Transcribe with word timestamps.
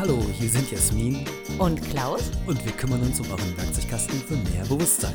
Hallo, 0.00 0.18
hier 0.38 0.48
sind 0.48 0.70
Jasmin 0.70 1.26
Und 1.58 1.82
Klaus? 1.90 2.30
und 2.46 2.64
wir 2.64 2.72
kümmern 2.72 3.02
uns 3.02 3.20
um 3.20 3.30
euren 3.30 3.54
Werkzeugkasten 3.58 4.18
für 4.22 4.34
mehr 4.50 4.64
Bewusstsein. 4.64 5.12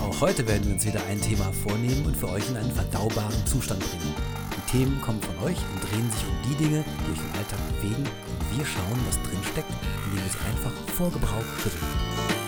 Auch 0.00 0.20
heute 0.20 0.48
werden 0.48 0.66
wir 0.66 0.72
uns 0.74 0.84
wieder 0.84 1.00
ein 1.08 1.20
Thema 1.20 1.52
vornehmen 1.52 2.04
und 2.06 2.16
für 2.16 2.28
euch 2.28 2.42
in 2.50 2.56
einen 2.56 2.72
verdaubaren 2.72 3.46
Zustand 3.46 3.78
bringen. 3.78 4.12
Die 4.56 4.78
Themen 4.78 5.00
kommen 5.00 5.22
von 5.22 5.38
euch 5.46 5.58
und 5.58 5.88
drehen 5.88 6.10
sich 6.10 6.24
um 6.24 6.50
die 6.50 6.56
Dinge, 6.56 6.84
die 7.06 7.12
euch 7.12 7.20
im 7.20 7.38
Alltag 7.38 7.60
bewegen 7.76 8.02
und 8.02 8.58
wir 8.58 8.66
schauen, 8.66 8.98
was 9.06 9.14
drin 9.22 9.38
steckt, 9.52 9.70
indem 10.06 10.24
wir 10.24 10.32
sie 10.32 10.44
einfach 10.50 10.72
vor 10.92 11.12
Gebrauch 11.12 11.46
schütteln. 11.62 12.39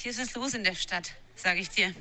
Hier 0.00 0.12
ist 0.12 0.18
was 0.18 0.34
los 0.34 0.54
in 0.54 0.64
der 0.64 0.74
Stadt, 0.74 1.12
sage 1.34 1.60
ich 1.60 1.68
dir. 1.68 1.94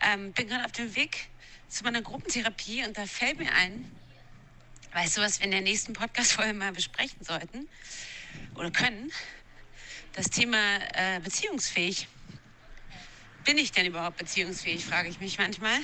Ähm, 0.00 0.32
bin 0.32 0.48
gerade 0.48 0.64
auf 0.64 0.72
dem 0.72 0.92
Weg 0.96 1.28
zu 1.68 1.84
meiner 1.84 2.02
Gruppentherapie 2.02 2.84
und 2.84 2.98
da 2.98 3.06
fällt 3.06 3.38
mir 3.38 3.52
ein, 3.52 3.88
weißt 4.92 5.16
du, 5.16 5.20
was 5.20 5.38
wir 5.38 5.44
in 5.44 5.52
der 5.52 5.60
nächsten 5.60 5.92
Podcast-Folge 5.92 6.52
mal 6.52 6.72
besprechen 6.72 7.22
sollten 7.22 7.68
oder 8.56 8.72
können? 8.72 9.12
Das 10.14 10.30
Thema 10.30 10.58
äh, 10.94 11.20
beziehungsfähig. 11.20 12.08
Bin 13.44 13.56
ich 13.56 13.70
denn 13.70 13.86
überhaupt 13.86 14.16
beziehungsfähig, 14.16 14.84
frage 14.84 15.08
ich 15.08 15.20
mich 15.20 15.38
manchmal. 15.38 15.78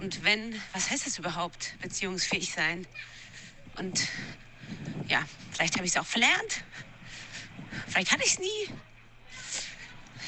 Und 0.00 0.22
wenn, 0.22 0.60
was 0.72 0.90
heißt 0.90 1.06
das 1.06 1.18
überhaupt, 1.18 1.74
beziehungsfähig 1.80 2.52
sein? 2.52 2.86
Und 3.78 4.06
ja, 5.08 5.24
vielleicht 5.50 5.74
habe 5.74 5.86
ich 5.86 5.90
es 5.90 5.96
auch 5.96 6.06
verlernt. 6.06 6.62
Vielleicht 7.88 8.12
hatte 8.12 8.22
ich 8.22 8.34
es 8.34 8.38
nie. 8.38 8.70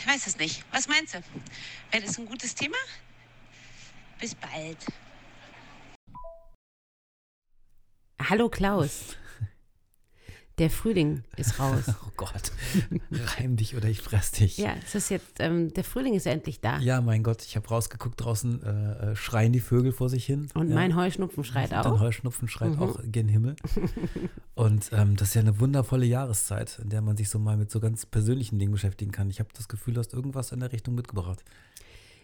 Ich 0.07 0.13
weiß 0.13 0.27
es 0.29 0.39
nicht. 0.39 0.65
Was 0.71 0.87
meinst 0.87 1.15
du? 1.15 1.19
Wäre 1.91 2.05
das 2.05 2.17
ein 2.17 2.27
gutes 2.27 2.55
Thema? 2.55 2.77
Bis 4.21 4.37
bald. 4.37 4.79
Hallo 8.23 8.49
Klaus. 8.49 9.17
Der 10.59 10.71
Frühling 10.71 11.23
ist 11.37 11.59
raus. 11.61 11.85
Oh 12.07 12.13
Gott, 12.17 12.51
reim 13.11 13.57
dich 13.57 13.77
oder 13.77 13.89
ich 13.91 14.01
fress 14.01 14.31
dich. 14.31 14.57
Ja, 14.57 14.75
es 14.87 14.95
ist 14.95 15.11
jetzt, 15.11 15.39
ähm, 15.39 15.75
der 15.75 15.85
Frühling 15.85 16.15
ist 16.15 16.27
endlich 16.27 16.61
da. 16.61 16.79
Ja, 16.79 17.03
mein 17.03 17.23
Gott, 17.23 17.43
ich 17.43 17.57
habe 17.57 17.69
rausgeguckt, 17.69 18.19
draußen 18.25 18.63
äh, 18.63 19.13
äh, 19.13 19.17
schreien 19.17 19.53
die 19.53 19.61
Vögel 19.61 19.93
vor 19.93 20.09
sich 20.09 20.25
hin. 20.25 20.49
Und 20.55 20.71
ja. 20.71 20.75
mein 20.75 20.97
Heuschnupfen 20.97 21.45
schreit 21.45 21.73
Dein 21.73 21.85
auch. 21.85 22.01
Heuschnupfen 22.01 22.49
schreit 22.49 22.77
Mhm. 22.77 22.83
auch 22.83 22.99
gen 23.05 23.29
Himmel. 23.29 23.57
Und 24.55 24.91
ähm, 24.93 25.17
das 25.17 25.29
ist 25.29 25.35
ja 25.35 25.43
eine 25.43 25.61
wundervolle 25.61 26.07
Jahreszeit, 26.07 26.79
in 26.83 26.89
der 26.89 27.03
man 27.03 27.19
sich 27.19 27.29
so 27.29 27.39
mal 27.39 27.59
mit 27.59 27.71
so 27.71 27.79
ganz 27.79 28.07
persönlichen 28.07 28.59
Dingen 28.59 28.73
beschäftigen 28.73 29.13
kann. 29.13 29.29
Ich 29.29 29.41
habe 29.41 29.51
das 29.55 29.69
Gefühl, 29.69 29.93
du 29.95 30.01
hast 30.01 30.15
irgendwas 30.15 30.53
in 30.53 30.61
der 30.61 30.73
Richtung 30.73 30.95
mitgebracht. 30.95 31.45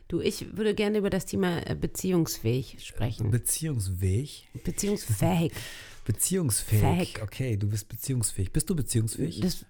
Du, 0.08 0.20
ich 0.20 0.56
würde 0.56 0.74
gerne 0.74 0.98
über 0.98 1.10
das 1.10 1.26
Thema 1.26 1.66
äh, 1.66 1.74
beziehungsfähig 1.74 2.78
sprechen. 2.80 3.30
Beziehungsfähig. 3.30 4.48
Beziehungsfähig. 4.64 5.52
Beziehungsfähig. 6.04 6.82
Fähig. 6.82 7.22
Okay, 7.22 7.56
du 7.56 7.68
bist 7.68 7.88
beziehungsfähig. 7.88 8.52
Bist 8.52 8.68
du 8.68 8.74
beziehungsfähig? 8.74 9.40
Das, 9.40 9.64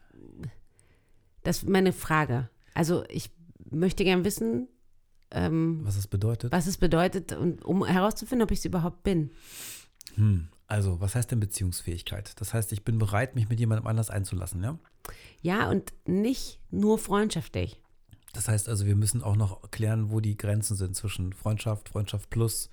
das 1.42 1.58
ist 1.58 1.69
meine 1.69 1.92
Frage. 1.92 2.48
Also 2.74 3.05
ich 3.08 3.30
möchte 3.70 4.05
gern 4.05 4.24
wissen, 4.24 4.69
ähm, 5.30 5.80
Was 5.84 5.97
das 5.97 6.06
bedeutet? 6.06 6.52
was 6.52 6.66
es 6.66 6.77
bedeutet, 6.77 7.33
und, 7.33 7.64
um 7.64 7.84
herauszufinden, 7.84 8.44
ob 8.44 8.50
ich 8.50 8.58
es 8.58 8.64
überhaupt 8.64 9.02
bin. 9.02 9.30
Hm. 10.14 10.48
Also, 10.66 11.00
was 11.00 11.14
heißt 11.14 11.30
denn 11.30 11.41
Beziehungsfähigkeit? 11.41 12.33
Das 12.41 12.55
heißt, 12.55 12.72
ich 12.72 12.83
bin 12.83 12.98
bereit, 12.98 13.34
mich 13.34 13.48
mit 13.48 13.61
jemandem 13.61 13.86
anders 13.86 14.08
einzulassen, 14.08 14.62
ja? 14.62 14.78
Ja, 15.42 15.69
und 15.69 15.92
nicht 16.06 16.61
nur 16.70 16.98
freundschaftlich. 16.98 17.83
Das 18.33 18.48
heißt 18.48 18.70
also, 18.70 18.86
wir 18.86 18.96
müssen 18.96 19.22
auch 19.22 19.36
noch 19.36 19.70
klären, 19.70 20.11
wo 20.11 20.20
die 20.20 20.36
Grenzen 20.36 20.77
sind 20.77 20.96
zwischen 20.96 21.34
Freundschaft, 21.34 21.90
Freundschaft 21.90 22.30
plus, 22.30 22.70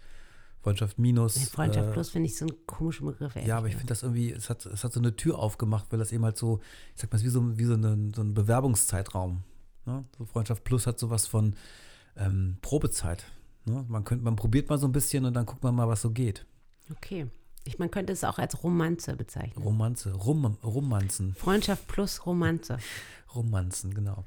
Freundschaft 0.62 1.00
minus. 1.00 1.38
Freundschaft 1.50 1.90
äh, 1.90 1.92
plus 1.92 2.10
finde 2.10 2.28
ich 2.28 2.38
so 2.38 2.46
ein 2.46 2.52
komischer 2.66 3.06
Begriff. 3.06 3.36
Ja, 3.36 3.58
aber 3.58 3.68
ich 3.68 3.76
finde 3.76 3.88
das 3.88 4.04
irgendwie, 4.04 4.32
es 4.32 4.50
hat, 4.50 4.66
es 4.66 4.84
hat 4.84 4.92
so 4.92 5.00
eine 5.00 5.16
Tür 5.16 5.40
aufgemacht, 5.40 5.88
weil 5.92 6.00
das 6.00 6.12
eben 6.12 6.26
halt 6.26 6.38
so, 6.38 6.60
ich 6.96 7.02
sag 7.02 7.12
mal, 7.12 7.16
es 7.16 7.22
ist 7.22 7.28
wie 7.28 7.32
so, 7.32 7.58
wie 7.58 7.64
so, 7.64 7.74
eine, 7.74 8.12
so 8.14 8.22
ein 8.22 8.34
Bewerbungszeitraum. 8.34 9.44
Ne? 9.86 10.04
So 10.18 10.26
Freundschaft 10.26 10.64
Plus 10.64 10.86
hat 10.86 11.00
sowas 11.00 11.28
von 11.28 11.56
ähm, 12.18 12.58
Probezeit. 12.62 13.26
Ne? 13.66 13.86
Man, 13.88 14.04
könnt, 14.04 14.24
man 14.24 14.36
probiert 14.36 14.70
mal 14.70 14.78
so 14.78 14.88
ein 14.88 14.92
bisschen 14.92 15.26
und 15.26 15.34
dann 15.34 15.46
guckt 15.46 15.64
man 15.64 15.76
mal, 15.76 15.88
was 15.88 16.02
so 16.02 16.12
geht. 16.12 16.46
Okay. 16.92 17.28
Ich, 17.66 17.78
man 17.78 17.92
könnte 17.92 18.14
es 18.14 18.24
auch 18.24 18.40
als 18.40 18.64
Romanze 18.64 19.16
bezeichnen. 19.16 19.64
Romanze, 19.64 20.14
Rum, 20.14 20.58
Romanzen, 20.64 21.36
Freundschaft 21.36 21.88
plus 21.88 22.26
Romanze. 22.26 22.78
Romanzen, 23.36 23.94
genau. 23.94 24.26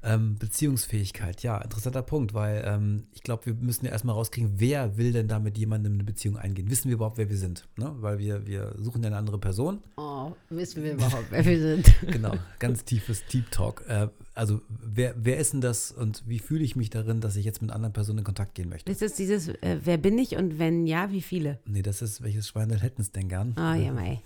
Ähm, 0.00 0.36
Beziehungsfähigkeit, 0.38 1.42
ja, 1.42 1.58
interessanter 1.58 2.02
Punkt, 2.02 2.32
weil 2.32 2.62
ähm, 2.64 3.04
ich 3.12 3.22
glaube, 3.22 3.46
wir 3.46 3.54
müssen 3.54 3.84
ja 3.84 3.90
erstmal 3.90 4.14
rauskriegen, 4.14 4.52
wer 4.58 4.96
will 4.96 5.12
denn 5.12 5.26
da 5.26 5.40
mit 5.40 5.58
jemandem 5.58 5.94
eine 5.94 6.04
Beziehung 6.04 6.36
eingehen? 6.36 6.70
Wissen 6.70 6.88
wir 6.88 6.94
überhaupt, 6.94 7.18
wer 7.18 7.28
wir 7.28 7.36
sind? 7.36 7.66
Ne? 7.76 7.92
Weil 7.98 8.18
wir, 8.20 8.46
wir 8.46 8.76
suchen 8.78 9.02
ja 9.02 9.08
eine 9.08 9.16
andere 9.16 9.38
Person. 9.38 9.80
Oh, 9.96 10.30
wissen 10.50 10.84
wir 10.84 10.92
überhaupt, 10.92 11.26
wer 11.30 11.44
wir 11.44 11.60
sind? 11.60 11.92
Genau, 12.12 12.32
ganz 12.60 12.84
tiefes 12.84 13.24
Deep 13.26 13.50
Talk. 13.50 13.84
Äh, 13.88 14.06
also, 14.34 14.60
wer, 14.68 15.14
wer 15.18 15.38
ist 15.38 15.52
denn 15.52 15.60
das 15.60 15.90
und 15.90 16.22
wie 16.28 16.38
fühle 16.38 16.62
ich 16.62 16.76
mich 16.76 16.90
darin, 16.90 17.20
dass 17.20 17.34
ich 17.34 17.44
jetzt 17.44 17.60
mit 17.60 17.70
einer 17.70 17.76
anderen 17.76 17.92
Person 17.92 18.18
in 18.18 18.24
Kontakt 18.24 18.54
gehen 18.54 18.68
möchte? 18.68 18.92
Ist 18.92 19.02
das 19.02 19.14
dieses, 19.14 19.48
äh, 19.48 19.80
wer 19.82 19.98
bin 19.98 20.16
ich 20.16 20.36
und 20.36 20.60
wenn 20.60 20.86
ja, 20.86 21.10
wie 21.10 21.22
viele? 21.22 21.58
Nee, 21.66 21.82
das 21.82 22.02
ist, 22.02 22.22
welches 22.22 22.46
Schweinel 22.46 22.80
hätten 22.80 23.02
es 23.02 23.10
denn 23.10 23.28
gern? 23.28 23.52
Ah, 23.56 23.74
ja, 23.74 23.92
mei. 23.92 24.20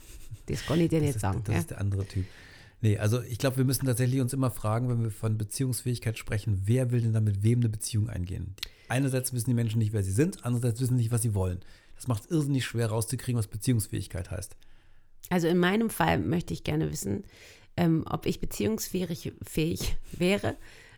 Das 0.47 0.67
kann 0.67 0.81
ich 0.81 0.91
dir 0.91 1.01
nicht 1.01 1.15
ist, 1.17 1.21
sagen. 1.21 1.41
das 1.45 1.55
Ja? 1.55 1.61
ist 1.61 1.71
der 1.71 1.81
andere 1.81 2.05
Typ. 2.07 2.27
Nee, 2.83 2.99
also 2.99 3.23
ich 3.23 3.39
glaube, 3.39 3.59
wir 3.59 3.65
müssen 3.65 3.87
tatsächlich 3.87 4.21
uns 4.21 4.33
immer 4.33 4.51
fragen, 4.51 4.89
wenn 4.89 5.03
wir 5.03 5.13
von 5.13 5.39
Beziehungsfähigkeit 5.39 6.19
sprechen, 6.19 6.63
wer 6.65 6.91
will 6.91 7.01
denn 7.01 7.13
da 7.13 7.21
mit 7.21 7.45
wem 7.45 7.61
eine 7.61 7.69
Beziehung 7.69 8.11
eingehen? 8.11 8.57
Einerseits 8.89 9.33
wissen 9.33 9.51
die 9.51 9.55
Menschen 9.55 9.79
nicht, 9.79 9.93
wer 9.93 10.03
sie 10.03 10.11
sind, 10.11 10.45
andererseits 10.45 10.81
wissen 10.81 10.97
sie 10.97 11.05
nicht, 11.05 11.13
was 11.13 11.23
sie 11.23 11.35
wollen. 11.35 11.61
Das 11.95 12.09
macht 12.09 12.25
es 12.25 12.31
irrsinnig 12.33 12.65
schwer 12.65 12.89
rauszukriegen, 12.89 13.39
was 13.39 13.47
Beziehungsfähigkeit 13.47 14.33
heißt. 14.33 14.57
Also 15.31 15.47
in 15.47 15.59
meinem 15.59 15.91
Fall 15.91 16.19
möchte 16.19 16.53
ich 16.53 16.65
gerne 16.65 16.91
wissen, 16.91 17.23
ähm, 17.77 18.05
ob 18.11 18.27
ich 18.27 18.41
beziehungsfähig 18.41 19.33
fähig 19.47 19.97
wäre, 20.11 20.57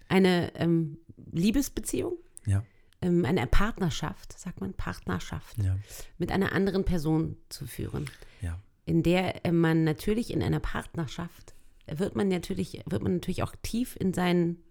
eine 0.08 0.54
ähm, 0.54 0.96
Liebesbeziehung, 1.32 2.14
Ja, 2.46 2.64
ähm, 3.02 3.26
eine 3.26 3.46
Partnerschaft, 3.46 4.38
sagt 4.38 4.62
man, 4.62 4.72
Partnerschaft, 4.72 5.58
ja, 5.62 5.78
mit 6.16 6.32
einer 6.32 6.52
anderen 6.52 6.84
Person 6.84 7.36
zu 7.50 7.66
führen. 7.66 8.06
ja. 8.40 8.58
in 8.86 9.02
der 9.02 9.44
äh, 9.44 9.52
man 9.52 9.84
natürlich 9.84 10.32
in 10.32 10.42
einer 10.42 10.60
Partnerschaft 10.60 11.53
wird 11.86 12.16
man 12.16 12.28
natürlich 12.28 12.82
wird 12.86 13.02
man 13.02 13.14
natürlich 13.14 13.42
auch 13.42 13.54
tief 13.62 13.96
in 13.98 14.14
seinen 14.14 14.62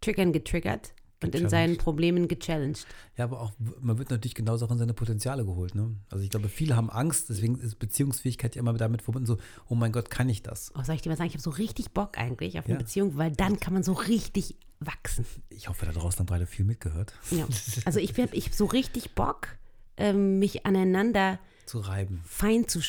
Triggern 0.00 0.32
getriggert 0.32 0.94
und 1.22 1.34
in 1.34 1.48
seinen. 1.48 1.76
Problemen 1.76 2.28
gechallenged. 2.28 2.86
Ja, 3.16 3.24
aber 3.24 3.40
auch, 3.40 3.52
man 3.80 3.98
wird 3.98 4.10
natürlich 4.10 4.34
genauso 4.34 4.66
auch 4.66 4.70
in 4.70 4.78
seine 4.78 4.94
Potenziale 4.94 5.44
geholt. 5.44 5.74
Ne? 5.74 5.96
Also 6.10 6.22
ich 6.22 6.30
glaube, 6.30 6.48
viele 6.48 6.76
haben 6.76 6.90
Angst, 6.90 7.30
deswegen 7.30 7.58
ist 7.58 7.78
Beziehungsfähigkeit 7.78 8.54
ja 8.54 8.60
immer 8.60 8.74
damit 8.74 9.02
verbunden, 9.02 9.26
so, 9.26 9.38
oh 9.68 9.74
mein 9.74 9.92
Gott, 9.92 10.10
kann 10.10 10.28
ich 10.28 10.42
das? 10.42 10.72
Oh, 10.76 10.82
soll 10.82 10.94
ich 10.94 11.02
dir 11.02 11.08
mal 11.08 11.16
sagen, 11.16 11.28
ich 11.28 11.34
habe 11.34 11.42
so 11.42 11.50
richtig 11.50 11.92
Bock 11.92 12.18
eigentlich 12.18 12.58
auf 12.58 12.66
eine 12.66 12.74
Ja. 12.74 12.78
Beziehung, 12.78 13.16
weil 13.16 13.32
dann 13.32 13.60
kann 13.60 13.72
man 13.72 13.82
so 13.82 13.92
richtig 13.92 14.56
wachsen. 14.80 15.24
Ich 15.48 15.68
hoffe, 15.68 15.86
da 15.86 15.92
draußen 15.92 16.20
haben 16.20 16.26
beide 16.26 16.46
viel 16.46 16.64
mitgehört. 16.64 17.14
Ja. 17.30 17.46
Also 17.84 18.00
ich 18.00 18.10
habe 18.18 18.34
ich 18.34 18.46
hab 18.46 18.54
so 18.54 18.66
richtig 18.66 19.14
Bock, 19.14 19.48
ähm, 19.96 20.38
mich 20.38 20.66
aneinander 20.66 21.38
Zu 21.66 21.80
reiben. 21.80 22.22
fein 22.26 22.68
zu 22.68 22.80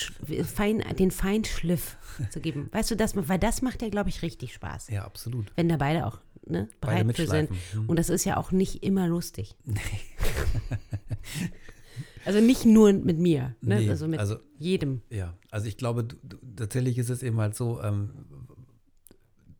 fein, 0.44 0.84
den 0.98 1.12
Feinschliff 1.12 1.98
zu 2.30 2.40
geben. 2.40 2.70
Weißt 2.72 2.92
du, 2.92 2.96
das, 2.96 3.16
weil 3.16 3.40
das 3.40 3.62
macht 3.62 3.82
ja, 3.82 3.90
glaube 3.90 4.10
ich, 4.10 4.22
richtig 4.22 4.54
Spaß. 4.54 4.90
Ja, 4.90 5.06
absolut. 5.06 5.52
Wenn 5.56 5.70
da 5.70 5.78
beide 5.78 6.06
auch 6.06 6.20
ne, 6.48 6.70
Beide 6.82 7.04
bereit 7.04 7.16
für 7.16 7.28
sind. 7.28 7.52
mitschleifen. 7.52 7.82
Hm. 7.82 7.90
Und 7.90 8.00
das 8.00 8.10
ist 8.10 8.26
ja 8.26 8.38
auch 8.38 8.52
nicht 8.52 8.84
immer 8.84 9.08
lustig. 9.08 9.56
also 12.26 12.40
nicht 12.40 12.66
nur 12.66 12.94
mit 12.94 13.20
mir, 13.20 13.56
ne? 13.62 13.80
Nee, 13.80 13.90
also 13.90 14.08
mit 14.08 14.20
also- 14.20 14.38
jedem. 14.58 15.02
Ja, 15.10 15.38
also 15.52 15.68
ich 15.68 15.78
glaube, 15.78 16.04
du, 16.04 16.16
du, 16.24 16.38
tatsächlich 16.56 16.98
ist 16.98 17.10
es 17.10 17.24
eben 17.24 17.40
halt 17.40 17.56
so, 17.56 17.82
ähm, 17.82 18.12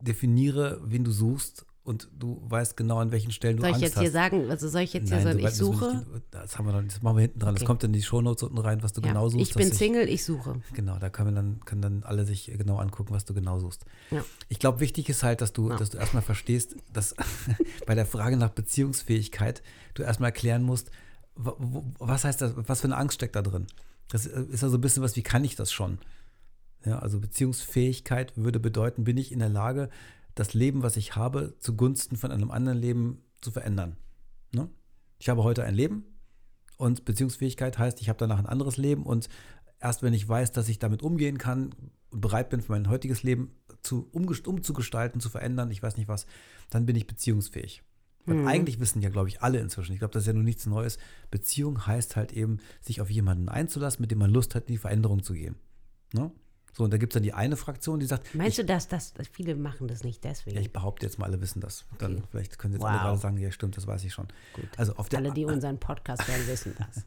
definiere, 0.00 0.80
wen 0.84 1.04
du 1.04 1.10
suchst 1.10 1.66
und 1.86 2.08
du 2.18 2.42
weißt 2.48 2.76
genau, 2.76 2.98
an 2.98 3.12
welchen 3.12 3.30
Stellen 3.30 3.56
du 3.56 3.62
Soll 3.62 3.70
ich 3.70 3.74
Angst 3.76 3.82
jetzt 3.84 3.96
hast. 3.96 4.02
hier 4.02 4.10
sagen, 4.10 4.50
also 4.50 4.68
soll 4.68 4.82
ich 4.82 4.92
jetzt 4.92 5.08
hier 5.08 5.16
Nein, 5.18 5.24
sagen, 5.24 5.38
so 5.40 5.46
ich 5.46 5.54
suche? 5.54 5.94
nicht- 5.96 6.22
Das 6.30 6.58
haben 6.58 6.66
wir 6.66 6.72
noch 6.72 6.82
nicht, 6.82 6.94
das 6.96 7.02
machen 7.02 7.16
wir 7.16 7.22
hinten 7.22 7.38
dran. 7.38 7.54
Das 7.54 7.62
Okay. 7.62 7.66
kommt 7.66 7.84
in 7.84 7.92
die 7.92 8.02
Shownotes 8.02 8.42
unten 8.42 8.58
rein, 8.58 8.82
was 8.82 8.92
du 8.92 9.00
Ja, 9.00 9.08
genau 9.08 9.28
suchst. 9.28 9.50
ich 9.50 9.54
bin 9.54 9.72
Single, 9.72 10.08
ich 10.08 10.24
suche. 10.24 10.60
Genau, 10.74 10.98
da 10.98 11.08
können, 11.10 11.30
wir 11.30 11.34
dann, 11.36 11.60
können 11.64 11.80
dann 11.82 12.02
alle 12.02 12.24
sich 12.24 12.46
genau 12.58 12.76
angucken, 12.78 13.14
was 13.14 13.24
du 13.24 13.32
genau 13.34 13.58
suchst. 13.60 13.84
Ja. 14.10 14.24
Ich 14.48 14.58
glaube, 14.58 14.80
wichtig 14.80 15.08
ist 15.08 15.22
halt, 15.22 15.40
dass 15.40 15.52
du, 15.52 15.70
Ja. 15.70 15.76
dass 15.76 15.90
du 15.90 15.98
erstmal 15.98 16.22
verstehst, 16.22 16.76
dass 16.92 17.14
bei 17.86 17.94
der 17.94 18.06
Frage 18.06 18.36
nach 18.36 18.50
Beziehungsfähigkeit 18.50 19.62
du 19.94 20.02
erstmal 20.02 20.28
erklären 20.30 20.62
musst, 20.62 20.90
was 21.34 22.24
heißt 22.24 22.40
das, 22.40 22.52
was 22.56 22.80
für 22.80 22.86
eine 22.88 22.96
Angst 22.96 23.14
steckt 23.16 23.36
da 23.36 23.42
drin? 23.42 23.66
Das 24.08 24.26
äh, 24.26 24.42
ist 24.50 24.62
ja 24.62 24.68
so 24.68 24.78
ein 24.78 24.80
bisschen 24.80 25.02
was, 25.02 25.16
wie 25.16 25.22
kann 25.22 25.44
ich 25.44 25.56
das 25.56 25.72
schon? 25.72 25.98
Ja, 26.84 27.00
also 27.00 27.18
Beziehungsfähigkeit 27.18 28.32
würde 28.36 28.60
bedeuten, 28.60 29.04
bin 29.04 29.16
ich 29.16 29.32
in 29.32 29.40
der 29.40 29.48
Lage, 29.48 29.90
das 30.36 30.54
Leben, 30.54 30.84
was 30.84 30.96
ich 30.96 31.16
habe, 31.16 31.56
zugunsten 31.58 32.16
von 32.16 32.30
einem 32.30 32.52
anderen 32.52 32.78
Leben 32.78 33.22
zu 33.40 33.50
verändern. 33.50 33.96
Ne? 34.52 34.68
Ich 35.18 35.28
habe 35.28 35.42
heute 35.42 35.64
ein 35.64 35.74
Leben 35.74 36.04
und 36.76 37.04
Beziehungsfähigkeit 37.04 37.78
heißt, 37.78 38.00
ich 38.00 38.08
habe 38.08 38.18
danach 38.18 38.38
ein 38.38 38.46
anderes 38.46 38.76
Leben 38.76 39.02
und 39.02 39.28
erst 39.80 40.02
wenn 40.02 40.14
ich 40.14 40.28
weiß, 40.28 40.52
dass 40.52 40.68
ich 40.68 40.78
damit 40.78 41.02
umgehen 41.02 41.38
kann 41.38 41.74
und 42.10 42.20
bereit 42.20 42.50
bin, 42.50 42.60
für 42.60 42.72
mein 42.72 42.88
heutiges 42.88 43.22
Leben 43.22 43.50
zu, 43.82 44.08
umzugestalten, 44.12 45.20
zu 45.20 45.30
verändern, 45.30 45.70
ich 45.70 45.82
weiß 45.82 45.96
nicht 45.96 46.08
was, 46.08 46.26
dann 46.70 46.86
bin 46.86 46.96
ich 46.96 47.06
beziehungsfähig. 47.06 47.82
Weil 48.26 48.48
eigentlich 48.48 48.80
wissen 48.80 49.02
ja, 49.02 49.08
glaube 49.08 49.28
ich, 49.28 49.40
alle 49.40 49.60
inzwischen, 49.60 49.92
ich 49.92 50.00
glaube, 50.00 50.12
das 50.12 50.24
ist 50.24 50.26
ja 50.26 50.32
nur 50.32 50.42
nichts 50.42 50.66
Neues. 50.66 50.98
Beziehung 51.30 51.86
heißt 51.86 52.16
halt 52.16 52.32
eben, 52.32 52.58
sich 52.80 53.00
auf 53.00 53.08
jemanden 53.08 53.48
einzulassen, 53.48 54.02
mit 54.02 54.10
dem 54.10 54.18
man 54.18 54.32
Lust 54.32 54.56
hat, 54.56 54.66
in 54.66 54.74
die 54.74 54.78
Veränderung 54.78 55.22
zu 55.22 55.32
gehen. 55.32 55.54
Ne? 56.12 56.32
So, 56.76 56.84
und 56.84 56.92
da 56.92 56.98
gibt 56.98 57.12
es 57.12 57.14
dann 57.14 57.22
die 57.22 57.32
eine 57.32 57.56
Fraktion, 57.56 58.00
die 58.00 58.06
sagt, 58.06 58.34
Meinst 58.34 58.58
du, 58.58 58.64
dass 58.64 58.86
das, 58.86 59.14
dass 59.14 59.28
viele 59.28 59.54
machen 59.54 59.88
das 59.88 60.04
nicht 60.04 60.22
deswegen? 60.24 60.56
ja, 60.56 60.60
ich 60.60 60.72
behaupte 60.74 61.06
jetzt 61.06 61.18
mal, 61.18 61.24
alle 61.24 61.40
wissen 61.40 61.60
das. 61.60 61.86
Dann 61.98 62.22
vielleicht 62.30 62.58
können 62.58 62.74
Sie 62.74 62.76
jetzt 62.76 62.82
Wow. 62.84 62.90
alle 62.90 62.98
gerade 63.00 63.18
sagen, 63.18 63.38
ja, 63.38 63.50
stimmt, 63.50 63.78
das 63.78 63.86
weiß 63.86 64.04
ich 64.04 64.12
schon. 64.12 64.28
Also 64.76 64.94
auf 64.96 65.08
der, 65.08 65.20
Alle, 65.20 65.32
die 65.32 65.46
unseren 65.46 65.78
Podcast 65.78 66.28
hören, 66.28 66.46
wissen 66.46 66.74
das. 66.78 67.04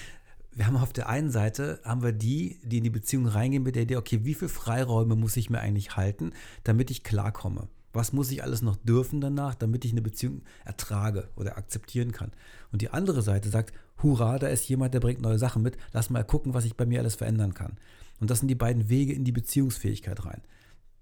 wir 0.50 0.66
haben 0.66 0.76
auf 0.76 0.92
der 0.92 1.08
einen 1.08 1.30
Seite 1.30 1.78
haben 1.84 2.02
wir 2.02 2.10
die, 2.10 2.58
die 2.64 2.78
in 2.78 2.84
die 2.84 2.90
Beziehung 2.90 3.26
reingehen 3.28 3.62
mit 3.62 3.76
der 3.76 3.84
Idee, 3.84 3.94
okay, 3.94 4.24
wie 4.24 4.34
viele 4.34 4.48
Freiräume 4.48 5.14
muss 5.14 5.36
ich 5.36 5.50
mir 5.50 5.60
eigentlich 5.60 5.94
halten, 5.96 6.32
damit 6.64 6.90
ich 6.90 7.04
klarkomme? 7.04 7.68
Was 7.92 8.12
muss 8.12 8.28
ich 8.32 8.42
alles 8.42 8.60
noch 8.60 8.76
dürfen 8.76 9.20
danach, 9.20 9.54
damit 9.54 9.84
ich 9.84 9.92
eine 9.92 10.02
Beziehung 10.02 10.42
ertrage 10.64 11.28
oder 11.36 11.58
akzeptieren 11.58 12.10
kann? 12.10 12.32
Und 12.72 12.82
die 12.82 12.90
andere 12.90 13.22
Seite 13.22 13.50
sagt, 13.50 13.72
hurra, 14.02 14.40
da 14.40 14.48
ist 14.48 14.68
jemand, 14.68 14.94
der 14.94 15.00
bringt 15.00 15.20
neue 15.20 15.38
Sachen 15.38 15.62
mit, 15.62 15.76
lass 15.92 16.10
mal 16.10 16.24
gucken, 16.24 16.54
was 16.54 16.64
ich 16.64 16.74
bei 16.76 16.86
mir 16.86 16.98
alles 16.98 17.14
verändern 17.14 17.54
kann. 17.54 17.76
Und 18.22 18.30
das 18.30 18.38
sind 18.38 18.46
die 18.46 18.54
beiden 18.54 18.88
Wege 18.88 19.12
in 19.12 19.24
die 19.24 19.32
Beziehungsfähigkeit 19.32 20.24
rein. 20.24 20.42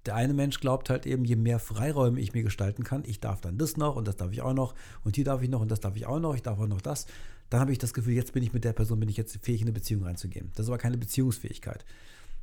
Der 0.06 0.14
eine 0.14 0.32
Mensch 0.32 0.58
glaubt 0.58 0.88
halt 0.88 1.04
eben, 1.04 1.26
je 1.26 1.36
mehr 1.36 1.58
Freiräume 1.58 2.18
ich 2.18 2.32
mir 2.32 2.42
gestalten 2.42 2.82
kann, 2.82 3.04
ich 3.04 3.20
darf 3.20 3.42
dann 3.42 3.58
das 3.58 3.76
noch 3.76 3.96
und 3.96 4.08
das 4.08 4.16
darf 4.16 4.32
ich 4.32 4.40
auch 4.40 4.54
noch 4.54 4.74
und 5.04 5.16
hier 5.16 5.26
darf 5.26 5.42
ich 5.42 5.50
noch 5.50 5.60
und 5.60 5.70
das 5.70 5.80
darf 5.80 5.96
ich 5.96 6.06
auch 6.06 6.18
noch, 6.18 6.34
ich 6.34 6.40
darf 6.40 6.58
auch 6.58 6.66
noch 6.66 6.80
das, 6.80 7.04
dann 7.50 7.60
habe 7.60 7.72
ich 7.72 7.78
das 7.78 7.92
Gefühl, 7.92 8.14
jetzt 8.14 8.32
bin 8.32 8.42
ich 8.42 8.54
mit 8.54 8.64
der 8.64 8.72
Person, 8.72 9.00
bin 9.00 9.10
ich 9.10 9.18
jetzt 9.18 9.36
fähig, 9.44 9.60
in 9.60 9.66
eine 9.66 9.74
Beziehung 9.74 10.04
reinzugehen. 10.04 10.50
Das 10.54 10.64
ist 10.64 10.70
aber 10.70 10.78
keine 10.78 10.96
Beziehungsfähigkeit. 10.96 11.84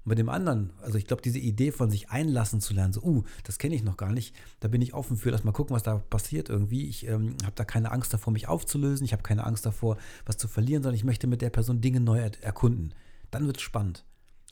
Und 0.05 0.09
bei 0.09 0.13
dem 0.15 0.29
anderen, 0.29 0.69
also 0.83 0.99
ich 0.99 1.07
glaube, 1.07 1.23
diese 1.23 1.39
Idee 1.39 1.71
von 1.71 1.89
sich 1.89 2.11
einlassen 2.11 2.61
zu 2.61 2.75
lernen, 2.75 2.93
so, 2.93 3.01
uh, 3.01 3.23
das 3.45 3.57
kenne 3.57 3.73
ich 3.73 3.81
noch 3.81 3.97
gar 3.97 4.11
nicht, 4.11 4.35
da 4.59 4.67
bin 4.67 4.83
ich 4.83 4.93
offen 4.93 5.17
für, 5.17 5.31
lass 5.31 5.43
mal 5.43 5.53
gucken, 5.53 5.75
was 5.75 5.81
da 5.81 5.97
passiert 5.97 6.49
irgendwie. 6.49 6.87
Ich 6.87 7.07
ähm, 7.07 7.35
habe 7.41 7.55
da 7.55 7.65
keine 7.65 7.91
Angst 7.91 8.13
davor, 8.13 8.31
mich 8.31 8.47
aufzulösen, 8.47 9.05
ich 9.05 9.13
habe 9.13 9.23
keine 9.23 9.43
Angst 9.43 9.65
davor, 9.65 9.97
was 10.27 10.37
zu 10.37 10.47
verlieren, 10.47 10.83
sondern 10.83 10.97
ich 10.97 11.03
möchte 11.03 11.25
mit 11.25 11.41
der 11.41 11.49
Person 11.49 11.81
Dinge 11.81 11.99
neu 11.99 12.19
er 12.19 12.31
erkunden. 12.43 12.93
Dann 13.31 13.47
wird 13.47 13.57
es 13.57 13.63
spannend. 13.63 14.05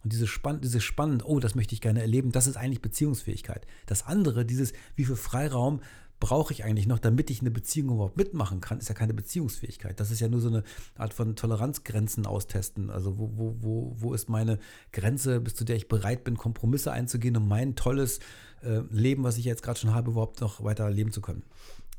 Und 0.06 0.14
dieses 0.14 0.30
spannend, 0.30 0.64
dieses 0.64 0.84
spannend, 0.84 1.26
oh, 1.26 1.40
das 1.40 1.56
möchte 1.56 1.74
ich 1.74 1.82
gerne 1.82 2.00
erleben, 2.00 2.32
das 2.32 2.46
ist 2.46 2.58
eigentlich 2.58 2.84
Beziehungsfähigkeit. 2.84 3.66
Das 3.88 4.06
andere, 4.06 4.46
dieses, 4.46 4.72
wie 4.96 5.04
viel 5.04 5.16
Freiraum 5.16 5.82
brauche 6.20 6.54
ich 6.54 6.64
eigentlich 6.64 6.86
noch, 6.86 7.00
damit 7.00 7.32
ich 7.32 7.42
eine 7.42 7.50
Beziehung 7.50 7.96
überhaupt 7.96 8.16
mitmachen 8.16 8.62
kann, 8.62 8.78
ist 8.78 8.88
ja 8.88 8.94
keine 8.94 9.16
Beziehungsfähigkeit. 9.16 10.00
Das 10.00 10.12
ist 10.12 10.20
ja 10.20 10.28
nur 10.28 10.42
so 10.42 10.50
eine 10.50 10.64
Art 10.96 11.16
von 11.16 11.36
Toleranzgrenzen 11.36 12.28
austesten. 12.28 12.92
Also 12.92 13.18
wo, 13.18 13.32
wo, 13.36 13.56
wo, 13.62 13.96
wo 13.98 14.14
ist 14.14 14.30
meine 14.30 14.60
Grenze, 14.94 15.42
bis 15.42 15.56
zu 15.56 15.66
der 15.66 15.76
ich 15.76 15.88
bereit 15.88 16.24
bin, 16.24 16.38
Kompromisse 16.38 16.92
einzugehen, 16.92 17.36
um 17.36 17.48
mein 17.48 17.76
tolles 17.76 18.20
äh, 18.62 18.82
Leben, 18.92 19.24
was 19.24 19.40
ich 19.40 19.46
jetzt 19.46 19.64
gerade 19.64 19.80
schon 19.80 19.96
habe, 19.96 20.12
überhaupt 20.12 20.40
noch 20.40 20.64
weiter 20.64 20.88
leben 20.92 21.14
zu 21.14 21.22
können. 21.22 21.42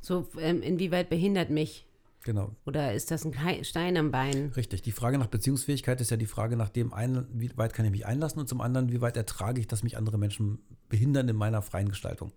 So, 0.00 0.28
ähm, 0.38 0.62
inwieweit 0.62 1.10
behindert 1.10 1.50
mich? 1.50 1.86
Genau. 2.26 2.50
Oder 2.66 2.92
ist 2.92 3.12
das 3.12 3.24
ein 3.24 3.64
Stein 3.64 3.96
am 3.96 4.10
Bein? 4.10 4.50
Richtig. 4.56 4.82
Die 4.82 4.90
Frage 4.90 5.16
nach 5.16 5.28
Beziehungsfähigkeit 5.28 6.00
ist 6.00 6.10
ja 6.10 6.16
die 6.16 6.26
Frage 6.26 6.56
nach 6.56 6.68
dem 6.70 6.92
einen, 6.92 7.28
wie 7.32 7.56
weit 7.56 7.72
kann 7.72 7.84
ich 7.84 7.92
mich 7.92 8.04
einlassen 8.04 8.40
und 8.40 8.48
zum 8.48 8.60
anderen, 8.60 8.90
wie 8.90 9.00
weit 9.00 9.16
ertrage 9.16 9.60
ich, 9.60 9.68
dass 9.68 9.84
mich 9.84 9.96
andere 9.96 10.18
Menschen 10.18 10.58
behindern 10.88 11.28
in 11.28 11.36
meiner 11.36 11.62
freien 11.62 11.88
Gestaltung. 11.88 12.32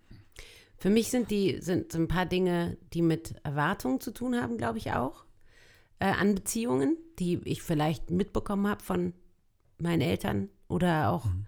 Für 0.78 0.92
mich 0.92 1.10
sind 1.10 1.32
die 1.32 1.58
sind 1.60 1.94
ein 1.96 2.08
paar 2.08 2.28
Dinge, 2.28 2.78
die 2.94 3.02
mit 3.02 3.34
Erwartungen 3.44 4.00
zu 4.00 4.12
tun 4.12 4.36
haben, 4.40 4.58
glaube 4.58 4.78
ich 4.78 4.92
auch, 4.92 5.26
äh, 5.98 6.06
an 6.06 6.36
Beziehungen, 6.36 6.96
die 7.18 7.42
ich 7.46 7.64
vielleicht 7.64 8.12
mitbekommen 8.12 8.68
habe 8.68 8.84
von 8.84 9.14
meinen 9.80 10.02
Eltern 10.02 10.50
oder 10.68 11.10
auch 11.10 11.26
Mhm. 11.26 11.46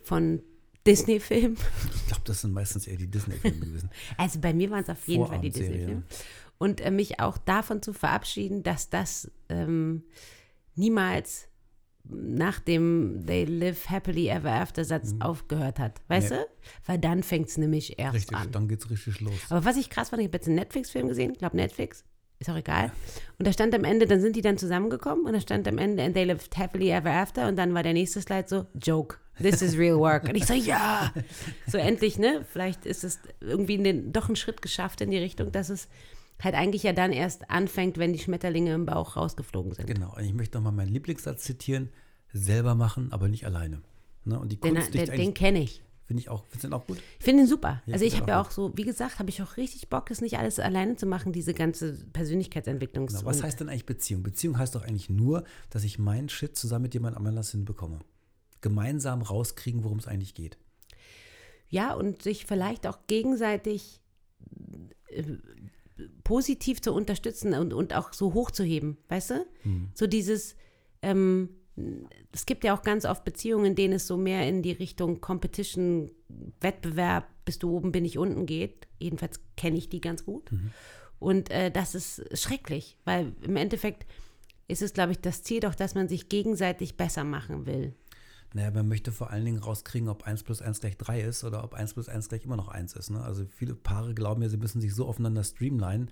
von 0.00 0.42
Disney-Filmen. 0.86 1.56
Ich 1.94 2.06
glaube, 2.06 2.22
das 2.24 2.40
sind 2.40 2.52
meistens 2.54 2.86
eher 2.86 2.96
die 2.96 3.06
Disney-Filme 3.06 3.66
gewesen. 3.66 3.90
Also 4.16 4.40
bei 4.40 4.52
mir 4.54 4.70
waren 4.70 4.82
es 4.82 4.88
auf 4.88 5.06
jeden 5.06 5.26
Fall 5.26 5.40
die 5.40 5.50
Disney-Filme. 5.50 6.02
Und 6.62 6.80
äh, 6.80 6.90
mich 6.90 7.18
auch 7.20 7.38
davon 7.38 7.82
zu 7.82 7.92
verabschieden, 7.92 8.62
dass 8.62 8.88
das 8.90 9.30
ähm, 9.48 10.04
niemals 10.74 11.48
nach 12.04 12.58
dem 12.58 13.22
They 13.26 13.44
live 13.44 13.88
happily 13.88 14.28
ever 14.28 14.50
after 14.52 14.84
Satz 14.84 15.14
aufgehört 15.20 15.78
hat. 15.78 16.00
Weißt 16.08 16.30
Mhm. 16.30 16.36
Nee. 16.36 16.42
du? 16.44 16.88
Weil 16.90 16.98
dann 16.98 17.22
fängt 17.22 17.48
es 17.48 17.58
nämlich 17.58 17.98
erst 17.98 18.14
Richtig, 18.14 18.36
an. 18.36 18.50
dann 18.50 18.68
geht's 18.68 18.90
richtig 18.90 19.20
los. 19.20 19.34
Aber 19.50 19.64
was 19.64 19.76
ich 19.76 19.88
krass 19.88 20.10
fand, 20.10 20.20
ich 20.20 20.28
habe 20.28 20.36
jetzt 20.36 20.46
einen 20.46 20.56
Netflix-Film 20.56 21.08
gesehen, 21.08 21.32
ich 21.32 21.38
glaube 21.38 21.56
Netflix, 21.56 22.04
ist 22.40 22.50
auch 22.50 22.56
egal. 22.56 22.90
Und 23.38 23.46
da 23.46 23.52
stand 23.52 23.72
am 23.74 23.84
Ende, 23.84 24.06
dann 24.06 24.20
sind 24.20 24.34
die 24.34 24.40
dann 24.40 24.58
zusammengekommen 24.58 25.26
und 25.26 25.32
da 25.32 25.40
stand 25.40 25.68
am 25.68 25.78
Ende, 25.78 26.02
and 26.02 26.14
they 26.14 26.24
lived 26.24 26.56
happily 26.58 26.90
ever 26.90 27.10
after 27.10 27.46
und 27.46 27.54
dann 27.56 27.72
war 27.72 27.84
der 27.84 27.92
nächste 27.92 28.20
Slide 28.20 28.46
so, 28.48 28.66
Joke, 28.74 29.16
this 29.40 29.62
is 29.62 29.78
real 29.78 29.96
work. 29.98 30.24
Und 30.24 30.34
ich 30.34 30.46
so, 30.46 30.54
ja, 30.54 31.12
so 31.68 31.78
endlich, 31.78 32.18
ne? 32.18 32.44
Vielleicht 32.50 32.84
ist 32.84 33.04
es 33.04 33.20
irgendwie 33.40 33.78
den, 33.78 34.12
doch 34.12 34.26
einen 34.26 34.34
Schritt 34.36 34.60
geschafft 34.60 35.00
in 35.02 35.12
die 35.12 35.18
Richtung, 35.18 35.52
dass 35.52 35.68
es 35.68 35.88
halt 36.40 36.54
eigentlich 36.54 36.82
ja 36.82 36.92
dann 36.92 37.12
erst 37.12 37.50
anfängt, 37.50 37.98
wenn 37.98 38.12
die 38.12 38.18
Schmetterlinge 38.18 38.74
im 38.74 38.86
Bauch 38.86 39.16
rausgeflogen 39.16 39.72
sind. 39.74 39.86
Genau. 39.86 40.14
Und 40.16 40.24
ich 40.24 40.34
möchte 40.34 40.58
nochmal 40.58 40.72
meinen 40.72 40.92
Lieblingssatz 40.92 41.42
zitieren: 41.42 41.90
selber 42.32 42.74
machen, 42.74 43.12
aber 43.12 43.28
nicht 43.28 43.46
alleine. 43.46 43.82
Ne? 44.24 44.38
Und 44.38 44.50
die 44.52 44.60
Den, 44.60 44.74
Kunst 44.74 44.94
den, 44.94 45.04
den 45.04 45.10
eigentlich, 45.10 45.34
kenne 45.34 45.62
ich. 45.62 45.82
finde 46.04 46.20
ich 46.20 46.28
auch, 46.28 46.44
findest 46.44 46.64
du 46.64 46.68
den 46.68 46.74
auch 46.74 46.86
gut? 46.86 46.98
Ich 47.18 47.24
finde 47.24 47.42
ihn 47.42 47.48
super. 47.48 47.82
Ja, 47.86 47.94
also 47.94 48.04
ich 48.04 48.16
habe 48.20 48.30
ja 48.30 48.40
auch 48.40 48.46
auch 48.46 48.50
so, 48.50 48.72
wie 48.76 48.82
gesagt, 48.84 49.18
habe 49.18 49.30
ich 49.30 49.42
auch 49.42 49.56
richtig 49.56 49.88
Bock, 49.88 50.06
das 50.06 50.20
nicht 50.20 50.38
alles 50.38 50.58
alleine 50.58 50.96
zu 50.96 51.06
machen, 51.06 51.32
diese 51.32 51.54
ganze 51.54 51.94
Persönlichkeitsentwicklung. 52.12 53.06
Genau. 53.06 53.24
Was 53.24 53.42
heißt 53.42 53.60
denn 53.60 53.68
eigentlich 53.68 53.86
Beziehung? 53.86 54.22
Beziehung 54.22 54.58
heißt 54.58 54.74
doch 54.74 54.82
eigentlich 54.82 55.10
nur, 55.10 55.44
dass 55.70 55.84
ich 55.84 55.98
meinen 55.98 56.28
Shit 56.28 56.56
zusammen 56.56 56.84
mit 56.84 56.94
jemand 56.94 57.16
anders 57.16 57.50
hinbekomme. 57.50 58.00
Gemeinsam 58.60 59.22
rauskriegen, 59.22 59.84
worum 59.84 59.98
es 59.98 60.06
eigentlich 60.06 60.34
geht. 60.34 60.58
Ja, 61.68 61.94
und 61.94 62.22
sich 62.22 62.46
vielleicht 62.46 62.86
auch 62.86 62.98
gegenseitig 63.06 64.00
äh, 65.08 65.22
positiv 66.24 66.80
zu 66.80 66.92
unterstützen 66.92 67.54
und, 67.54 67.72
und 67.72 67.94
auch 67.94 68.12
so 68.12 68.34
hochzuheben, 68.34 68.96
weißt 69.08 69.30
du? 69.30 69.46
So 69.94 70.06
dieses, 70.06 70.56
ähm, 71.02 71.50
es 72.32 72.46
gibt 72.46 72.64
ja 72.64 72.74
auch 72.76 72.82
ganz 72.82 73.04
oft 73.04 73.24
Beziehungen, 73.24 73.66
in 73.66 73.74
denen 73.74 73.94
es 73.94 74.06
so 74.06 74.16
mehr 74.16 74.48
in 74.48 74.62
die 74.62 74.72
Richtung 74.72 75.20
Competition, 75.20 76.10
Wettbewerb, 76.60 77.28
bist 77.44 77.62
du 77.62 77.70
oben, 77.76 77.92
bin 77.92 78.04
ich 78.04 78.18
unten 78.18 78.46
geht. 78.46 78.86
Jedenfalls 78.98 79.40
kenne 79.56 79.76
ich 79.76 79.88
die 79.88 80.00
ganz 80.00 80.24
gut. 80.24 80.50
Und 81.18 81.50
äh, 81.50 81.70
das 81.70 81.94
ist 81.94 82.22
schrecklich, 82.38 82.96
weil 83.04 83.32
im 83.42 83.56
Endeffekt 83.56 84.06
ist 84.68 84.82
es, 84.82 84.92
glaube 84.92 85.12
ich, 85.12 85.20
das 85.20 85.42
Ziel 85.42 85.60
doch, 85.60 85.74
dass 85.74 85.94
man 85.94 86.08
sich 86.08 86.28
gegenseitig 86.28 86.96
besser 86.96 87.24
machen 87.24 87.66
will. 87.66 87.94
Naja, 88.54 88.70
man 88.70 88.88
möchte 88.88 89.12
vor 89.12 89.30
allen 89.30 89.44
Dingen 89.44 89.58
rauskriegen, 89.58 90.08
ob 90.08 90.24
1 90.24 90.42
plus 90.42 90.60
1 90.60 90.80
gleich 90.80 90.96
3 90.96 91.22
ist 91.22 91.44
oder 91.44 91.64
ob 91.64 91.74
1 91.74 91.94
plus 91.94 92.08
1 92.08 92.28
gleich 92.28 92.44
immer 92.44 92.56
noch 92.56 92.68
1 92.68 92.94
ist. 92.94 93.10
Ne? 93.10 93.22
Also 93.22 93.44
viele 93.50 93.74
Paare 93.74 94.14
glauben 94.14 94.42
ja, 94.42 94.48
sie 94.48 94.56
müssen 94.56 94.80
sich 94.80 94.94
so 94.94 95.06
aufeinander 95.06 95.44
streamlinen, 95.44 96.10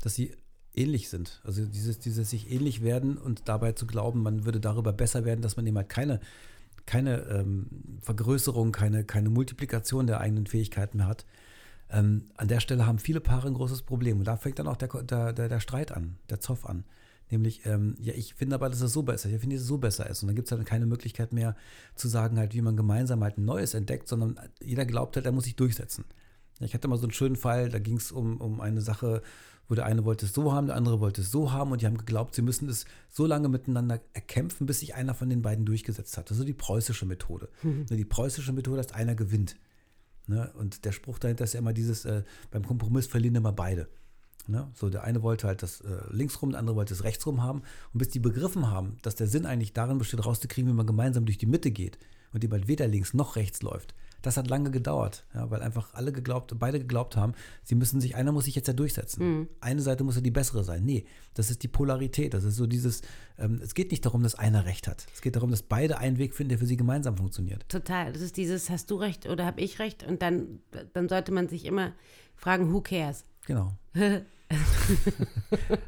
dass 0.00 0.14
sie 0.14 0.32
ähnlich 0.74 1.08
sind. 1.08 1.40
Also 1.44 1.64
dieses, 1.64 1.98
dieses 1.98 2.30
sich 2.30 2.50
ähnlich 2.50 2.82
werden 2.82 3.18
und 3.18 3.48
dabei 3.48 3.72
zu 3.72 3.86
glauben, 3.86 4.22
man 4.22 4.44
würde 4.44 4.60
darüber 4.60 4.92
besser 4.92 5.24
werden, 5.24 5.42
dass 5.42 5.56
man 5.56 5.66
eben 5.66 5.76
halt 5.76 5.88
keine, 5.88 6.20
keine 6.86 7.22
ähm, 7.26 7.98
Vergrößerung, 8.00 8.72
keine, 8.72 9.04
keine 9.04 9.30
Multiplikation 9.30 10.06
der 10.06 10.20
eigenen 10.20 10.46
Fähigkeiten 10.46 10.98
mehr 10.98 11.08
hat. 11.08 11.26
Ähm, 11.90 12.26
an 12.36 12.48
der 12.48 12.60
Stelle 12.60 12.86
haben 12.86 12.98
viele 12.98 13.20
Paare 13.20 13.48
ein 13.48 13.54
großes 13.54 13.82
Problem. 13.82 14.18
Und 14.18 14.24
da 14.26 14.36
fängt 14.36 14.58
dann 14.58 14.68
auch 14.68 14.76
der, 14.76 14.88
der, 15.02 15.32
der, 15.32 15.48
der 15.48 15.60
Streit 15.60 15.92
an, 15.92 16.16
der 16.28 16.40
Zoff 16.40 16.66
an. 16.66 16.84
Nämlich, 17.30 17.64
ähm, 17.64 17.96
ja, 18.00 18.12
ich 18.14 18.34
finde 18.34 18.56
aber, 18.56 18.68
dass 18.68 18.80
es 18.80 18.92
so 18.92 19.02
besser 19.02 19.28
ist. 19.28 19.34
Ich 19.34 19.40
finde, 19.40 19.56
dass 19.56 19.62
es 19.62 19.68
so 19.68 19.78
besser 19.78 20.08
ist. 20.10 20.22
Und 20.22 20.28
dann 20.28 20.36
gibt 20.36 20.50
es 20.50 20.56
dann 20.56 20.64
keine 20.64 20.86
Möglichkeit 20.86 21.32
mehr 21.32 21.56
zu 21.94 22.08
sagen, 22.08 22.38
halt, 22.38 22.54
wie 22.54 22.60
man 22.60 22.76
gemeinsam 22.76 23.22
halt 23.22 23.38
ein 23.38 23.44
Neues 23.44 23.74
entdeckt, 23.74 24.08
sondern 24.08 24.38
jeder 24.62 24.84
glaubt 24.84 25.16
halt, 25.16 25.26
er 25.26 25.32
muss 25.32 25.44
sich 25.44 25.56
durchsetzen. 25.56 26.04
Ja, 26.58 26.66
Ich 26.66 26.74
hatte 26.74 26.88
mal 26.88 26.96
so 26.96 27.04
einen 27.04 27.12
schönen 27.12 27.36
Fall, 27.36 27.68
da 27.68 27.78
ging 27.78 27.96
es 27.96 28.10
um, 28.10 28.40
um 28.40 28.60
eine 28.60 28.80
Sache, 28.80 29.22
wo 29.68 29.76
der 29.76 29.86
eine 29.86 30.04
wollte 30.04 30.26
es 30.26 30.32
so 30.34 30.52
haben, 30.52 30.66
der 30.66 30.74
andere 30.74 30.98
wollte 30.98 31.20
es 31.20 31.30
so 31.30 31.52
haben 31.52 31.70
und 31.70 31.80
die 31.80 31.86
haben 31.86 31.96
geglaubt, 31.96 32.34
sie 32.34 32.42
müssen 32.42 32.68
es 32.68 32.86
so 33.08 33.24
lange 33.24 33.48
miteinander 33.48 34.00
erkämpfen, 34.12 34.66
bis 34.66 34.80
sich 34.80 34.96
einer 34.96 35.14
von 35.14 35.30
den 35.30 35.42
beiden 35.42 35.64
durchgesetzt 35.64 36.18
hat. 36.18 36.26
Das 36.28 36.32
ist 36.36 36.40
so 36.40 36.44
die 36.44 36.52
preußische 36.52 37.06
Methode. 37.06 37.48
Ne, 37.62 37.96
Die 37.96 38.04
preußische 38.04 38.52
Methode 38.52 38.80
ist, 38.80 38.94
einer 38.94 39.14
gewinnt. 39.14 39.54
Ne? 40.26 40.52
Und 40.58 40.84
der 40.84 40.90
Spruch 40.90 41.20
dahinter 41.20 41.44
ist 41.44 41.54
ja 41.54 41.60
immer 41.60 41.72
dieses, 41.72 42.04
äh, 42.04 42.24
beim 42.50 42.66
Kompromiss 42.66 43.06
verlieren 43.06 43.36
immer 43.36 43.52
beide. 43.52 43.88
Ne? 44.48 44.68
So, 44.74 44.90
der 44.90 45.04
eine 45.04 45.22
wollte 45.22 45.46
halt 45.46 45.62
das 45.62 45.80
äh, 45.80 45.98
linksrum, 46.10 46.50
der 46.50 46.60
andere 46.60 46.76
wollte 46.76 46.94
es 46.94 47.04
rechtsrum 47.04 47.42
haben. 47.42 47.62
Und 47.92 47.98
bis 47.98 48.08
die 48.08 48.20
begriffen 48.20 48.70
haben, 48.70 48.96
dass 49.02 49.14
der 49.14 49.26
Sinn 49.26 49.46
eigentlich 49.46 49.72
darin 49.72 49.98
besteht, 49.98 50.24
rauszukriegen, 50.24 50.70
wie 50.70 50.76
man 50.76 50.86
gemeinsam 50.86 51.24
durch 51.26 51.38
die 51.38 51.46
Mitte 51.46 51.70
geht 51.70 51.98
und 52.32 52.44
eben 52.44 52.52
halt 52.52 52.68
weder 52.68 52.86
links 52.86 53.14
noch 53.14 53.36
rechts 53.36 53.62
läuft, 53.62 53.94
das 54.22 54.36
hat 54.36 54.48
lange 54.48 54.70
gedauert, 54.70 55.24
ja, 55.34 55.50
weil 55.50 55.62
einfach 55.62 55.94
alle 55.94 56.12
geglaubt, 56.12 56.54
beide 56.58 56.78
geglaubt 56.78 57.16
haben, 57.16 57.32
sie 57.64 57.74
müssen 57.74 58.00
sich, 58.00 58.16
einer 58.16 58.32
muss 58.32 58.44
sich 58.44 58.54
jetzt 58.54 58.68
ja 58.68 58.74
durchsetzen. 58.74 59.48
Eine 59.60 59.80
Seite 59.80 60.04
muss 60.04 60.16
ja 60.16 60.20
die 60.20 60.30
bessere 60.30 60.62
sein. 60.62 60.84
Nee, 60.84 61.06
das 61.34 61.50
ist 61.50 61.62
die 61.62 61.68
Polarität. 61.68 62.34
Das 62.34 62.44
ist 62.44 62.56
so 62.56 62.66
dieses, 62.66 63.00
ähm, 63.38 63.60
es 63.62 63.74
geht 63.74 63.90
nicht 63.90 64.04
darum, 64.04 64.22
dass 64.22 64.34
einer 64.34 64.66
recht 64.66 64.88
hat. 64.88 65.06
Es 65.14 65.22
geht 65.22 65.36
darum, 65.36 65.50
dass 65.50 65.62
beide 65.62 65.98
einen 65.98 66.18
Weg 66.18 66.34
finden, 66.34 66.50
der 66.50 66.58
für 66.58 66.66
sie 66.66 66.76
gemeinsam 66.76 67.16
funktioniert. 67.16 67.66
Total. 67.68 68.12
Das 68.12 68.20
ist 68.20 68.36
dieses, 68.36 68.68
hast 68.68 68.90
du 68.90 68.96
recht 68.96 69.26
oder 69.26 69.46
habe 69.46 69.60
ich 69.60 69.78
recht? 69.78 70.06
Und 70.06 70.20
dann, 70.20 70.60
dann 70.92 71.08
sollte 71.08 71.32
man 71.32 71.48
sich 71.48 71.64
immer 71.64 71.92
fragen, 72.36 72.72
who 72.72 72.82
cares? 72.82 73.24
Genau. 73.46 73.72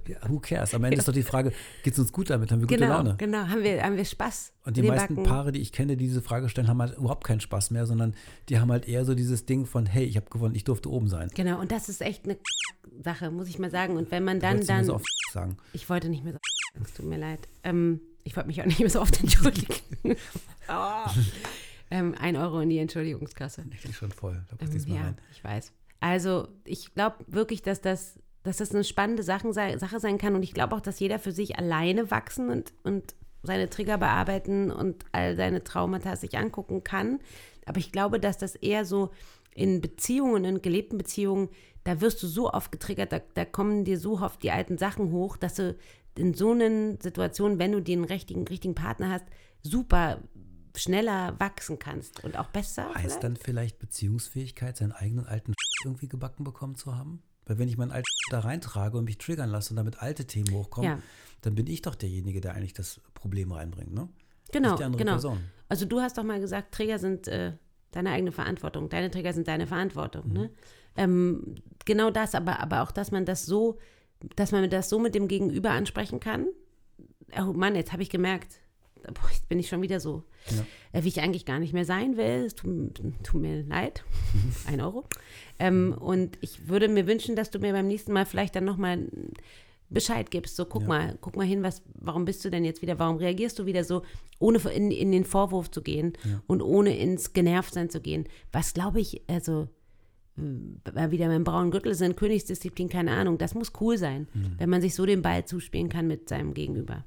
ja, 0.07 0.19
who 0.29 0.39
cares? 0.39 0.75
Am 0.75 0.85
Ende 0.85 0.99
ist 0.99 1.09
doch 1.09 1.13
die 1.13 1.23
Frage, 1.23 1.53
geht 1.83 1.95
es 1.95 1.99
uns 1.99 2.13
gut 2.13 2.31
damit? 2.31 2.53
Haben 2.53 2.61
wir 2.61 2.69
gute 2.69 2.79
genau, 2.79 2.99
Laune? 2.99 3.17
genau. 3.19 3.49
Haben 3.49 3.63
wir, 3.63 3.83
haben 3.83 3.97
wir 3.97 4.05
Spaß? 4.05 4.53
Und 4.65 4.77
die 4.77 4.83
meisten 4.83 5.17
backen- 5.17 5.29
Paare, 5.29 5.53
die 5.53 5.61
ich 5.61 5.73
kenne, 5.73 5.97
die 5.97 6.07
diese 6.07 6.23
Frage 6.23 6.49
stellen, 6.49 6.69
haben 6.69 6.81
halt 6.81 6.97
überhaupt 6.97 7.25
keinen 7.25 7.41
Spaß 7.41 7.71
mehr, 7.73 7.87
sondern 7.87 8.15
die 8.49 8.61
haben 8.61 8.71
halt 8.71 8.87
eher 8.87 9.05
so 9.05 9.15
dieses 9.15 9.47
Ding 9.47 9.67
von, 9.67 9.87
hey, 9.87 10.05
ich 10.05 10.17
habe 10.17 10.31
gewonnen, 10.31 10.55
ich 10.55 10.65
durfte 10.65 10.91
oben 10.91 11.09
sein. 11.09 11.29
Genau, 11.35 11.61
und 11.61 11.73
das 11.73 11.89
ist 11.89 12.03
echt 12.03 12.25
eine 12.25 12.37
Sache, 13.03 13.31
muss 13.31 13.49
ich 13.49 13.59
mal 13.59 13.71
sagen. 13.71 13.97
Und 13.97 14.11
wenn 14.11 14.25
man 14.25 14.39
dann, 14.39 14.59
mir 14.59 14.65
dann, 14.65 14.85
so 14.85 14.95
oft 14.95 15.07
sagen. 15.33 15.57
ich 15.73 15.89
wollte 15.89 16.09
nicht 16.09 16.23
mehr 16.23 16.35
so, 16.35 16.39
es 16.83 16.95
tut 16.95 17.07
mir 17.07 17.19
leid. 17.19 17.49
Ähm, 17.65 18.01
ich 18.25 18.37
wollte 18.37 18.47
mich 18.47 18.61
auch 18.63 18.67
nicht 18.67 18.79
mehr 18.81 18.91
so 18.91 19.01
oft 19.01 19.21
entschuldigen. 19.21 19.75
oh. 20.69 21.11
ähm, 21.91 22.15
ein 22.19 22.37
Euro 22.37 22.61
in 22.61 22.69
die 22.71 22.79
Entschuldigungskasse. 22.79 23.65
Ich 23.73 23.83
bin 23.83 23.93
schon 23.93 24.13
voll. 24.13 24.45
Da 24.49 24.65
Ähm, 24.65 24.79
ja, 24.87 25.03
rein. 25.03 25.19
ich 25.33 25.43
weiß. 25.43 25.73
Also 26.03 26.49
ich 26.65 26.95
glaube 26.95 27.17
wirklich, 27.29 27.63
dass 27.63 27.81
das, 27.81 28.19
dass 28.43 28.57
das 28.57 28.73
eine 28.73 28.83
spannende 28.83 29.23
Sache 29.23 29.53
sein 29.53 30.19
kann 30.19 30.35
und 30.35 30.43
ich 30.43 30.53
glaube 30.53 30.75
auch, 30.75 30.81
dass 30.81 30.99
jeder 30.99 31.21
für 31.21 31.31
sich 31.31 31.59
alleine 31.59 32.11
wachsen 32.11 32.51
und, 32.51 32.73
und 32.83 33.15
seine 33.45 33.71
Trigger 33.71 33.99
bearbeiten 33.99 34.73
und 34.73 35.05
all 35.13 35.37
seine 35.37 35.63
Traumata 35.63 36.17
sich 36.17 36.37
angucken 36.37 36.83
kann. 36.83 37.21
Aber 37.67 37.79
ich 37.79 37.93
glaube, 37.93 38.19
dass 38.19 38.37
das 38.37 38.57
eher 38.57 38.85
so 38.85 39.11
in 39.55 39.81
Beziehungen, 39.81 40.45
in 40.45 40.61
gelebten 40.61 40.99
Beziehungen, 40.99 41.51
da 41.85 42.01
wirst 42.01 42.21
du 42.25 42.27
so 42.27 42.51
oft 42.51 42.73
getriggert, 42.73 43.13
da, 43.13 43.21
da 43.35 43.45
kommen 43.45 43.85
dir 43.85 43.99
so 43.99 44.19
oft 44.19 44.43
die 44.43 44.51
alten 44.51 44.79
Sachen 44.79 45.13
hoch, 45.13 45.37
dass 45.37 45.55
du 45.55 45.77
in 46.19 46.35
so 46.35 46.51
einer 46.51 46.97
Situation, 47.01 47.61
wenn 47.61 47.71
du 47.71 47.81
den 47.81 48.03
richtigen, 48.03 48.49
richtigen 48.49 48.75
Partner 48.75 49.11
hast, 49.11 49.27
super 49.63 50.21
schneller 50.75 51.38
wachsen 51.38 51.79
kannst 51.79 52.25
und 52.25 52.37
auch 52.37 52.49
besser. 52.49 52.88
Heißt 52.88 53.00
vielleicht? 53.00 53.25
dann 53.25 53.37
vielleicht 53.37 53.79
Beziehungsfähigkeit, 53.79 54.76
seinen 54.76 54.93
eigenen 54.93 55.26
alten 55.26 55.55
irgendwie 55.85 56.09
gebacken 56.09 56.45
bekommen 56.45 56.76
zu 56.76 56.97
haben? 56.97 57.23
Weil 57.45 57.59
wenn 57.59 57.69
ich 57.69 57.76
meinen 57.76 57.91
alten 57.91 58.07
da 58.31 58.41
reintrage 58.41 58.97
und 58.99 59.05
mich 59.05 59.19
triggern 59.19 59.50
lasse 59.50 59.71
und 59.71 59.76
damit 59.76 60.00
alte 60.00 60.26
Themen 60.26 60.52
hochkommen, 60.52 60.91
Ja. 60.91 60.99
dann 61.43 61.55
bin 61.55 61.67
ich 61.67 61.83
doch 61.83 61.95
derjenige, 61.95 62.41
der 62.41 62.55
eigentlich 62.55 62.73
das 62.73 63.00
Problem 63.14 63.52
reinbringt, 63.52 63.93
ne? 63.93 64.09
Genau, 64.52 64.71
Nicht 64.71 64.81
die 64.81 64.85
andere 64.85 64.99
genau. 64.99 65.12
Person. 65.12 65.38
Also 65.69 65.87
du 65.87 66.00
hast 66.00 66.19
doch 66.19 66.25
mal 66.25 66.38
gesagt, 66.41 66.75
Träger 66.75 66.99
sind 66.99 67.26
äh, 67.29 67.52
deine 67.91 68.11
eigene 68.11 68.33
Verantwortung. 68.33 68.88
Deine 68.88 69.11
Träger 69.11 69.33
sind 69.33 69.49
deine 69.49 69.67
Verantwortung. 69.67 70.33
Ne? 70.33 70.50
Ähm, 70.97 71.55
genau 71.85 72.11
das, 72.11 72.35
aber, 72.35 72.61
aber 72.61 72.83
auch, 72.83 72.91
dass 72.93 73.11
man 73.11 73.25
das 73.25 73.47
so, 73.47 73.79
dass 74.37 74.52
man 74.52 74.69
das 74.69 74.88
so 74.88 74.99
mit 74.99 75.14
dem 75.14 75.26
Gegenüber 75.29 75.71
ansprechen 75.71 76.21
kann. 76.21 76.47
Oh 77.38 77.52
Mann, 77.55 77.75
jetzt 77.75 77.93
habe 77.93 78.02
ich 78.02 78.11
gemerkt, 78.11 78.59
boah, 79.07 79.29
jetzt 79.31 79.49
bin 79.49 79.59
ich 79.59 79.69
schon 79.69 79.83
wieder 79.83 80.01
so, 80.01 80.25
Ja. 80.51 80.65
äh, 80.99 81.05
wie 81.05 81.09
ich 81.09 81.21
eigentlich 81.21 81.45
gar 81.45 81.59
nicht 81.59 81.73
mehr 81.73 81.85
sein 81.85 82.17
will. 82.17 82.45
Es 82.47 82.55
tut, 82.55 83.01
tut 83.23 83.41
mir 83.41 83.63
leid. 83.65 84.05
Ein 84.67 84.81
Euro. 84.81 85.05
Ähm, 85.59 85.95
und 85.99 86.39
ich 86.41 86.69
würde 86.69 86.89
mir 86.89 87.07
wünschen, 87.07 87.37
dass 87.37 87.51
du 87.51 87.59
mir 87.59 87.73
beim 87.73 87.87
nächsten 87.89 88.13
Mal 88.13 88.27
vielleicht 88.27 88.55
dann 88.57 88.65
nochmal 88.65 89.07
Bescheid 89.91 90.31
gibst. 90.31 90.57
So, 90.57 90.65
guck 90.65 90.83
Ja. 90.83 90.89
mal, 90.89 91.19
guck 91.21 91.37
mal 91.37 91.47
hin, 91.47 91.63
was, 91.63 91.83
warum 91.95 92.25
bist 92.25 92.45
du 92.45 92.51
denn 92.51 92.65
jetzt 92.65 92.81
wieder, 92.83 92.99
warum 92.99 93.17
reagierst 93.19 93.59
du 93.59 93.67
wieder 93.67 93.85
so, 93.85 94.03
ohne 94.39 94.59
in, 94.75 94.91
in 94.91 95.13
den 95.13 95.25
Vorwurf 95.25 95.71
zu 95.71 95.83
gehen 95.83 96.15
und 96.47 96.63
ohne 96.63 96.97
ins 96.97 97.33
Genervtsein 97.35 97.91
zu 97.91 98.01
gehen. 98.01 98.25
Was 98.53 98.73
glaube 98.75 99.01
ich, 99.01 99.23
also 99.29 99.69
weil 100.37 101.11
wieder 101.11 101.27
beim 101.29 101.45
braunen 101.45 101.71
Gürtel 101.71 101.95
sind, 101.95 102.17
Königsdisziplin, 102.17 102.89
keine 102.89 103.11
Ahnung, 103.13 103.37
das 103.37 103.55
muss 103.55 103.71
cool 103.83 103.99
sein, 103.99 104.29
Mhm. 104.33 104.55
wenn 104.57 104.71
man 104.71 104.81
sich 104.81 104.95
so 104.95 105.05
den 105.05 105.21
Ball 105.21 105.45
zuspielen 105.45 105.91
kann 105.91 106.07
mit 106.09 106.27
seinem 106.31 106.55
Gegenüber. 106.55 107.05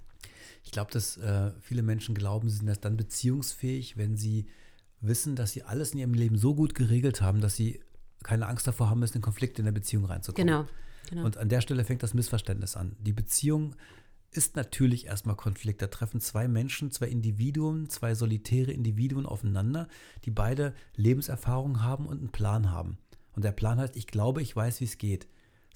Ich 0.66 0.72
glaube, 0.72 0.92
dass 0.92 1.18
äh, 1.18 1.52
viele 1.62 1.84
Menschen 1.84 2.16
glauben, 2.16 2.50
sie 2.50 2.58
sind 2.58 2.68
erst 2.68 2.84
dann 2.84 2.98
beziehungsfähig, 2.98 3.98
wenn 3.98 4.18
sie 4.18 4.48
wissen, 5.00 5.36
dass 5.36 5.52
sie 5.52 5.64
alles 5.64 5.94
in 5.94 6.00
ihrem 6.00 6.14
Leben 6.14 6.38
so 6.38 6.56
gut 6.56 6.76
geregelt 6.76 7.22
haben, 7.22 7.40
dass 7.40 7.56
sie 7.56 7.80
keine 8.24 8.48
Angst 8.48 8.68
davor 8.68 8.90
haben 8.90 9.00
müssen, 9.00 9.18
in 9.18 9.22
Konflikte 9.22 9.62
in 9.62 9.66
der 9.66 9.72
Beziehung 9.72 10.06
reinzukommen. 10.06 10.48
Genau. 10.48 10.68
genau. 11.10 11.26
Und 11.26 11.38
an 11.38 11.48
der 11.48 11.62
Stelle 11.62 11.86
fängt 11.86 12.02
das 12.02 12.16
Missverständnis 12.16 12.76
an. 12.76 12.96
Die 13.00 13.14
Beziehung 13.14 13.76
ist 14.32 14.56
natürlich 14.56 15.06
erstmal 15.06 15.36
Konflikt. 15.36 15.82
Da 15.82 15.88
treffen 15.88 16.20
zwei 16.20 16.48
Menschen, 16.48 16.92
zwei 16.92 17.08
Individuen, 17.08 17.90
zwei 17.90 18.16
solitäre 18.16 18.72
Individuen 18.72 19.26
aufeinander, 19.26 19.88
die 20.26 20.32
beide 20.32 20.74
Lebenserfahrung 20.96 21.84
haben 21.84 22.08
und 22.08 22.20
einen 22.20 22.32
Plan 22.32 22.72
haben. 22.72 22.98
Und 23.34 23.46
der 23.46 23.52
Plan 23.52 23.80
heißt, 23.80 23.96
ich 23.96 24.08
glaube, 24.08 24.42
ich 24.42 24.56
weiß, 24.56 24.82
wie 24.82 24.86
es 24.86 24.98
geht. 24.98 25.28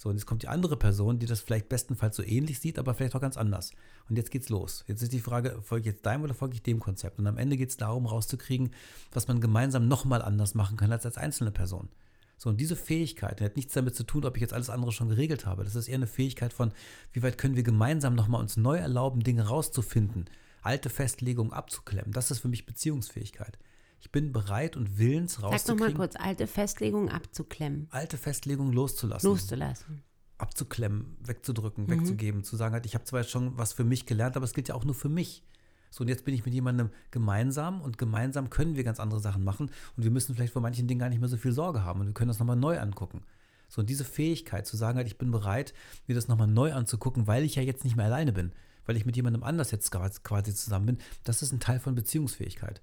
So, 0.02 0.08
und 0.08 0.16
jetzt 0.16 0.26
kommt 0.26 0.44
die 0.44 0.48
andere 0.48 0.78
Person, 0.78 1.20
die 1.20 1.26
das 1.26 1.42
vielleicht 1.42 1.68
bestenfalls 1.68 2.16
so 2.16 2.24
ähnlich 2.24 2.62
sieht, 2.62 2.80
aber 2.80 2.94
vielleicht 2.94 3.16
auch 3.16 3.22
ganz 3.22 3.36
anders. 3.36 3.74
Und 4.08 4.16
jetzt 4.16 4.32
geht's 4.32 4.48
los. 4.48 4.86
Jetzt 4.88 5.02
ist 5.02 5.12
die 5.12 5.20
Frage, 5.20 5.62
folge 5.62 5.90
ich 5.90 5.94
jetzt 5.94 6.06
deinem 6.06 6.24
oder 6.24 6.34
folge 6.34 6.56
ich 6.56 6.64
dem 6.64 6.80
Konzept? 6.80 7.20
Und 7.20 7.28
am 7.28 7.38
Ende 7.38 7.58
geht 7.58 7.70
es 7.70 7.76
darum, 7.76 8.06
rauszukriegen, 8.06 8.72
was 9.12 9.28
man 9.28 9.42
gemeinsam 9.42 9.90
nochmal 9.90 10.22
anders 10.22 10.56
machen 10.56 10.78
kann 10.78 10.94
als 10.94 11.06
als 11.06 11.18
einzelne 11.18 11.52
Person. 11.52 11.90
So, 12.38 12.48
und 12.48 12.62
diese 12.62 12.78
Fähigkeit 12.78 13.42
die 13.42 13.44
hat 13.44 13.58
nichts 13.58 13.74
damit 13.74 13.94
zu 13.94 14.06
tun, 14.06 14.24
ob 14.24 14.38
ich 14.38 14.42
jetzt 14.42 14.54
alles 14.54 14.70
andere 14.70 14.94
schon 14.94 15.10
geregelt 15.10 15.46
habe. 15.46 15.66
Das 15.66 15.76
ist 15.76 15.90
eher 15.90 15.96
eine 15.96 16.08
Fähigkeit 16.08 16.54
von, 16.54 16.72
wie 17.12 17.22
weit 17.22 17.38
können 17.38 17.58
wir 17.58 17.64
gemeinsam 17.64 18.16
nochmal 18.16 18.40
uns 18.40 18.56
neu 18.56 18.78
erlauben, 18.78 19.20
Dinge 19.20 19.50
rauszufinden, 19.50 20.30
alte 20.62 20.90
Festlegungen 20.90 21.52
abzuklemmen. 21.52 22.14
Das 22.14 22.32
ist 22.32 22.40
für 22.40 22.48
mich 22.48 22.66
Beziehungsfähigkeit. 22.66 23.60
Ich 24.02 24.12
bin 24.12 24.32
bereit 24.32 24.78
und 24.78 24.98
willens 24.98 25.34
Sag 25.34 25.42
noch 25.44 25.50
mal 25.50 25.56
rauszukriegen, 25.56 25.96
kurz, 25.96 26.16
alte 26.16 26.48
Festlegungen 26.48 27.10
abzuklemmen, 27.10 27.88
alte 27.92 28.18
Festlegungen 28.18 28.74
loszulassen 28.74 29.30
loszulassen. 29.30 30.04
abzuklemmen, 30.38 31.18
wegzudrücken, 31.26 31.86
Mhm. 31.86 31.90
wegzugeben, 31.92 32.44
zu 32.44 32.56
sagen, 32.56 32.74
halt, 32.74 32.86
ich 32.86 32.96
habe 32.96 33.04
zwar 33.04 33.22
jetzt 33.22 33.32
schon 33.32 33.58
was 33.58 33.74
für 33.74 33.84
mich 33.84 34.06
gelernt, 34.06 34.38
aber 34.38 34.46
es 34.46 34.54
gilt 34.54 34.70
ja 34.70 34.76
auch 34.76 34.86
nur 34.86 34.96
für 34.96 35.10
mich. 35.10 35.44
So, 35.92 36.02
und 36.04 36.08
jetzt 36.08 36.24
bin 36.24 36.34
ich 36.36 36.46
mit 36.46 36.54
jemandem 36.54 36.92
gemeinsam 37.12 37.82
und 37.82 37.98
gemeinsam 37.98 38.50
können 38.50 38.76
wir 38.76 38.84
ganz 38.84 39.00
andere 39.00 39.20
Sachen 39.20 39.44
machen 39.44 39.72
und 39.98 40.04
wir 40.04 40.12
müssen 40.12 40.36
vielleicht 40.36 40.54
vor 40.54 40.62
manchen 40.62 40.88
Dingen 40.88 41.00
gar 41.00 41.10
nicht 41.10 41.20
mehr 41.20 41.28
so 41.30 41.36
viel 41.38 41.52
Sorge 41.52 41.84
haben 41.84 42.00
und 42.02 42.08
wir 42.08 42.14
können 42.14 42.28
das 42.30 42.40
nochmal 42.40 42.56
neu 42.56 42.80
angucken. 42.80 43.24
So, 43.68 43.82
und 43.82 43.90
diese 43.90 44.06
Fähigkeit 44.06 44.66
zu 44.66 44.78
sagen, 44.78 44.98
halt, 44.98 45.08
ich 45.08 45.18
bin 45.18 45.32
bereit, 45.32 45.74
mir 46.08 46.16
das 46.16 46.28
nochmal 46.28 46.48
neu 46.48 46.74
anzugucken, 46.74 47.28
weil 47.28 47.44
ich 47.44 47.56
ja 47.56 47.64
jetzt 47.64 47.84
nicht 47.84 47.96
mehr 47.96 48.06
alleine 48.06 48.32
bin, 48.32 48.52
weil 48.86 48.98
ich 48.98 49.06
mit 49.06 49.16
jemandem 49.16 49.44
anders 49.44 49.72
jetzt 49.72 49.92
quasi 49.92 50.54
zusammen 50.56 50.86
bin, 50.86 50.98
das 51.24 51.42
ist 51.42 51.52
ein 51.52 51.60
Teil 51.60 51.80
von 51.80 51.96
Beziehungsfähigkeit. 51.96 52.82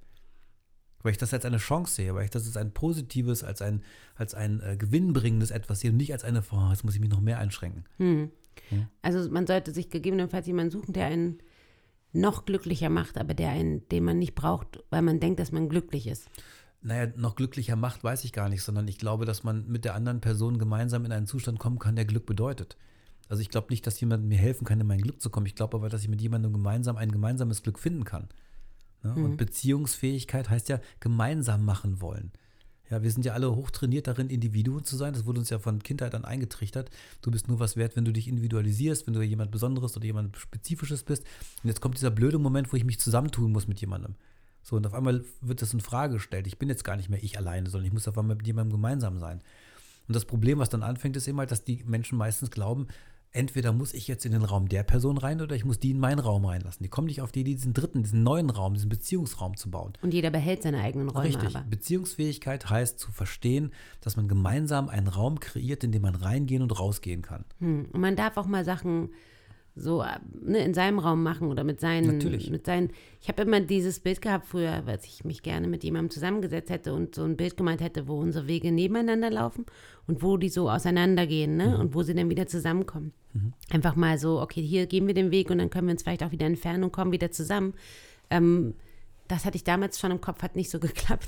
Weil 1.07 1.13
ich 1.13 1.19
das 1.19 1.33
als 1.33 1.45
eine 1.45 1.59
Chance 1.59 1.95
sehe, 1.95 2.17
weil 2.17 2.25
ich 2.25 2.31
das 2.31 2.47
als 2.47 2.57
ein 2.57 2.73
positives, 2.73 3.45
als 3.45 3.63
ein, 3.63 3.85
als 4.17 4.35
ein 4.35 4.61
äh, 4.61 4.77
gewinnbringendes 4.77 5.53
etwas 5.53 5.79
sehe 5.79 5.93
und 5.93 5.99
nicht 5.99 6.13
als 6.13 6.25
eine, 6.25 6.43
oh, 6.51 6.71
jetzt 6.71 6.83
muss 6.83 6.97
ich 6.97 7.01
mich 7.01 7.11
noch 7.11 7.21
mehr 7.21 7.39
einschränken. 7.39 7.85
Hm. 7.99 8.33
Also 9.03 9.31
man 9.31 9.47
sollte 9.47 9.73
sich 9.73 9.89
gegebenenfalls 9.89 10.49
jemanden 10.49 10.73
suchen, 10.73 10.95
der 10.95 11.07
einen 11.07 11.39
noch 12.13 12.45
glücklicher 12.45 12.89
macht, 12.89 13.19
aber 13.19 13.35
der 13.35 13.51
einen, 13.51 13.89
den 13.89 14.03
man 14.03 14.19
nicht 14.19 14.35
braucht, 14.35 14.83
weil 14.91 15.03
man 15.03 15.21
denkt, 15.21 15.39
dass 15.39 15.53
man 15.53 15.69
glücklich 15.69 16.09
ist. 16.09 16.29
naja, 16.83 17.13
noch 17.15 17.37
glücklicher 17.37 17.77
macht, 17.77 18.03
weiß 18.03 18.25
ich 18.25 18.33
gar 18.33 18.49
nicht, 18.49 18.65
sondern 18.65 18.89
ich 18.89 18.99
glaube, 18.99 19.27
dass 19.27 19.45
man 19.45 19.69
mit 19.69 19.85
der 19.85 19.95
anderen 19.95 20.21
Person 20.21 20.59
gemeinsam 20.59 21.05
in 21.05 21.13
einen 21.13 21.29
Zustand 21.29 21.61
kommen 21.61 21.79
kann, 21.79 21.95
der 21.95 22.05
Glück 22.05 22.27
bedeutet. 22.27 22.77
Also 23.29 23.43
ich 23.43 23.51
glaube 23.51 23.69
nicht, 23.71 23.87
dass 23.87 24.01
jemand 24.01 24.25
mir 24.25 24.39
helfen 24.39 24.65
kann, 24.65 24.81
in 24.81 24.89
mein 24.89 25.01
Glück 25.01 25.21
zu 25.21 25.31
kommen. 25.31 25.47
Ich 25.47 25.55
glaube 25.55 25.77
aber, 25.77 25.89
dass 25.89 26.03
ich 26.03 26.09
mit 26.09 26.21
jemandem 26.21 26.53
gemeinsam 26.53 26.97
ein 26.97 27.13
gemeinsames 27.13 27.63
Glück 27.63 27.79
finden 27.79 28.03
kann. 28.03 28.29
Ne? 29.15 29.25
Und 29.25 29.37
Beziehungsfähigkeit 29.37 30.51
heißt 30.51 30.69
ja 30.69 30.81
gemeinsam 31.01 31.65
machen 31.65 32.01
wollen. 32.01 32.33
Ja, 32.91 33.03
wir 33.03 33.11
sind 33.11 33.25
ja 33.25 33.33
alle 33.33 33.55
hochtrainiert 33.55 34.07
darin, 34.07 34.31
Individuen 34.31 34.85
zu 34.85 34.97
sein. 34.97 35.13
Das 35.13 35.27
wurde 35.27 35.41
uns 35.41 35.51
ja 35.51 35.59
von 35.59 35.83
Kindheit 35.83 36.15
an 36.15 36.25
eingetrichtert. 36.25 36.91
Du 37.21 37.33
bist 37.33 37.49
nur 37.49 37.59
was 37.59 37.77
wert, 37.77 37.97
wenn 37.97 38.05
du 38.05 38.13
dich 38.13 38.29
individualisierst, 38.29 39.07
wenn 39.07 39.15
du 39.15 39.23
jemand 39.23 39.51
Besonderes 39.51 39.97
oder 39.97 40.07
jemand 40.07 40.37
Spezifisches 40.37 41.03
bist. 41.03 41.25
Und 41.63 41.69
jetzt 41.69 41.81
kommt 41.81 41.97
dieser 41.97 42.13
blöde 42.13 42.39
Moment, 42.39 42.73
wo 42.73 42.77
ich 42.77 42.85
mich 42.85 43.01
zusammentun 43.01 43.51
muss 43.51 43.67
mit 43.67 43.81
jemandem. 43.81 44.15
So, 44.63 44.77
und 44.77 44.87
auf 44.87 44.95
einmal 44.95 45.25
wird 45.41 45.63
das 45.63 45.73
in 45.73 45.81
Frage 45.81 46.15
gestellt. 46.15 46.47
Ich 46.47 46.59
bin 46.59 46.69
jetzt 46.69 46.85
gar 46.85 46.97
nicht 46.97 47.09
mehr 47.09 47.23
ich 47.23 47.39
alleine, 47.39 47.71
sondern 47.71 47.87
ich 47.87 47.93
muss 47.93 48.07
auf 48.07 48.19
einmal 48.19 48.37
mit 48.37 48.47
jemandem 48.47 48.73
gemeinsam 48.73 49.19
sein. 49.19 49.41
Und 50.07 50.15
das 50.15 50.25
Problem, 50.25 50.59
was 50.59 50.69
dann 50.69 50.85
anfängt, 50.85 51.17
ist 51.17 51.27
eben 51.27 51.39
halt, 51.39 51.51
dass 51.51 51.65
die 51.65 51.83
Menschen 51.85 52.17
meistens 52.17 52.51
glauben, 52.53 52.87
entweder 53.33 53.73
muss 53.73 53.95
ich 53.95 54.09
jetzt 54.09 54.25
in 54.25 54.33
den 54.33 54.43
Raum 54.43 54.69
der 54.69 54.83
Person 54.83 55.19
rein 55.19 55.41
oder 55.41 55.55
ich 55.55 55.65
muss 55.65 55.79
die 55.79 55.91
in 55.91 55.99
meinen 55.99 56.19
Raum 56.19 56.45
reinlassen. 56.45 56.83
Die 56.83 56.89
kommen 56.89 57.07
nicht 57.07 57.21
auf 57.21 57.33
die 57.33 57.41
Idee, 57.41 57.55
diesen 57.55 57.75
dritten, 57.75 58.03
diesen 58.03 58.23
neuen 58.23 58.51
Raum, 58.51 58.75
diesen 58.75 58.89
Beziehungsraum 58.89 59.57
zu 59.57 59.71
bauen. 59.71 59.93
Und 60.03 60.15
jeder 60.15 60.31
behält 60.31 60.63
seine 60.63 60.81
eigenen 60.81 61.09
Räume 61.09 61.29
Richtig. 61.29 61.57
aber. 61.57 61.65
Beziehungsfähigkeit 61.69 62.69
heißt 62.69 62.99
zu 62.99 63.13
verstehen, 63.13 63.73
dass 64.01 64.17
man 64.17 64.29
gemeinsam 64.29 64.89
einen 64.89 65.09
Raum 65.09 65.41
kreiert, 65.41 65.85
in 65.85 65.93
dem 65.93 66.03
man 66.03 66.15
reingehen 66.15 66.63
und 66.63 66.79
rausgehen 66.79 67.23
kann. 67.23 67.45
Hm. 67.59 67.89
Und 67.93 68.01
man 68.01 68.17
darf 68.17 68.37
auch 68.37 68.47
mal 68.47 68.65
Sachen 68.65 69.11
so 69.77 70.03
äh, 70.03 70.19
ne, 70.41 70.65
in 70.65 70.73
seinem 70.73 70.99
Raum 70.99 71.23
machen 71.23 71.49
oder 71.49 71.63
mit 71.63 71.81
seinen, 71.81 72.19
Natürlich. 72.19 72.51
mit 72.51 72.65
seinen. 72.65 72.91
Ich 73.21 73.29
habe 73.29 73.43
immer 73.43 73.61
dieses 73.61 74.01
Bild 74.01 74.23
gehabt 74.23 74.47
früher, 74.47 74.83
weil 74.87 74.99
ich 75.05 75.25
mich 75.25 75.43
gerne 75.43 75.69
mit 75.69 75.85
jemandem 75.85 76.11
zusammengesetzt 76.11 76.71
hätte 76.71 76.95
und 76.95 77.15
so 77.15 77.25
ein 77.25 77.37
Bild 77.37 77.57
gemeint 77.59 77.83
hätte, 77.83 78.09
wo 78.09 78.19
unsere 78.19 78.49
Wege 78.49 78.73
nebeneinander 78.73 79.31
laufen 79.31 79.67
und 80.07 80.23
wo 80.23 80.39
die 80.39 80.49
so 80.49 80.71
auseinandergehen, 80.71 81.57
ne? 81.57 81.79
Und 81.79 81.95
wo 81.95 82.03
sie 82.03 82.15
dann 82.15 82.31
wieder 82.31 82.47
zusammenkommen. 82.47 83.13
Einfach 83.71 83.97
mal 83.97 84.19
so, 84.19 84.41
okay, 84.41 84.63
hier 84.63 84.87
gehen 84.87 85.07
wir 85.07 85.15
den 85.15 85.31
Weg 85.31 85.51
und 85.51 85.59
dann 85.59 85.69
können 85.69 85.89
wir 85.89 85.93
uns 85.93 86.03
vielleicht 86.03 86.23
auch 86.23 86.33
wieder 86.33 86.47
entfernen 86.47 86.85
und 86.85 86.93
kommen 86.93 87.13
wieder 87.13 87.31
zusammen. 87.31 87.75
Ähm, 88.31 88.75
das 89.29 89.45
hatte 89.45 89.57
ich 89.57 89.65
damals 89.65 89.99
schon 89.99 90.11
im 90.11 90.21
Kopf, 90.21 90.43
hat 90.43 90.57
nicht 90.57 90.71
so 90.71 90.79
geklappt. 90.81 91.27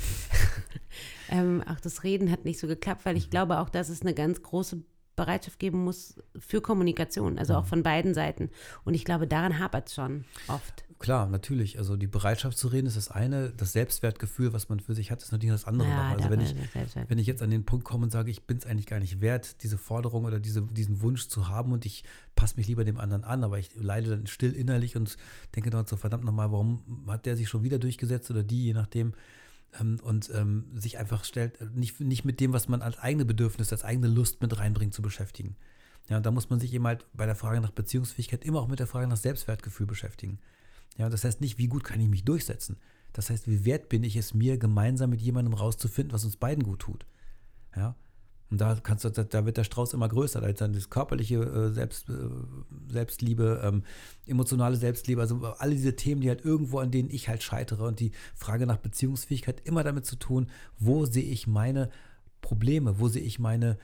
ähm, 1.29 1.63
auch 1.67 1.81
das 1.81 2.03
Reden 2.03 2.31
hat 2.31 2.47
nicht 2.47 2.59
so 2.59 2.67
geklappt, 2.67 3.05
weil 3.05 3.17
ich 3.17 3.29
glaube 3.29 3.59
auch, 3.59 3.69
dass 3.69 3.91
es 3.91 4.01
eine 4.01 4.15
ganz 4.15 4.43
große 4.43 4.83
Bereitschaft 5.19 5.59
geben 5.59 5.85
muss 5.85 6.15
für 6.39 6.63
Kommunikation, 6.63 7.39
also 7.39 7.55
auch 7.55 7.67
von 7.67 7.83
beiden 7.83 8.15
Seiten. 8.15 8.51
Und 8.85 8.95
ich 8.95 9.05
glaube, 9.05 9.27
daran 9.27 9.59
hapert 9.59 9.89
es 9.89 9.95
schon 9.95 10.25
oft. 10.47 10.85
klar, 11.01 11.27
natürlich. 11.27 11.77
Also 11.79 11.97
die 11.97 12.07
Bereitschaft 12.07 12.57
zu 12.57 12.69
reden 12.69 12.87
ist 12.87 12.97
das 12.97 13.11
eine. 13.11 13.51
Das 13.51 13.73
Selbstwertgefühl, 13.73 14.53
was 14.53 14.69
man 14.69 14.79
für 14.79 14.95
sich 14.95 15.11
hat, 15.11 15.21
ist 15.21 15.33
natürlich 15.33 15.53
das 15.53 15.67
andere. 15.67 15.89
Ja, 15.89 16.13
also 16.13 16.31
wenn 16.31 16.41
ich, 16.41 16.55
wenn 17.09 17.19
ich 17.19 17.27
jetzt 17.27 17.43
an 17.43 17.51
den 17.51 17.65
Punkt 17.65 17.85
komme 17.85 18.05
und 18.05 18.11
sage, 18.11 18.31
ich 18.31 18.45
bin 18.45 18.59
es 18.59 18.67
eigentlich 18.67 18.87
gar 18.87 19.01
nicht 19.01 19.21
wert, 19.21 19.63
diese 19.65 19.77
Forderung 19.77 20.25
oder 20.25 20.39
diese, 20.39 20.63
diesen 20.63 21.03
Wunsch 21.03 21.27
zu 21.29 21.49
haben 21.49 21.73
und 21.73 21.85
ich 21.85 22.05
passe 22.37 22.57
mich 22.57 22.69
lieber 22.69 22.85
dem 22.85 22.99
anderen 22.99 23.25
an, 23.25 23.43
aber 23.43 23.59
ich 23.59 23.71
leide 23.75 24.11
dann 24.11 24.29
still 24.29 24.53
innerlich 24.53 24.97
und 24.97 25.17
denke 25.57 25.71
dann 25.71 25.85
so, 25.87 25.97
verdammt 25.97 26.25
nochmal, 26.25 26.53
warum 26.53 27.05
hat 27.09 27.27
der 27.27 27.37
sich 27.37 27.49
schon 27.49 27.65
wieder 27.65 27.81
durchgesetzt 27.81 28.31
oder 28.31 28.45
die, 28.45 28.67
je 28.67 28.73
nachdem. 28.73 29.15
Ähm, 29.79 29.99
und 30.03 30.31
ähm, 30.35 30.65
sich 30.75 30.99
einfach 30.99 31.25
stellt, 31.25 31.61
äh, 31.61 31.67
nicht, 31.75 32.01
nicht 32.01 32.25
mit 32.25 32.41
dem, 32.41 32.53
was 32.53 32.69
man 32.69 32.83
als 32.83 32.99
eigene 32.99 33.25
Bedürfnis, 33.25 33.73
als 33.73 33.85
eigene 33.85 34.09
Lust 34.09 34.41
mit 34.41 34.59
reinbringt, 34.59 34.95
zu 34.95 35.03
beschäftigen. 35.03 35.57
Ja, 36.09 36.21
da 36.21 36.31
muss 36.31 36.49
man 36.49 36.59
sich 36.59 36.73
eben 36.73 36.87
halt 36.87 37.05
bei 37.13 37.27
der 37.27 37.37
Frage 37.37 37.61
nach 37.61 37.71
Beziehungsfähigkeit 37.71 38.45
immer 38.45 38.61
auch 38.61 38.69
mit 38.69 38.79
der 38.79 38.87
Frage 38.87 39.07
nach 39.07 39.19
Selbstwertgefühl 39.19 39.87
beschäftigen. 39.87 40.39
Ja, 40.97 41.09
das 41.11 41.25
heißt 41.25 41.41
nicht, 41.41 41.59
wie 41.59 41.69
gut 41.69 41.85
kann 41.85 42.01
ich 42.01 42.09
mich 42.09 42.25
durchsetzen. 42.25 42.77
Das 43.13 43.31
heißt, 43.31 43.47
wie 43.49 43.65
wert 43.65 43.89
bin 43.89 44.05
ich 44.05 44.17
es 44.17 44.35
mir, 44.35 44.59
gemeinsam 44.59 45.11
mit 45.11 45.21
jemandem 45.21 45.55
rauszufinden, 45.55 46.13
was 46.13 46.25
uns 46.25 46.37
beiden 46.37 46.65
gut 46.65 46.81
tut. 46.81 47.05
Ja. 47.77 47.95
Und 48.51 48.61
da 48.61 48.79
kannst 48.83 49.05
du, 49.05 49.11
da, 49.11 49.25
da 49.25 49.45
wird 49.45 49.59
der 49.59 49.65
Strauß 49.65 49.93
immer 49.93 50.09
größer. 50.09 50.41
Da 50.41 50.47
ist 50.47 50.61
dann 50.61 50.73
das 50.73 50.89
körperliche 50.89 51.37
äh, 51.37 51.71
Selbst, 51.73 52.09
äh, 52.09 52.13
Selbstliebe, 52.91 53.61
ähm, 53.63 53.83
emotionale 54.27 54.77
Selbstliebe, 54.77 55.21
also 55.21 55.45
alle 55.59 55.75
diese 55.75 55.97
Themen, 55.97 56.23
die 56.23 56.29
halt 56.29 56.45
irgendwo, 56.45 56.79
an 56.79 56.91
denen 56.91 57.11
ich 57.11 57.29
halt 57.29 57.43
scheitere 57.43 57.87
und 57.87 58.01
die 58.01 58.13
Frage 58.35 58.67
nach 58.67 58.79
Beziehungsfähigkeit 58.79 59.61
immer 59.65 59.85
damit 59.85 60.07
zu 60.07 60.17
tun, 60.17 60.51
wo 60.79 61.05
sehe 61.05 61.25
ich 61.25 61.47
meine 61.47 61.91
Probleme, 62.41 62.99
wo 62.99 63.09
sehe 63.09 63.23
ich 63.23 63.39
meine 63.39 63.79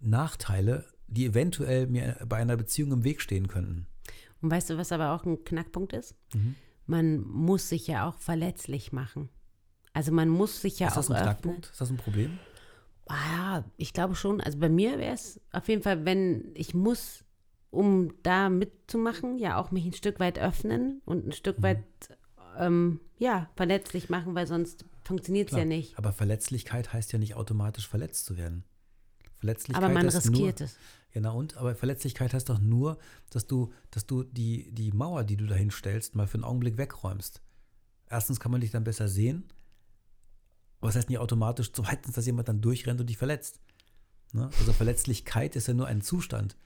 Nachteile, 0.00 0.84
die 1.06 1.26
eventuell 1.26 1.86
mir 1.86 2.16
bei 2.28 2.36
einer 2.36 2.56
Beziehung 2.56 2.92
im 2.92 3.04
Weg 3.04 3.20
stehen 3.20 3.48
könnten. 3.48 3.86
Und 4.40 4.50
weißt 4.50 4.70
du, 4.70 4.78
was 4.78 4.92
aber 4.92 5.12
auch 5.12 5.24
ein 5.24 5.44
Knackpunkt 5.44 5.92
ist? 5.92 6.14
Mhm. 6.34 6.54
Man 6.86 7.20
muss 7.20 7.68
sich 7.68 7.86
ja 7.86 8.08
auch 8.08 8.16
verletzlich 8.18 8.92
machen. 8.92 9.28
Also 9.92 10.12
man 10.12 10.28
muss 10.28 10.60
sich 10.60 10.78
ja 10.78 10.88
ist 10.88 10.96
das 10.96 11.06
auch 11.06 11.10
ein 11.10 11.16
öffnen. 11.16 11.32
Knackpunkt? 11.32 11.70
Ist 11.70 11.80
das 11.80 11.90
ein 11.90 11.96
Problem? 11.96 12.38
Ah, 13.08 13.58
ja, 13.58 13.64
ich 13.76 13.92
glaube 13.92 14.14
schon. 14.14 14.40
Also 14.40 14.58
bei 14.58 14.68
mir 14.68 14.98
wäre 14.98 15.14
es 15.14 15.40
auf 15.52 15.68
jeden 15.68 15.82
Fall, 15.82 16.04
wenn 16.04 16.50
ich 16.54 16.74
muss, 16.74 17.24
um 17.70 18.12
da 18.22 18.48
mitzumachen, 18.48 19.38
ja 19.38 19.58
auch 19.58 19.70
mich 19.70 19.84
ein 19.84 19.92
Stück 19.92 20.20
weit 20.20 20.38
öffnen 20.38 21.02
und 21.04 21.24
ein 21.24 21.28
Mhm. 21.28 21.32
Stück 21.32 21.62
weit, 21.62 21.84
ähm, 22.58 23.00
ja, 23.18 23.48
verletzlich 23.56 24.08
machen, 24.10 24.34
weil 24.34 24.46
sonst 24.46 24.84
funktioniert 25.04 25.50
es 25.50 25.56
ja 25.56 25.64
nicht. 25.64 25.96
Aber 25.98 26.12
Verletzlichkeit 26.12 26.92
heißt 26.92 27.12
ja 27.12 27.18
nicht 27.18 27.34
automatisch 27.34 27.88
verletzt 27.88 28.26
zu 28.26 28.36
werden. 28.36 28.64
Verletzlichkeit 29.36 29.82
Aber 29.84 29.92
man 29.92 30.08
riskiert 30.08 30.60
nur, 30.60 30.66
es. 30.66 30.76
Ja, 31.14 31.20
na 31.22 31.30
und? 31.30 31.56
Aber 31.56 31.74
Verletzlichkeit 31.74 32.34
heißt 32.34 32.48
doch 32.48 32.58
nur, 32.58 32.98
dass 33.30 33.46
du, 33.46 33.72
dass 33.90 34.06
du 34.06 34.24
die, 34.24 34.70
die 34.72 34.92
Mauer, 34.92 35.24
die 35.24 35.36
du 35.36 35.46
dahin 35.46 35.70
stellst, 35.70 36.14
mal 36.14 36.26
für 36.26 36.34
einen 36.34 36.44
Augenblick 36.44 36.76
wegräumst. 36.76 37.40
Erstens 38.10 38.40
kann 38.40 38.52
man 38.52 38.60
dich 38.60 38.70
dann 38.70 38.84
besser 38.84 39.08
sehen, 39.08 39.44
aber 40.80 40.88
das 40.88 40.96
heißt 40.96 41.08
nicht 41.08 41.18
automatisch, 41.18 41.72
zweitens, 41.72 42.14
dass 42.14 42.26
jemand 42.26 42.48
dann 42.48 42.60
durchrennt 42.60 43.00
und 43.00 43.08
dich 43.08 43.18
verletzt. 43.18 43.60
Ne? 44.32 44.50
Also 44.58 44.72
Verletzlichkeit 44.72 45.56
ist 45.56 45.68
ja 45.68 45.74
nur 45.74 45.86
ein 45.86 46.00
Zustand. 46.00 46.56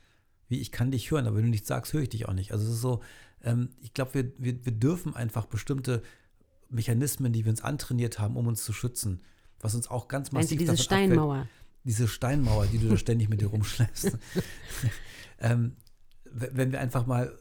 Wie 0.48 0.60
ich 0.60 0.70
kann 0.70 0.90
dich 0.90 1.10
hören, 1.10 1.26
aber 1.26 1.36
wenn 1.36 1.44
du 1.44 1.50
nichts 1.50 1.68
sagst, 1.68 1.92
höre 1.92 2.02
ich 2.02 2.10
dich 2.10 2.28
auch 2.28 2.34
nicht. 2.34 2.52
Also 2.52 2.66
es 2.66 2.74
ist 2.74 2.80
so, 2.82 3.00
ähm, 3.42 3.70
ich 3.80 3.94
glaube, 3.94 4.14
wir, 4.14 4.32
wir, 4.36 4.66
wir 4.66 4.72
dürfen 4.72 5.16
einfach 5.16 5.46
bestimmte 5.46 6.02
Mechanismen, 6.68 7.32
die 7.32 7.44
wir 7.44 7.50
uns 7.50 7.62
antrainiert 7.62 8.18
haben, 8.18 8.36
um 8.36 8.46
uns 8.46 8.64
zu 8.64 8.72
schützen, 8.72 9.22
was 9.60 9.74
uns 9.74 9.88
auch 9.88 10.08
ganz 10.08 10.32
massiv 10.32 10.58
diese 10.58 10.72
davon 10.72 10.84
abfällt, 10.84 11.06
Steinmauer? 11.10 11.48
diese 11.84 12.08
Steinmauer, 12.08 12.66
die 12.66 12.78
du 12.78 12.88
da 12.88 12.96
ständig 12.98 13.28
mit 13.28 13.40
dir 13.40 13.48
rumschleppst. 13.48 14.18
ähm, 15.38 15.76
wenn 16.24 16.72
wir 16.72 16.80
einfach 16.80 17.06
mal 17.06 17.36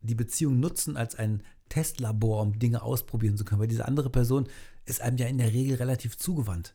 die 0.00 0.14
Beziehung 0.14 0.60
nutzen 0.60 0.96
als 0.96 1.16
ein 1.16 1.42
Testlabor, 1.68 2.42
um 2.42 2.58
Dinge 2.58 2.82
ausprobieren 2.82 3.36
zu 3.36 3.44
können, 3.44 3.60
weil 3.60 3.68
diese 3.68 3.86
andere 3.86 4.10
Person 4.10 4.48
ist 4.88 5.00
einem 5.00 5.18
ja 5.18 5.26
in 5.26 5.38
der 5.38 5.52
Regel 5.52 5.76
relativ 5.76 6.16
zugewandt. 6.16 6.74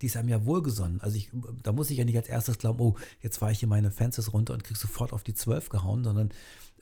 Die 0.00 0.06
ist 0.06 0.16
einem 0.16 0.28
ja 0.28 0.44
wohlgesonnen. 0.44 1.00
Also 1.00 1.16
ich, 1.16 1.30
da 1.62 1.72
muss 1.72 1.90
ich 1.90 1.98
ja 1.98 2.04
nicht 2.04 2.16
als 2.16 2.28
erstes 2.28 2.58
glauben, 2.58 2.80
oh, 2.80 2.96
jetzt 3.20 3.38
fahre 3.38 3.52
ich 3.52 3.58
hier 3.58 3.68
meine 3.68 3.90
Fences 3.90 4.32
runter 4.32 4.54
und 4.54 4.62
krieg 4.62 4.76
sofort 4.76 5.12
auf 5.12 5.24
die 5.24 5.34
12 5.34 5.68
gehauen, 5.70 6.04
sondern 6.04 6.30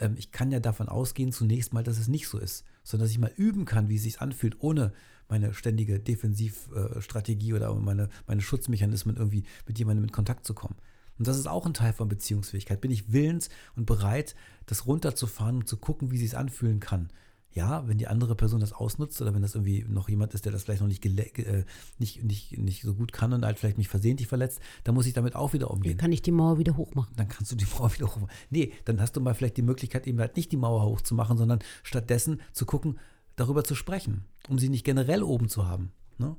ähm, 0.00 0.16
ich 0.18 0.32
kann 0.32 0.52
ja 0.52 0.60
davon 0.60 0.88
ausgehen 0.88 1.32
zunächst 1.32 1.72
mal, 1.72 1.82
dass 1.82 1.98
es 1.98 2.08
nicht 2.08 2.28
so 2.28 2.38
ist, 2.38 2.64
sondern 2.84 3.06
dass 3.06 3.12
ich 3.12 3.18
mal 3.18 3.32
üben 3.36 3.64
kann, 3.64 3.88
wie 3.88 3.96
es 3.96 4.02
sich 4.02 4.20
anfühlt, 4.20 4.56
ohne 4.60 4.92
meine 5.28 5.54
ständige 5.54 5.98
Defensivstrategie 5.98 7.54
oder 7.54 7.74
meine, 7.74 8.10
meine 8.26 8.42
Schutzmechanismen 8.42 9.16
irgendwie 9.16 9.44
mit 9.66 9.78
jemandem 9.78 10.04
in 10.04 10.12
Kontakt 10.12 10.46
zu 10.46 10.54
kommen. 10.54 10.76
Und 11.18 11.26
das 11.26 11.38
ist 11.38 11.46
auch 11.46 11.66
ein 11.66 11.74
Teil 11.74 11.94
von 11.94 12.08
Beziehungsfähigkeit. 12.08 12.80
Bin 12.80 12.90
ich 12.90 13.12
willens 13.12 13.48
und 13.74 13.86
bereit, 13.86 14.34
das 14.66 14.86
runterzufahren 14.86 15.56
und 15.56 15.68
zu 15.68 15.78
gucken, 15.78 16.10
wie 16.10 16.18
sie 16.18 16.26
es 16.26 16.34
anfühlen 16.34 16.80
kann. 16.80 17.08
Ja, 17.56 17.88
wenn 17.88 17.96
die 17.96 18.06
andere 18.06 18.34
Person 18.34 18.60
das 18.60 18.74
ausnutzt 18.74 19.22
oder 19.22 19.34
wenn 19.34 19.40
das 19.40 19.54
irgendwie 19.54 19.86
noch 19.88 20.10
jemand 20.10 20.34
ist, 20.34 20.44
der 20.44 20.52
das 20.52 20.64
vielleicht 20.64 20.82
noch 20.82 20.88
nicht, 20.88 21.04
äh, 21.06 21.64
nicht, 21.98 22.22
nicht, 22.22 22.58
nicht 22.58 22.82
so 22.82 22.94
gut 22.94 23.14
kann 23.14 23.32
und 23.32 23.46
halt 23.46 23.58
vielleicht 23.58 23.78
mich 23.78 23.88
versehentlich 23.88 24.28
verletzt, 24.28 24.60
dann 24.84 24.94
muss 24.94 25.06
ich 25.06 25.14
damit 25.14 25.34
auch 25.34 25.54
wieder 25.54 25.70
umgehen. 25.70 25.96
Kann 25.96 26.12
ich 26.12 26.20
die 26.20 26.32
Mauer 26.32 26.58
wieder 26.58 26.76
hochmachen? 26.76 27.14
Dann 27.16 27.28
kannst 27.28 27.50
du 27.50 27.56
die 27.56 27.64
Mauer 27.78 27.94
wieder 27.94 28.14
hoch. 28.14 28.28
Nee, 28.50 28.74
dann 28.84 29.00
hast 29.00 29.16
du 29.16 29.22
mal 29.22 29.34
vielleicht 29.34 29.56
die 29.56 29.62
Möglichkeit, 29.62 30.06
eben 30.06 30.20
halt 30.20 30.36
nicht 30.36 30.52
die 30.52 30.58
Mauer 30.58 30.84
hochzumachen, 30.84 31.38
sondern 31.38 31.60
stattdessen 31.82 32.42
zu 32.52 32.66
gucken, 32.66 32.98
darüber 33.36 33.64
zu 33.64 33.74
sprechen, 33.74 34.26
um 34.50 34.58
sie 34.58 34.68
nicht 34.68 34.84
generell 34.84 35.22
oben 35.22 35.48
zu 35.48 35.66
haben. 35.66 35.92
Ne? 36.18 36.36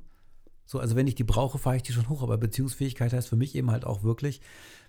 So, 0.66 0.78
also 0.78 0.94
wenn 0.94 1.08
ich 1.08 1.16
die 1.16 1.24
brauche, 1.24 1.58
fahre 1.58 1.78
ich 1.78 1.82
die 1.82 1.92
schon 1.92 2.08
hoch. 2.08 2.22
Aber 2.22 2.38
Beziehungsfähigkeit 2.38 3.12
heißt 3.12 3.28
für 3.28 3.36
mich 3.36 3.56
eben 3.56 3.72
halt 3.72 3.84
auch 3.84 4.04
wirklich, 4.04 4.40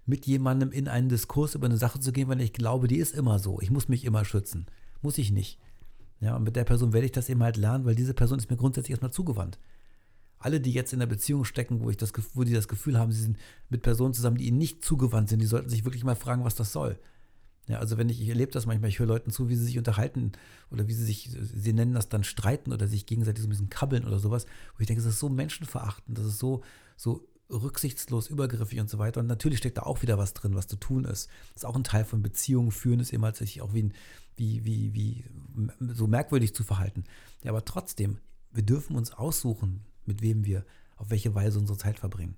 mit 0.05 0.27
jemandem 0.27 0.71
in 0.71 0.87
einen 0.87 1.09
Diskurs 1.09 1.55
über 1.55 1.65
eine 1.65 1.77
Sache 1.77 1.99
zu 1.99 2.11
gehen, 2.11 2.27
weil 2.27 2.41
ich 2.41 2.53
glaube, 2.53 2.87
die 2.87 2.97
ist 2.97 3.15
immer 3.15 3.39
so. 3.39 3.59
Ich 3.61 3.71
muss 3.71 3.87
mich 3.87 4.05
immer 4.05 4.25
schützen. 4.25 4.67
Muss 5.01 5.17
ich 5.17 5.31
nicht. 5.31 5.59
Ja, 6.21 6.35
und 6.35 6.43
mit 6.43 6.55
der 6.55 6.65
Person 6.65 6.93
werde 6.93 7.05
ich 7.05 7.11
das 7.11 7.29
eben 7.29 7.41
halt 7.43 7.57
lernen, 7.57 7.85
weil 7.85 7.95
diese 7.95 8.13
Person 8.13 8.39
ist 8.39 8.49
mir 8.49 8.57
grundsätzlich 8.57 8.91
erstmal 8.91 9.11
zugewandt. 9.11 9.57
Alle, 10.37 10.61
die 10.61 10.71
jetzt 10.71 10.93
in 10.93 10.99
der 10.99 11.05
Beziehung 11.05 11.45
stecken, 11.45 11.81
wo 11.81 11.89
ich 11.89 11.97
das, 11.97 12.13
wo 12.33 12.43
die 12.43 12.53
das 12.53 12.67
Gefühl 12.67 12.97
haben, 12.97 13.11
sie 13.11 13.21
sind 13.21 13.37
mit 13.69 13.81
Personen 13.81 14.13
zusammen, 14.13 14.37
die 14.37 14.47
ihnen 14.47 14.57
nicht 14.57 14.83
zugewandt 14.83 15.29
sind, 15.29 15.41
die 15.41 15.45
sollten 15.45 15.69
sich 15.69 15.85
wirklich 15.85 16.03
mal 16.03 16.15
fragen, 16.15 16.45
was 16.45 16.55
das 16.55 16.71
soll. 16.71 16.99
Ja, 17.67 17.77
also 17.79 17.97
wenn 17.97 18.09
ich, 18.09 18.19
ich 18.21 18.29
erlebe 18.29 18.51
das 18.51 18.65
manchmal, 18.65 18.89
ich 18.89 18.99
höre 18.99 19.05
Leuten 19.05 19.31
zu, 19.31 19.47
wie 19.47 19.55
sie 19.55 19.65
sich 19.65 19.77
unterhalten 19.77 20.31
oder 20.71 20.87
wie 20.87 20.93
sie 20.93 21.05
sich, 21.05 21.29
sie 21.39 21.73
nennen 21.73 21.93
das 21.93 22.09
dann 22.09 22.23
streiten 22.23 22.73
oder 22.73 22.87
sich 22.87 23.05
gegenseitig 23.05 23.43
so 23.43 23.47
ein 23.47 23.51
bisschen 23.51 23.69
kabbeln 23.69 24.05
oder 24.05 24.17
sowas, 24.17 24.45
wo 24.75 24.81
ich 24.81 24.87
denke, 24.87 25.03
das 25.03 25.13
ist 25.13 25.19
so 25.19 25.29
menschenverachtend, 25.29 26.17
das 26.17 26.25
ist 26.25 26.39
so, 26.39 26.63
so 26.97 27.27
rücksichtslos, 27.51 28.27
übergriffig 28.27 28.79
und 28.79 28.89
so 28.89 28.97
weiter. 28.97 29.19
Und 29.19 29.27
natürlich 29.27 29.59
steckt 29.59 29.77
da 29.77 29.83
auch 29.83 30.01
wieder 30.01 30.17
was 30.17 30.33
drin, 30.33 30.55
was 30.55 30.67
zu 30.67 30.77
tun 30.77 31.05
ist. 31.05 31.29
Das 31.53 31.63
ist 31.63 31.65
auch 31.65 31.75
ein 31.75 31.83
Teil 31.83 32.05
von 32.05 32.21
Beziehungen 32.21 32.71
führen, 32.71 32.99
ist 32.99 33.13
immer 33.13 33.33
sich 33.33 33.61
auch 33.61 33.73
wie, 33.73 33.83
ein, 33.83 33.93
wie, 34.39 34.65
wie, 34.65 34.93
wie 34.93 35.25
so 35.93 36.07
merkwürdig 36.07 36.55
zu 36.55 36.63
verhalten. 36.63 37.03
Ja, 37.43 37.51
aber 37.51 37.65
trotzdem, 37.65 38.17
wir 38.51 38.63
dürfen 38.63 38.95
uns 38.95 39.11
aussuchen, 39.11 39.81
mit 40.05 40.21
wem 40.21 40.45
wir 40.45 40.65
auf 40.95 41.09
welche 41.09 41.35
Weise 41.35 41.59
unsere 41.59 41.77
Zeit 41.77 41.99
verbringen. 41.99 42.35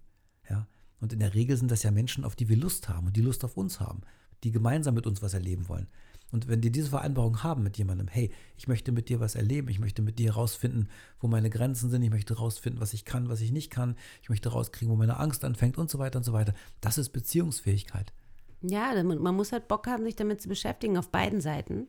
Ja, 0.50 0.68
und 1.00 1.14
in 1.14 1.20
der 1.20 1.34
Regel 1.34 1.56
sind 1.56 1.72
das 1.72 1.84
ja 1.84 1.92
Menschen, 1.92 2.26
auf 2.26 2.36
die 2.36 2.50
wir 2.50 2.58
Lust 2.58 2.90
haben 2.90 3.08
und 3.08 3.16
die 3.16 3.22
Lust 3.22 3.44
auf 3.46 3.58
uns 3.58 3.80
haben, 3.80 4.02
die 4.44 4.52
gemeinsam 4.52 4.96
mit 4.96 5.08
uns 5.08 5.22
was 5.22 5.34
erleben 5.34 5.70
wollen. 5.70 5.88
Und 6.32 6.48
wenn 6.48 6.62
die 6.62 6.72
diese 6.72 6.90
Vereinbarung 6.90 7.44
haben 7.44 7.62
mit 7.62 7.78
jemandem, 7.78 8.08
hey, 8.08 8.32
ich 8.56 8.68
möchte 8.68 8.92
mit 8.92 9.10
dir 9.10 9.20
was 9.20 9.36
erleben, 9.36 9.68
ich 9.68 9.80
möchte 9.80 10.02
mit 10.02 10.18
dir 10.18 10.34
herausfinden, 10.34 10.88
wo 11.20 11.28
meine 11.28 11.50
Grenzen 11.50 11.90
sind, 11.90 12.02
ich 12.04 12.10
möchte 12.10 12.36
herausfinden, 12.36 12.80
was 12.80 12.94
ich 12.94 13.04
kann, 13.04 13.28
was 13.28 13.42
ich 13.42 13.52
nicht 13.52 13.70
kann, 13.70 13.96
ich 14.22 14.30
möchte 14.30 14.50
rauskriegen, 14.50 14.92
wo 14.92 14.96
meine 14.96 15.20
Angst 15.20 15.44
anfängt 15.44 15.78
und 15.78 15.90
so 15.90 16.00
weiter 16.00 16.20
und 16.20 16.24
so 16.24 16.34
weiter. 16.34 16.54
Das 16.80 16.98
ist 16.98 17.10
Beziehungsfähigkeit. 17.10 18.14
Ja, 18.62 19.04
man 19.04 19.36
muss 19.36 19.52
halt 19.52 19.68
Bock 19.68 19.88
haben, 19.88 20.04
sich 20.04 20.16
damit 20.16 20.42
zu 20.42 20.50
beschäftigen 20.50 20.98
auf 20.98 21.10
beiden 21.10 21.42
Seiten. 21.42 21.88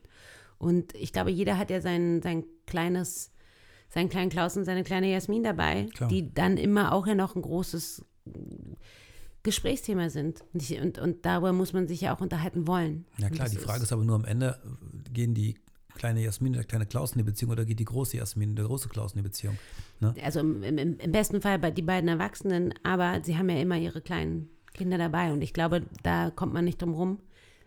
Und 0.59 0.95
ich 0.95 1.13
glaube, 1.13 1.31
jeder 1.31 1.59
hat 1.59 1.71
ja 1.71 1.81
sein, 1.81 2.23
sein 2.23 2.45
kleines, 2.67 3.33
seinen 3.89 4.09
kleinen 4.09 4.31
Klaus 4.31 4.57
und 4.57 4.65
seine 4.65 4.85
kleine 4.85 5.11
Jasmin 5.11 5.43
dabei, 5.43 5.89
Klar. 5.95 6.09
die 6.09 6.33
dann 6.33 6.57
immer 6.57 6.93
auch 6.93 7.07
ja 7.07 7.15
noch 7.15 7.35
ein 7.35 7.43
großes 7.43 8.05
Gesprächsthema 9.43 10.09
sind. 10.09 10.45
Und, 10.53 10.63
ich, 10.63 10.81
und, 10.81 10.99
und 10.99 11.27
darüber 11.27 11.53
muss 11.53 11.73
man 11.73 11.89
sich 11.89 12.03
ja 12.03 12.15
auch 12.15 12.21
unterhalten 12.21 12.67
wollen. 12.67 13.07
Ja 13.19 13.29
klar, 13.29 13.49
die 13.49 13.57
Frage 13.57 13.83
ist 13.83 13.93
aber 13.93 14.05
nur 14.05 14.15
am 14.15 14.25
Ende, 14.25 14.59
gehen 15.13 15.35
die 15.35 15.57
kleine 15.95 16.23
Jasmin 16.23 16.53
und 16.53 16.59
der 16.59 16.65
kleine 16.65 16.87
Klaus 16.87 17.13
in 17.13 17.19
die 17.19 17.25
Beziehung 17.25 17.53
oder 17.53 17.65
geht 17.65 17.79
die 17.79 17.85
große 17.85 18.17
Jasmin 18.17 18.51
und 18.51 18.57
der 18.57 18.67
große 18.67 18.89
Klaus 18.89 19.13
in 19.13 19.19
die 19.19 19.23
Beziehung? 19.23 19.59
Ne? 20.01 20.15
Also 20.23 20.41
im, 20.41 20.63
im, 20.63 20.79
im 20.99 21.13
besten 21.13 21.43
Fall 21.43 21.59
bei 21.59 21.71
die 21.71 21.83
beiden 21.83 22.09
Erwachsenen, 22.09 22.73
aber 22.83 23.21
sie 23.23 23.37
haben 23.37 23.49
ja 23.51 23.61
immer 23.61 23.77
ihre 23.77 24.01
kleinen 24.01 24.49
Kinder 24.73 24.99
dabei. 24.99 25.33
Und 25.33 25.43
ich 25.43 25.53
glaube, 25.53 25.83
da 26.03 26.31
kommt 26.31 26.53
man 26.53 26.65
nicht 26.65 26.81
drum 26.81 26.95
rum, 26.95 27.19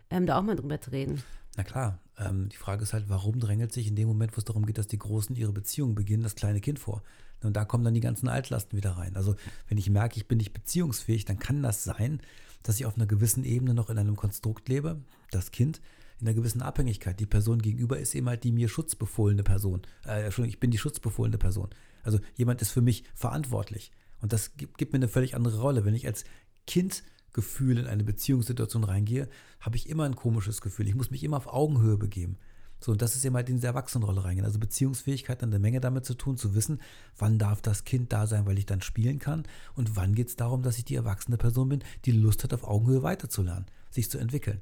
ähm, 0.10 0.26
da 0.26 0.38
auch 0.38 0.44
mal 0.44 0.56
drüber 0.56 0.80
zu 0.82 0.92
reden. 0.92 1.24
Na 1.58 1.64
klar, 1.64 2.00
ähm, 2.18 2.50
die 2.50 2.58
Frage 2.58 2.84
ist 2.84 2.94
halt, 2.94 3.06
warum 3.08 3.40
drängelt 3.40 3.74
sich 3.74 3.88
in 3.88 3.96
dem 3.96 4.08
Moment, 4.08 4.36
wo 4.36 4.40
es 4.40 4.46
darum 4.46 4.66
geht, 4.66 4.78
dass 4.78 4.88
die 4.88 5.00
Großen 5.00 5.36
ihre 5.36 5.54
Beziehung 5.54 5.96
beginnen, 5.96 6.24
das 6.24 6.36
kleine 6.36 6.60
Kind 6.60 6.80
vor? 6.80 7.02
Und 7.42 7.56
da 7.56 7.66
kommen 7.66 7.84
dann 7.84 7.94
die 7.94 8.02
ganzen 8.02 8.28
Altlasten 8.28 8.78
wieder 8.78 8.92
rein. 8.92 9.16
Also 9.16 9.36
wenn 9.68 9.78
ich 9.78 9.90
merke, 9.90 10.18
ich 10.18 10.28
bin 10.28 10.38
nicht 10.38 10.54
beziehungsfähig, 10.54 11.26
dann 11.26 11.40
kann 11.40 11.62
das 11.62 11.84
sein, 11.84 12.22
dass 12.64 12.80
ich 12.80 12.86
auf 12.86 12.96
einer 12.96 13.06
gewissen 13.06 13.44
Ebene 13.44 13.74
noch 13.74 13.90
in 13.90 13.98
einem 13.98 14.16
Konstrukt 14.16 14.68
lebe, 14.68 15.00
das 15.32 15.52
Kind, 15.52 15.82
in 16.20 16.28
einer 16.28 16.36
gewissen 16.36 16.62
Abhängigkeit. 16.62 17.20
Die 17.20 17.26
Person 17.26 17.62
gegenüber 17.62 18.00
ist 18.00 18.16
eben 18.16 18.28
halt 18.28 18.44
die 18.44 18.52
mir 18.52 18.70
schutzbefohlene 18.70 19.44
Person. 19.44 19.82
Äh, 20.06 20.24
Entschuldigung, 20.24 20.54
ich 20.54 20.60
bin 20.60 20.72
die 20.72 20.78
schutzbefohlene 20.78 21.38
Person. 21.38 21.70
Also 22.04 22.20
jemand 22.36 22.62
ist 22.62 22.72
für 22.72 22.82
mich 22.82 23.04
verantwortlich. 23.14 23.92
Und 24.22 24.34
das 24.34 24.56
gibt, 24.56 24.78
gibt 24.78 24.94
mir 24.94 24.98
eine 24.98 25.08
völlig 25.08 25.36
andere 25.36 25.60
Rolle. 25.60 25.86
Wenn 25.86 25.94
ich 25.94 26.08
als 26.08 26.24
Kind 26.68 27.04
Gefühl 27.34 27.78
in 27.78 27.88
eine 27.88 28.04
Beziehungssituation 28.04 28.86
reingehe, 28.86 29.28
habe 29.60 29.76
ich 29.76 29.90
immer 29.90 30.06
ein 30.06 30.16
komisches 30.16 30.62
Gefühl. 30.62 30.88
Ich 30.88 30.96
muss 30.96 31.12
mich 31.12 31.24
immer 31.24 31.38
auf 31.38 31.48
Augenhöhe 31.48 31.98
begeben. 31.98 32.38
So, 32.80 32.92
und 32.92 33.02
das 33.02 33.16
ist 33.16 33.26
eben 33.26 33.36
halt 33.36 33.50
in 33.50 33.56
diese 33.56 33.68
Erwachsenenrolle 33.68 34.24
reingehen. 34.24 34.46
Also 34.46 34.60
Beziehungsfähigkeit 34.60 35.42
hat 35.42 35.44
eine 35.44 35.60
Menge 35.60 35.82
damit 35.82 36.06
zu 36.06 36.14
tun, 36.14 36.38
zu 36.38 36.56
wissen, 36.56 36.80
wann 37.18 37.38
darf 37.38 37.62
das 37.62 37.84
Kind 37.84 38.14
da 38.14 38.28
sein, 38.28 38.46
weil 38.46 38.58
ich 38.58 38.66
dann 38.66 38.82
spielen 38.82 39.20
kann 39.20 39.44
und 39.76 39.96
wann 39.96 40.16
geht 40.16 40.30
es 40.30 40.36
darum, 40.36 40.62
dass 40.62 40.78
ich 40.78 40.86
die 40.86 40.96
erwachsene 40.96 41.38
Person 41.38 41.70
bin, 41.70 41.84
die 42.06 42.12
Lust 42.12 42.44
hat, 42.44 42.54
auf 42.54 42.64
Augenhöhe 42.64 43.04
weiterzulernen, 43.04 43.66
sich 43.90 44.10
zu 44.10 44.18
entwickeln. 44.18 44.62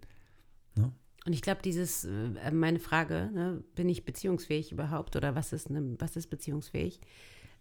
Ne? 0.75 0.91
Und 1.25 1.33
ich 1.33 1.41
glaube, 1.41 1.61
dieses, 1.63 2.05
äh, 2.05 2.51
meine 2.51 2.79
Frage, 2.79 3.29
ne, 3.33 3.63
bin 3.75 3.87
ich 3.89 4.05
beziehungsfähig 4.05 4.71
überhaupt 4.71 5.15
oder 5.15 5.35
was 5.35 5.53
ist, 5.53 5.69
ne, 5.69 5.95
was 5.99 6.15
ist 6.15 6.27
beziehungsfähig, 6.27 7.01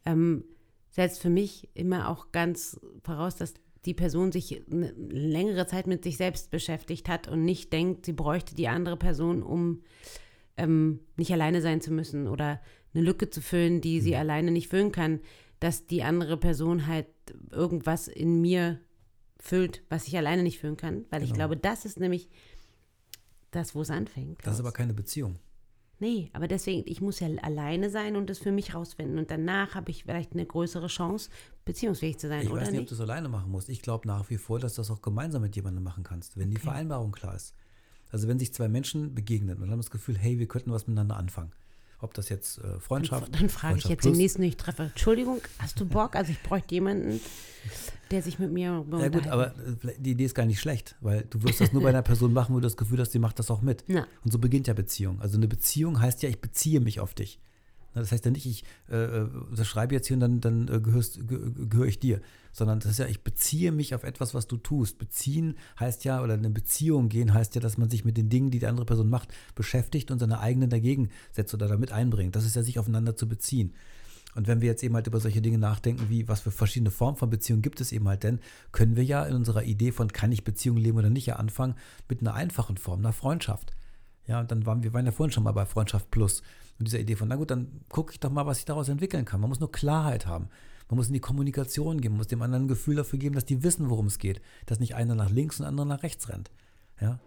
ähm, 0.05 0.45
setzt 0.91 1.21
für 1.21 1.31
mich 1.31 1.69
immer 1.75 2.09
auch 2.09 2.33
ganz 2.33 2.81
voraus, 3.03 3.37
dass 3.37 3.55
die 3.85 3.95
Person 3.95 4.33
sich 4.33 4.63
eine 4.71 4.93
längere 4.93 5.67
Zeit 5.67 5.87
mit 5.87 6.05
sich 6.05 6.17
selbst 6.17 6.51
beschäftigt 6.51 7.09
hat 7.09 7.29
und 7.29 7.45
nicht 7.45 7.73
denkt, 7.73 8.07
sie 8.07 8.13
bräuchte 8.13 8.55
die 8.55 8.69
andere 8.69 8.97
Person, 8.97 9.43
um 9.43 9.83
ähm, 10.57 11.01
nicht 11.17 11.33
alleine 11.33 11.61
sein 11.61 11.81
zu 11.81 11.93
müssen 11.93 12.29
oder 12.29 12.61
eine 12.95 13.03
Lücke 13.03 13.31
zu 13.31 13.41
füllen, 13.41 13.81
die 13.81 14.01
sie 14.01 14.13
mhm. 14.13 14.19
alleine 14.19 14.51
nicht 14.51 14.69
füllen 14.69 14.93
kann, 14.93 15.21
dass 15.61 15.87
die 15.87 16.03
andere 16.03 16.37
Person 16.37 16.87
halt 16.87 17.07
irgendwas 17.51 18.09
in 18.09 18.41
mir 18.41 18.81
füllt, 19.39 19.83
was 19.89 20.07
ich 20.07 20.17
alleine 20.17 20.43
nicht 20.43 20.61
füllen 20.61 20.77
kann, 20.77 21.05
weil 21.11 21.21
genau. 21.21 21.25
ich 21.25 21.35
glaube, 21.35 21.57
das 21.57 21.85
ist 21.85 21.99
nämlich 21.99 22.29
das, 23.51 23.75
wo 23.75 23.83
es 23.83 23.91
anfängt. 23.91 24.39
Das 24.45 24.55
ist 24.55 24.61
aber 24.61 24.73
keine 24.73 24.95
Beziehung. 24.95 25.39
Nee, 26.03 26.31
aber 26.33 26.49
deswegen, 26.49 26.83
ich 26.87 27.01
muss 27.01 27.21
ja 27.21 27.29
alleine 27.43 27.89
sein 27.89 28.17
und 28.17 28.29
das 28.29 28.41
für 28.41 28.51
mich 28.51 28.75
rausfinden. 28.75 29.21
Und 29.21 29.31
danach 29.31 29.77
habe 29.77 29.93
ich 29.93 30.03
vielleicht 30.03 30.33
eine 30.33 30.45
größere 30.45 30.89
Chance, 30.89 31.31
beziehungsfähig 31.65 32.19
zu 32.19 32.27
sein, 32.27 32.43
ich 32.43 32.51
oder 32.51 32.63
weiß 32.63 32.71
nicht, 32.73 32.81
nicht? 32.81 32.83
ob 32.83 32.89
du 32.89 32.95
es 32.97 33.01
alleine 33.01 33.29
machen 33.29 33.53
musst. 33.53 33.69
Ich 33.69 33.83
glaube 33.83 34.09
nach 34.09 34.29
wie 34.29 34.37
vor, 34.37 34.59
dass 34.59 34.75
du 34.75 34.81
das 34.81 34.91
auch 34.91 35.01
gemeinsam 35.01 35.43
mit 35.43 35.55
jemandem 35.55 35.85
machen 35.85 36.03
kannst, 36.03 36.37
wenn 36.37 36.51
die 36.51 36.57
Vereinbarung 36.57 37.13
klar 37.13 37.37
ist. 37.37 37.55
Also 38.11 38.27
wenn 38.27 38.41
sich 38.41 38.53
zwei 38.53 38.67
Menschen 38.67 39.15
begegnen 39.15 39.63
und 39.63 39.71
haben 39.71 39.79
das 39.79 39.93
Gefühl, 39.93 40.19
hey, 40.19 40.41
wir 40.41 40.49
könnten 40.49 40.73
was 40.73 40.89
miteinander 40.89 41.17
anfangen. 41.17 41.53
Ob 42.03 42.15
das 42.15 42.29
jetzt 42.29 42.59
äh, 42.59 42.81
Freundschaft. 42.81 43.33
Dann, 43.33 43.41
dann 43.43 43.49
frage 43.49 43.79
ich 43.79 43.85
jetzt 43.85 44.05
den 44.05 44.17
nächsten, 44.17 44.43
den 44.43 44.49
ich 44.49 44.57
treffe. 44.57 44.85
Entschuldigung, 44.85 45.41
hast 45.61 45.79
du 45.79 45.87
Bock? 45.87 46.17
Also 46.17 46.33
ich 46.33 46.43
bräuchte 46.43 46.75
jemanden, 46.75 47.21
der 48.11 48.23
sich 48.23 48.41
mit 48.41 48.53
mir. 48.53 48.85
Ja 48.91 49.09
gut, 49.09 49.29
aber 49.29 49.55
äh, 49.57 49.95
die 49.99 50.11
Idee 50.11 50.25
ist 50.25 50.35
gar 50.35 50.45
nicht 50.45 50.59
schlecht, 50.61 50.97
weil 51.01 51.23
du 51.31 51.45
wirst 51.45 51.61
das 51.61 51.73
nur 51.73 51.81
bei 51.81 51.91
einer 51.91 52.03
Person 52.03 52.33
machen, 52.33 52.55
wo 52.55 52.59
du 52.59 52.65
das 52.65 52.77
Gefühl 52.77 52.99
hast, 52.99 53.11
die 53.11 53.21
macht 53.21 53.39
das 53.39 53.53
auch 53.53 53.63
mit. 53.63 53.85
Ja. 53.87 54.05
Und 54.25 54.33
so 54.33 54.41
beginnt 54.41 54.67
ja 54.67 54.75
Beziehung. 54.75 55.21
Also 55.21 55.37
eine 55.37 55.47
Beziehung 55.47 56.01
heißt 56.01 56.25
ja, 56.25 56.29
ich 56.29 56.41
beziehe 56.41 56.81
mich 56.81 56.99
auf 56.99 57.15
dich. 57.15 57.39
Das 57.95 58.13
heißt 58.13 58.25
ja 58.25 58.31
nicht, 58.31 58.47
ich 58.47 58.65
äh, 58.91 58.97
äh 58.97 59.65
schreibe 59.65 59.95
jetzt 59.95 60.07
hier 60.07 60.17
und 60.17 60.21
dann, 60.21 60.41
dann 60.41 60.69
äh, 60.69 60.81
gehöre 60.81 61.87
ich 61.87 61.99
dir, 61.99 62.21
sondern 62.53 62.81
das 62.81 62.93
ist 62.93 62.99
ja, 62.99 63.07
ich 63.07 63.23
beziehe 63.23 63.73
mich 63.73 63.95
auf 63.95 64.05
etwas, 64.05 64.35
was 64.35 64.47
du 64.47 64.57
tust. 64.57 64.99
Beziehen 64.99 65.57
heißt 65.79 66.05
ja, 66.05 66.23
oder 66.23 66.35
eine 66.35 66.51
Beziehung 66.51 67.09
gehen 67.09 67.35
heißt 67.35 67.55
ja, 67.55 67.61
dass 67.61 67.79
man 67.79 67.91
sich 67.91 68.05
mit 68.05 68.17
den 68.17 68.29
Dingen, 68.29 68.51
die 68.51 68.59
die 68.59 68.67
andere 68.67 68.87
Person 68.87 69.11
macht, 69.11 69.29
beschäftigt 69.55 70.11
und 70.11 70.19
seine 70.19 70.41
eigenen 70.41 70.71
dagegen 70.71 71.11
setzt 71.33 71.55
oder 71.55 71.69
damit 71.69 71.93
einbringt. 71.93 72.37
Das 72.37 72.45
ist 72.45 72.57
ja, 72.57 72.63
sich 72.63 72.79
aufeinander 72.79 73.17
zu 73.17 73.29
beziehen. 73.29 73.75
Und 74.35 74.47
wenn 74.47 74.61
wir 74.61 74.69
jetzt 74.69 74.83
eben 74.83 74.95
halt 74.95 75.07
über 75.07 75.21
solche 75.21 75.43
Dinge 75.43 75.59
nachdenken, 75.59 76.09
wie 76.09 76.27
was 76.29 76.41
für 76.41 76.51
verschiedene 76.51 76.91
Formen 76.91 77.17
von 77.17 77.29
Beziehungen 77.29 77.63
gibt 77.63 77.81
es 77.81 77.93
eben 77.93 78.09
halt 78.09 78.23
denn, 78.23 78.41
können 78.73 78.97
wir 78.97 79.05
ja 79.05 79.25
in 79.25 79.35
unserer 79.35 79.65
Idee 79.65 79.93
von 79.93 80.09
kann 80.13 80.33
ich 80.33 80.45
Beziehung 80.45 80.79
leben 80.79 80.99
oder 80.99 81.11
nicht 81.11 81.27
ja 81.27 81.37
anfangen 81.37 81.75
mit 82.09 82.21
einer 82.21 82.35
einfachen 82.35 82.79
Form, 82.79 83.01
einer 83.01 83.13
Freundschaft. 83.13 83.73
Ja, 84.27 84.41
und 84.41 84.51
dann 84.51 84.65
waren 84.65 84.83
wir 84.83 84.95
waren 84.95 85.05
ja 85.05 85.13
vorhin 85.13 85.33
schon 85.33 85.45
mal 85.45 85.53
bei 85.53 85.67
Freundschaft 85.67 86.11
Plus 86.11 86.43
und 86.83 86.87
dieser 86.89 86.99
Idee 86.99 87.15
von, 87.15 87.29
na 87.29 87.37
gut, 87.37 87.53
dann 87.53 87.81
gucke 87.89 88.13
ich 88.13 88.19
doch 88.19 88.31
mal, 88.31 88.45
was 88.45 88.59
ich 88.59 88.65
daraus 88.65 88.89
entwickeln 88.89 89.25
kann. 89.25 89.41
Man 89.41 89.49
muss 89.49 89.61
nur 89.61 89.71
Klarheit 89.71 90.27
haben. 90.27 90.49
Man 90.89 90.97
muss 90.97 91.07
in 91.07 91.15
die 91.15 91.21
Kommunikation 91.21 92.01
gehen, 92.01 92.11
man 92.11 92.19
muss 92.19 92.27
dem 92.27 92.43
anderen 92.43 92.65
ein 92.65 92.69
Gefühl 92.69 92.97
dafür 92.97 93.21
geben, 93.21 93.37
dass 93.37 93.45
die 93.45 93.63
wissen, 93.63 93.89
worum 93.89 94.07
es 94.07 94.19
geht. 94.19 94.43
Dass 94.67 94.81
nicht 94.81 94.97
einer 94.97 95.15
nach 95.15 95.31
links 95.31 95.61
und 95.61 95.67
andere 95.67 95.87
nach 95.87 96.03
rechts 96.03 96.29
rennt. 96.29 96.51
Ja? 97.01 97.21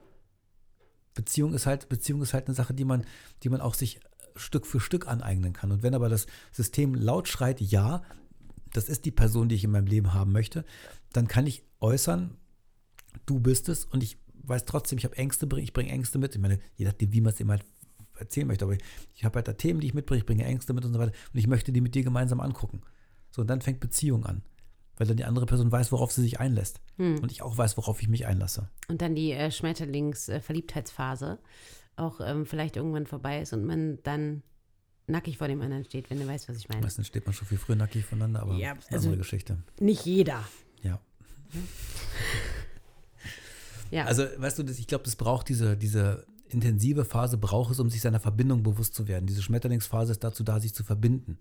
Beziehung 1.13 1.53
ist 1.53 1.65
halt, 1.65 1.87
Beziehung 1.87 2.21
ist 2.21 2.33
halt 2.33 2.47
eine 2.47 2.55
Sache, 2.55 2.73
die 2.73 2.83
man, 2.83 3.05
die 3.43 3.49
man 3.49 3.61
auch 3.61 3.73
sich 3.73 4.01
Stück 4.35 4.67
für 4.67 4.81
Stück 4.81 5.07
aneignen 5.07 5.53
kann. 5.53 5.71
Und 5.71 5.83
wenn 5.83 5.95
aber 5.95 6.09
das 6.09 6.27
System 6.51 6.93
laut 6.93 7.29
schreit, 7.29 7.61
ja, 7.61 8.03
das 8.73 8.89
ist 8.89 9.05
die 9.05 9.11
Person, 9.11 9.47
die 9.47 9.55
ich 9.55 9.63
in 9.63 9.71
meinem 9.71 9.87
Leben 9.87 10.13
haben 10.13 10.33
möchte, 10.33 10.65
dann 11.13 11.29
kann 11.29 11.47
ich 11.47 11.63
äußern, 11.79 12.35
du 13.25 13.39
bist 13.39 13.69
es 13.69 13.85
und 13.85 14.03
ich 14.03 14.17
weiß 14.43 14.65
trotzdem, 14.65 14.97
ich 14.97 15.05
habe 15.05 15.17
Ängste, 15.17 15.47
ich 15.57 15.73
bringe 15.73 15.91
Ängste 15.91 16.19
mit. 16.19 16.35
Ich 16.35 16.41
meine, 16.41 16.59
je 16.75 16.85
nachdem, 16.85 17.13
wie 17.13 17.21
man 17.21 17.33
es 17.33 17.39
eben 17.39 17.51
halt 17.51 17.65
erzählen 18.17 18.47
möchte, 18.47 18.65
aber 18.65 18.75
ich, 19.13 19.25
habe 19.25 19.35
halt 19.35 19.47
da 19.47 19.53
Themen, 19.53 19.79
die 19.79 19.87
ich 19.87 19.93
mitbringe, 19.93 20.19
ich 20.19 20.25
bringe 20.25 20.45
Ängste 20.45 20.73
mit 20.73 20.85
und 20.85 20.93
so 20.93 20.99
weiter 20.99 21.13
und 21.33 21.39
ich 21.39 21.47
möchte 21.47 21.71
die 21.71 21.81
mit 21.81 21.95
dir 21.95 22.03
gemeinsam 22.03 22.39
angucken. 22.39 22.81
So, 23.29 23.41
und 23.41 23.47
dann 23.47 23.61
fängt 23.61 23.79
Beziehung 23.79 24.25
an. 24.25 24.43
Weil 24.97 25.07
dann 25.07 25.17
die 25.17 25.25
andere 25.25 25.45
Person 25.45 25.71
weiß, 25.71 25.91
worauf 25.91 26.13
sie 26.13 26.21
sich 26.21 26.39
einlässt. 26.39 26.79
Hm. 26.97 27.19
Und 27.19 27.31
ich 27.31 27.41
auch 27.41 27.57
weiß, 27.57 27.75
worauf 27.75 28.01
ich 28.01 28.07
mich 28.07 28.27
einlasse. 28.27 28.69
Und 28.87 29.01
dann 29.01 29.13
die 29.13 29.33
äh, 29.33 29.51
Schmetterlings-Verliebtheitsphase 29.51 31.39
auch 31.97 32.21
ähm, 32.21 32.45
vielleicht 32.45 32.77
irgendwann 32.77 33.05
vorbei 33.05 33.41
ist 33.41 33.53
und 33.53 33.65
man 33.65 33.99
dann 34.03 34.43
nackig 35.07 35.37
vor 35.37 35.47
dem 35.47 35.61
anderen 35.61 35.85
steht, 35.85 36.09
wenn 36.09 36.19
du 36.19 36.27
weißt, 36.27 36.49
was 36.49 36.57
ich 36.57 36.69
meine. 36.69 36.81
Meistens 36.81 37.07
steht 37.07 37.25
man 37.25 37.33
schon 37.33 37.47
viel 37.47 37.57
früher 37.57 37.75
nackig 37.75 38.05
voneinander, 38.05 38.41
aber 38.41 38.55
ja, 38.55 38.73
das 38.73 38.85
ist 38.85 38.89
eine 38.89 38.97
also 38.97 39.07
andere 39.07 39.19
Geschichte. 39.19 39.57
Nicht 39.79 40.05
jeder. 40.05 40.43
Ja. 40.81 40.99
ja. 43.91 44.05
Also, 44.05 44.23
weißt 44.37 44.59
du, 44.59 44.63
ich 44.63 44.87
glaube, 44.87 45.03
das 45.03 45.15
braucht 45.15 45.49
diese, 45.49 45.77
diese 45.77 46.25
intensive 46.49 47.05
Phase, 47.05 47.37
braucht 47.37 47.71
es, 47.71 47.79
um 47.79 47.89
sich 47.89 48.01
seiner 48.01 48.19
Verbindung 48.19 48.63
bewusst 48.63 48.93
zu 48.93 49.07
werden. 49.07 49.25
Diese 49.25 49.41
Schmetterlingsphase 49.41 50.11
ist 50.11 50.23
dazu 50.23 50.43
da, 50.43 50.59
sich 50.59 50.73
zu 50.73 50.83
verbinden. 50.83 51.37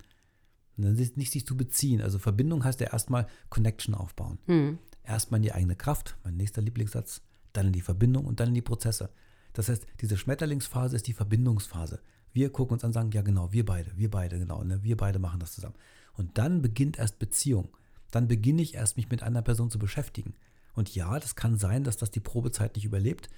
Nicht 0.77 1.33
sich 1.33 1.47
zu 1.47 1.57
beziehen. 1.57 2.01
Also 2.01 2.19
Verbindung 2.19 2.65
heißt 2.65 2.81
ja 2.81 2.93
erstmal 2.93 3.27
Connection 3.49 3.95
aufbauen. 3.95 4.39
Mhm. 4.47 4.79
Erstmal 5.05 5.39
in 5.39 5.43
die 5.43 5.53
eigene 5.53 5.77
Kraft, 5.77 6.17
mein 6.25 6.37
nächster 6.37 6.63
Lieblingssatz, 6.63 7.21
dann 7.53 7.67
in 7.67 7.73
die 7.73 7.81
Verbindung 7.81 8.25
und 8.25 8.41
dann 8.41 8.49
in 8.49 8.55
die 8.55 8.63
Prozesse. 8.63 9.11
Das 9.53 9.69
heißt, 9.69 9.87
diese 10.01 10.17
Schmetterlingsphase 10.17 10.97
ist 10.97 11.07
die 11.07 11.13
Verbindungsphase. 11.13 12.01
Wir 12.33 12.51
gucken 12.51 12.75
uns 12.75 12.83
an 12.83 12.89
und 12.89 12.95
sagen, 12.95 13.11
ja 13.13 13.23
genau, 13.23 13.53
wir 13.53 13.65
beide, 13.65 13.97
wir 13.97 14.11
beide, 14.11 14.39
genau, 14.39 14.65
ne, 14.65 14.83
wir 14.83 14.97
beide 14.97 15.21
machen 15.21 15.39
das 15.39 15.53
zusammen. 15.53 15.77
Und 16.15 16.39
dann 16.39 16.63
beginnt 16.63 16.99
erst 16.99 17.21
Beziehung. 17.21 17.69
Dann 18.11 18.27
beginne 18.27 18.63
ich 18.63 18.75
erst, 18.75 18.97
mich 18.97 19.09
mit 19.11 19.23
einer 19.23 19.43
Person 19.43 19.71
zu 19.71 19.79
beschäftigen. 19.79 20.35
Und 20.75 20.93
ja, 20.95 21.21
das 21.21 21.37
kann 21.37 21.57
sein, 21.57 21.85
dass 21.85 21.97
das 21.97 22.11
die 22.11 22.21
Probezeit 22.21 22.75
nicht 22.75 22.85
überlebt. 22.85 23.29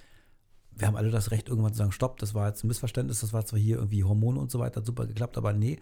Wir 0.77 0.87
haben 0.87 0.95
alle 0.95 1.09
das 1.09 1.31
Recht, 1.31 1.49
irgendwann 1.49 1.73
zu 1.73 1.79
sagen, 1.79 1.91
stopp, 1.91 2.19
das 2.19 2.33
war 2.33 2.47
jetzt 2.47 2.63
ein 2.63 2.67
Missverständnis, 2.67 3.21
das 3.21 3.33
war 3.33 3.45
zwar 3.45 3.59
hier 3.59 3.77
irgendwie 3.77 4.03
Hormone 4.03 4.39
und 4.39 4.51
so 4.51 4.59
weiter, 4.59 4.83
super 4.83 5.07
geklappt, 5.07 5.37
aber 5.37 5.53
nee, 5.53 5.79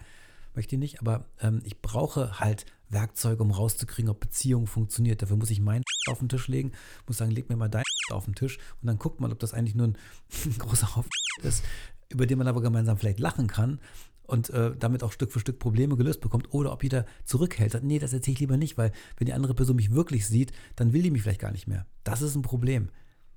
möchte 0.54 0.74
ich 0.74 0.80
nicht, 0.80 1.00
aber 1.00 1.26
ähm, 1.40 1.60
ich 1.64 1.80
brauche 1.82 2.40
halt 2.40 2.64
Werkzeuge, 2.88 3.42
um 3.42 3.50
rauszukriegen, 3.50 4.10
ob 4.10 4.20
Beziehung 4.20 4.66
funktioniert. 4.66 5.20
Dafür 5.20 5.36
muss 5.36 5.50
ich 5.50 5.60
meinen 5.60 5.82
auf 6.10 6.18
den 6.18 6.28
Tisch 6.28 6.48
legen, 6.48 6.72
muss 7.06 7.18
sagen, 7.18 7.30
leg 7.30 7.48
mir 7.48 7.56
mal 7.56 7.68
dein 7.68 7.82
auf 8.10 8.24
den 8.24 8.34
Tisch 8.34 8.58
und 8.80 8.86
dann 8.86 8.98
guckt 8.98 9.20
man, 9.20 9.32
ob 9.32 9.38
das 9.38 9.54
eigentlich 9.54 9.74
nur 9.74 9.88
ein, 9.88 9.98
ein 10.44 10.58
großer 10.58 10.96
Haufen 10.96 11.10
ist, 11.42 11.62
über 12.08 12.26
den 12.26 12.38
man 12.38 12.48
aber 12.48 12.62
gemeinsam 12.62 12.96
vielleicht 12.96 13.20
lachen 13.20 13.48
kann 13.48 13.80
und 14.22 14.50
äh, 14.50 14.74
damit 14.76 15.02
auch 15.02 15.12
Stück 15.12 15.32
für 15.32 15.40
Stück 15.40 15.58
Probleme 15.58 15.96
gelöst 15.96 16.20
bekommt 16.20 16.52
oder 16.52 16.72
ob 16.72 16.82
jeder 16.82 17.06
zurückhält. 17.24 17.72
Sagt, 17.72 17.84
nee, 17.84 17.98
das 17.98 18.12
erzähle 18.12 18.34
ich 18.34 18.40
lieber 18.40 18.56
nicht, 18.56 18.78
weil 18.78 18.92
wenn 19.18 19.26
die 19.26 19.32
andere 19.32 19.54
Person 19.54 19.76
mich 19.76 19.92
wirklich 19.92 20.26
sieht, 20.26 20.52
dann 20.74 20.92
will 20.92 21.02
die 21.02 21.10
mich 21.10 21.22
vielleicht 21.22 21.40
gar 21.40 21.52
nicht 21.52 21.66
mehr. 21.66 21.86
Das 22.02 22.22
ist 22.22 22.34
ein 22.34 22.42
Problem. 22.42 22.88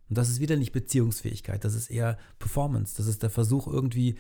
Und 0.10 0.17
das 0.17 0.30
ist 0.30 0.39
wieder 0.39 0.56
nicht 0.56 0.72
Beziehungsfähigkeit, 0.72 1.63
das 1.63 1.76
ist 1.76 1.89
eher 1.89 2.17
Performance. 2.39 2.98
Das 2.98 3.08
ist 3.08 3.22
der 3.22 3.30
Versuch 3.30 3.67
irgendwie, 3.67 4.15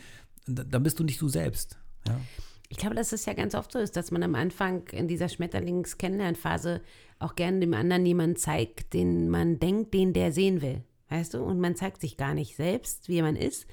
dann 0.45 0.83
bist 0.83 0.99
du 0.99 1.03
nicht 1.03 1.21
du 1.21 1.27
selbst. 1.29 1.77
Ja? 2.07 2.19
Ich 2.69 2.77
glaube, 2.77 2.95
dass 2.95 3.11
es 3.11 3.25
ja 3.25 3.33
ganz 3.33 3.55
oft 3.55 3.71
so 3.71 3.79
ist, 3.79 3.95
dass 3.95 4.11
man 4.11 4.21
am 4.21 4.35
Anfang 4.35 4.87
in 4.89 5.07
dieser 5.07 5.27
Schmetterlings-Kennenlernphase 5.27 6.81
auch 7.17 7.35
gerne 7.35 7.59
dem 7.59 7.73
anderen 7.73 8.05
jemanden 8.05 8.35
zeigt, 8.35 8.93
den 8.93 9.29
man 9.29 9.59
denkt, 9.59 9.93
den 9.95 10.13
der 10.13 10.31
sehen 10.31 10.61
will. 10.61 10.83
Weißt 11.09 11.33
du? 11.33 11.43
Und 11.43 11.59
man 11.59 11.75
zeigt 11.75 11.99
sich 12.01 12.15
gar 12.15 12.35
nicht 12.35 12.55
selbst, 12.55 13.09
wie 13.09 13.23
man 13.23 13.35
ist, 13.35 13.65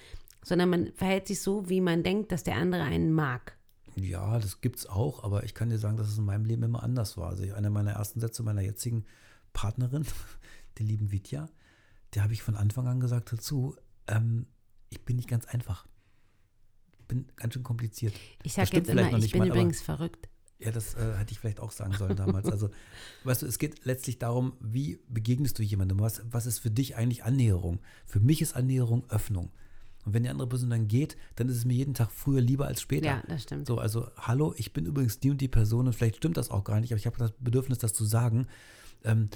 sondern 0.42 0.70
man 0.70 0.92
verhält 0.94 1.26
sich 1.26 1.42
so, 1.42 1.68
wie 1.68 1.82
man 1.82 2.02
denkt, 2.02 2.32
dass 2.32 2.42
der 2.42 2.56
andere 2.56 2.82
einen 2.82 3.12
mag. 3.12 3.56
Ja, 3.96 4.38
das 4.38 4.62
gibt 4.62 4.78
es 4.78 4.86
auch, 4.86 5.24
aber 5.24 5.44
ich 5.44 5.54
kann 5.54 5.68
dir 5.68 5.78
sagen, 5.78 5.98
dass 5.98 6.08
es 6.08 6.18
in 6.18 6.24
meinem 6.24 6.46
Leben 6.46 6.62
immer 6.62 6.82
anders 6.82 7.16
war. 7.18 7.28
Also 7.28 7.52
einer 7.52 7.70
meiner 7.70 7.92
ersten 7.92 8.20
Sätze 8.20 8.42
meiner 8.42 8.62
jetzigen 8.62 9.04
Partnerin, 9.52 10.06
der 10.78 10.86
lieben 10.86 11.12
Vitya, 11.12 11.48
der 12.14 12.22
habe 12.22 12.32
ich 12.32 12.42
von 12.42 12.56
Anfang 12.56 12.86
an 12.86 13.00
gesagt 13.00 13.32
dazu, 13.32 13.76
ähm, 14.06 14.46
ich 14.90 15.04
bin 15.04 15.16
nicht 15.16 15.28
ganz 15.28 15.46
einfach 15.46 15.86
bin 17.08 17.26
ganz 17.36 17.54
schön 17.54 17.62
kompliziert. 17.62 18.14
Ich 18.42 18.54
sage 18.54 18.76
jetzt 18.76 18.90
immer, 18.90 19.12
ich 19.18 19.32
bin 19.32 19.40
mal, 19.40 19.48
übrigens 19.48 19.80
verrückt. 19.80 20.28
Ja, 20.58 20.70
das 20.70 20.94
äh, 20.94 21.14
hätte 21.16 21.32
ich 21.32 21.38
vielleicht 21.38 21.60
auch 21.60 21.70
sagen 21.70 21.92
sollen 21.92 22.16
damals. 22.16 22.46
Also, 22.48 22.70
weißt 23.24 23.42
du, 23.42 23.46
es 23.46 23.58
geht 23.58 23.84
letztlich 23.84 24.18
darum, 24.18 24.54
wie 24.60 25.00
begegnest 25.08 25.58
du 25.58 25.62
jemandem? 25.62 26.00
Was, 26.00 26.22
was 26.30 26.46
ist 26.46 26.60
für 26.60 26.70
dich 26.70 26.96
eigentlich 26.96 27.24
Annäherung? 27.24 27.80
Für 28.06 28.20
mich 28.20 28.40
ist 28.40 28.56
Annäherung 28.56 29.04
Öffnung. 29.10 29.52
Und 30.04 30.14
wenn 30.14 30.22
die 30.22 30.28
andere 30.28 30.48
Person 30.48 30.70
dann 30.70 30.88
geht, 30.88 31.16
dann 31.34 31.48
ist 31.48 31.56
es 31.56 31.64
mir 31.64 31.74
jeden 31.74 31.92
Tag 31.92 32.10
früher 32.10 32.40
lieber 32.40 32.66
als 32.66 32.80
später. 32.80 33.06
Ja, 33.06 33.22
das 33.28 33.42
stimmt. 33.42 33.66
So, 33.66 33.78
also, 33.78 34.08
hallo, 34.16 34.54
ich 34.56 34.72
bin 34.72 34.86
übrigens 34.86 35.20
die 35.20 35.30
und 35.30 35.40
die 35.40 35.48
Person 35.48 35.88
und 35.88 35.92
vielleicht 35.92 36.16
stimmt 36.16 36.36
das 36.36 36.50
auch 36.50 36.64
gar 36.64 36.80
nicht, 36.80 36.92
aber 36.92 36.98
ich 36.98 37.06
habe 37.06 37.18
das 37.18 37.32
Bedürfnis, 37.32 37.78
das 37.78 37.92
zu 37.92 38.04
sagen. 38.04 38.46
Ähm, 39.04 39.28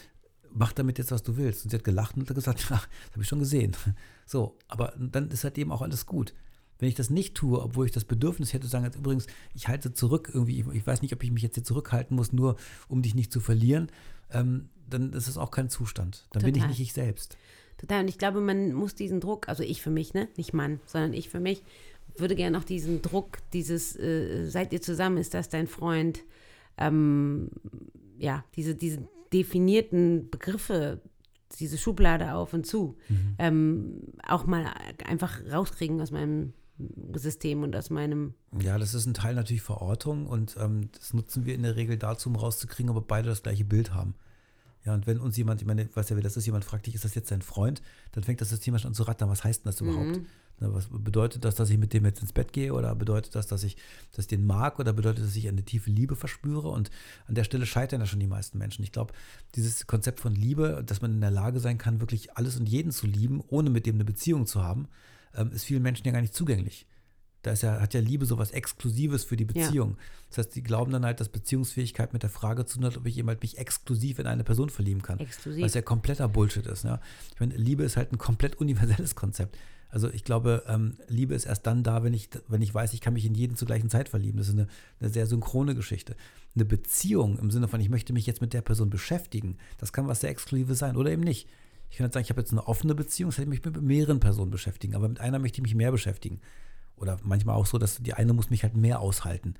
mach 0.52 0.72
damit 0.72 0.98
jetzt, 0.98 1.10
was 1.10 1.22
du 1.22 1.36
willst. 1.36 1.64
Und 1.64 1.70
sie 1.70 1.76
hat 1.76 1.84
gelacht 1.84 2.16
und 2.16 2.28
hat 2.28 2.34
gesagt, 2.34 2.60
ja, 2.70 2.76
das 2.76 3.12
habe 3.12 3.22
ich 3.22 3.28
schon 3.28 3.38
gesehen. 3.38 3.76
So, 4.26 4.56
aber 4.68 4.94
dann 4.98 5.30
ist 5.30 5.44
halt 5.44 5.58
eben 5.58 5.72
auch 5.72 5.82
alles 5.82 6.06
gut. 6.06 6.34
Wenn 6.78 6.88
ich 6.88 6.94
das 6.94 7.10
nicht 7.10 7.34
tue, 7.34 7.60
obwohl 7.60 7.84
ich 7.84 7.92
das 7.92 8.04
Bedürfnis 8.04 8.54
hätte, 8.54 8.66
sagen, 8.66 8.84
jetzt 8.84 8.96
übrigens, 8.96 9.26
ich 9.54 9.68
halte 9.68 9.92
zurück, 9.92 10.30
irgendwie, 10.32 10.64
ich 10.72 10.86
weiß 10.86 11.02
nicht, 11.02 11.12
ob 11.12 11.22
ich 11.22 11.30
mich 11.30 11.42
jetzt 11.42 11.54
hier 11.54 11.64
zurückhalten 11.64 12.16
muss, 12.16 12.32
nur 12.32 12.56
um 12.88 13.02
dich 13.02 13.14
nicht 13.14 13.32
zu 13.32 13.40
verlieren, 13.40 13.90
ähm, 14.30 14.70
dann 14.88 15.12
ist 15.12 15.28
es 15.28 15.36
auch 15.36 15.50
kein 15.50 15.68
Zustand. 15.68 16.26
Dann 16.32 16.40
Total. 16.40 16.52
bin 16.52 16.62
ich 16.62 16.68
nicht 16.68 16.80
ich 16.80 16.92
selbst. 16.94 17.36
Total. 17.76 18.00
Und 18.02 18.08
ich 18.08 18.18
glaube, 18.18 18.40
man 18.40 18.72
muss 18.72 18.94
diesen 18.94 19.20
Druck, 19.20 19.48
also 19.48 19.62
ich 19.62 19.82
für 19.82 19.90
mich, 19.90 20.14
ne, 20.14 20.28
nicht 20.36 20.54
Mann, 20.54 20.80
sondern 20.86 21.12
ich 21.12 21.28
für 21.28 21.40
mich, 21.40 21.62
würde 22.16 22.34
gerne 22.34 22.58
auch 22.58 22.64
diesen 22.64 23.02
Druck, 23.02 23.38
dieses, 23.52 23.96
äh, 23.96 24.46
seid 24.48 24.72
ihr 24.72 24.82
zusammen, 24.82 25.18
ist 25.18 25.34
das 25.34 25.48
dein 25.48 25.66
Freund? 25.66 26.20
Ähm, 26.76 27.50
ja, 28.18 28.44
diese, 28.56 28.74
diese 28.74 29.06
definierten 29.32 30.30
Begriffe, 30.30 31.00
diese 31.58 31.78
Schublade 31.78 32.34
auf 32.34 32.52
und 32.52 32.66
zu, 32.66 32.96
mhm. 33.08 33.34
ähm, 33.38 34.00
auch 34.26 34.46
mal 34.46 34.66
einfach 35.04 35.40
rauskriegen 35.50 36.00
aus 36.00 36.10
meinem 36.10 36.52
System 37.14 37.62
und 37.62 37.76
aus 37.76 37.90
meinem. 37.90 38.34
Ja, 38.60 38.78
das 38.78 38.94
ist 38.94 39.06
ein 39.06 39.14
Teil 39.14 39.34
natürlich 39.34 39.62
Verortung 39.62 40.26
und 40.26 40.56
ähm, 40.58 40.90
das 40.92 41.12
nutzen 41.12 41.44
wir 41.44 41.54
in 41.54 41.62
der 41.62 41.76
Regel 41.76 41.98
dazu, 41.98 42.28
um 42.28 42.36
rauszukriegen, 42.36 42.90
ob 42.90 42.96
wir 42.96 43.06
beide 43.06 43.28
das 43.28 43.42
gleiche 43.42 43.64
Bild 43.64 43.92
haben. 43.92 44.14
Ja, 44.84 44.94
und 44.94 45.06
wenn 45.06 45.18
uns 45.18 45.36
jemand, 45.36 45.60
ich 45.60 45.66
meine, 45.66 45.82
ich 45.82 45.94
weiß 45.94 46.08
ja, 46.08 46.16
wer 46.16 46.22
das 46.22 46.36
ist, 46.36 46.46
jemand 46.46 46.64
fragt 46.64 46.86
dich, 46.86 46.94
ist 46.94 47.04
das 47.04 47.14
jetzt 47.14 47.30
dein 47.30 47.42
Freund, 47.42 47.82
dann 48.12 48.24
fängt 48.24 48.40
das 48.40 48.48
System 48.48 48.78
schon 48.78 48.88
an 48.88 48.94
zu 48.94 49.02
rattern, 49.02 49.28
was 49.28 49.44
heißt 49.44 49.64
denn 49.64 49.72
das 49.72 49.80
überhaupt? 49.80 50.16
Mhm. 50.16 50.26
Na, 50.58 50.72
was 50.74 50.88
bedeutet 50.90 51.44
das, 51.44 51.54
dass 51.54 51.70
ich 51.70 51.78
mit 51.78 51.92
dem 51.92 52.04
jetzt 52.04 52.20
ins 52.20 52.32
Bett 52.32 52.52
gehe 52.52 52.72
oder 52.72 52.94
bedeutet 52.94 53.34
das, 53.34 53.46
dass 53.46 53.64
ich, 53.64 53.76
dass 54.12 54.24
ich 54.24 54.28
den 54.28 54.46
mag 54.46 54.78
oder 54.78 54.92
bedeutet 54.92 55.20
das, 55.20 55.28
dass 55.28 55.36
ich 55.36 55.48
eine 55.48 55.64
tiefe 55.64 55.90
Liebe 55.90 56.16
verspüre? 56.16 56.68
Und 56.68 56.90
an 57.26 57.34
der 57.34 57.44
Stelle 57.44 57.66
scheitern 57.66 58.00
ja 58.00 58.06
schon 58.06 58.20
die 58.20 58.26
meisten 58.26 58.58
Menschen. 58.58 58.82
Ich 58.82 58.92
glaube, 58.92 59.14
dieses 59.54 59.86
Konzept 59.86 60.20
von 60.20 60.34
Liebe, 60.34 60.82
dass 60.84 61.00
man 61.00 61.12
in 61.12 61.20
der 61.20 61.30
Lage 61.30 61.60
sein 61.60 61.78
kann, 61.78 62.00
wirklich 62.00 62.36
alles 62.36 62.58
und 62.58 62.68
jeden 62.68 62.92
zu 62.92 63.06
lieben, 63.06 63.42
ohne 63.48 63.70
mit 63.70 63.86
dem 63.86 63.96
eine 63.96 64.04
Beziehung 64.04 64.46
zu 64.46 64.62
haben, 64.62 64.88
ähm, 65.34 65.50
ist 65.52 65.64
vielen 65.64 65.82
Menschen 65.82 66.06
ja 66.06 66.12
gar 66.12 66.20
nicht 66.20 66.34
zugänglich. 66.34 66.86
Da 67.42 67.52
ist 67.52 67.62
ja, 67.62 67.80
hat 67.80 67.94
ja 67.94 68.00
Liebe 68.00 68.26
so 68.26 68.38
was 68.38 68.50
Exklusives 68.50 69.24
für 69.24 69.36
die 69.36 69.46
Beziehung. 69.46 69.90
Ja. 69.90 69.96
Das 70.28 70.38
heißt, 70.38 70.56
die 70.56 70.62
glauben 70.62 70.92
dann 70.92 71.04
halt, 71.04 71.20
dass 71.20 71.30
Beziehungsfähigkeit 71.30 72.12
mit 72.12 72.22
der 72.22 72.30
Frage 72.30 72.66
zu 72.66 72.76
tun 72.76 72.86
hat, 72.86 72.96
ob 72.98 73.06
ich 73.06 73.16
jemand 73.16 73.40
mich 73.40 73.58
exklusiv 73.58 74.18
in 74.18 74.26
eine 74.26 74.44
Person 74.44 74.68
verlieben 74.68 75.02
kann. 75.02 75.18
Exklusiv. 75.18 75.64
Was 75.64 75.74
ja 75.74 75.82
kompletter 75.82 76.28
Bullshit 76.28 76.66
ist. 76.66 76.84
Ne? 76.84 77.00
Ich 77.32 77.40
meine, 77.40 77.56
Liebe 77.56 77.82
ist 77.82 77.96
halt 77.96 78.12
ein 78.12 78.18
komplett 78.18 78.56
universelles 78.60 79.14
Konzept. 79.14 79.56
Also 79.88 80.08
ich 80.08 80.22
glaube, 80.22 80.64
ähm, 80.68 80.96
Liebe 81.08 81.34
ist 81.34 81.46
erst 81.46 81.66
dann 81.66 81.82
da, 81.82 82.04
wenn 82.04 82.14
ich, 82.14 82.28
wenn 82.48 82.62
ich 82.62 82.72
weiß, 82.72 82.92
ich 82.92 83.00
kann 83.00 83.14
mich 83.14 83.24
in 83.24 83.34
jeden 83.34 83.56
zur 83.56 83.66
gleichen 83.66 83.90
Zeit 83.90 84.08
verlieben. 84.08 84.38
Das 84.38 84.48
ist 84.48 84.54
eine, 84.54 84.68
eine 85.00 85.10
sehr 85.10 85.26
synchrone 85.26 85.74
Geschichte. 85.74 86.14
Eine 86.54 86.64
Beziehung 86.64 87.38
im 87.38 87.50
Sinne 87.50 87.68
von, 87.68 87.80
ich 87.80 87.88
möchte 87.88 88.12
mich 88.12 88.26
jetzt 88.26 88.40
mit 88.40 88.52
der 88.52 88.62
Person 88.62 88.90
beschäftigen, 88.90 89.56
das 89.78 89.92
kann 89.92 90.06
was 90.06 90.20
sehr 90.20 90.30
Exklusives 90.30 90.78
sein 90.78 90.96
oder 90.96 91.10
eben 91.10 91.22
nicht. 91.22 91.48
Ich 91.90 91.96
kann 91.96 92.06
jetzt 92.06 92.14
sagen, 92.14 92.22
ich 92.22 92.30
habe 92.30 92.40
jetzt 92.40 92.52
eine 92.52 92.66
offene 92.68 92.94
Beziehung, 92.94 93.30
das 93.30 93.38
hätte 93.38 93.52
ich 93.52 93.64
mich 93.64 93.64
mit 93.64 93.82
mehreren 93.82 94.20
Personen 94.20 94.52
beschäftigen, 94.52 94.94
aber 94.94 95.08
mit 95.08 95.20
einer 95.20 95.40
möchte 95.40 95.58
ich 95.58 95.62
mich 95.62 95.74
mehr 95.74 95.90
beschäftigen. 95.90 96.40
Oder 97.00 97.18
manchmal 97.22 97.56
auch 97.56 97.66
so, 97.66 97.78
dass 97.78 97.96
die 97.96 98.14
eine 98.14 98.32
muss 98.32 98.50
mich 98.50 98.62
halt 98.62 98.76
mehr 98.76 99.00
aushalten. 99.00 99.54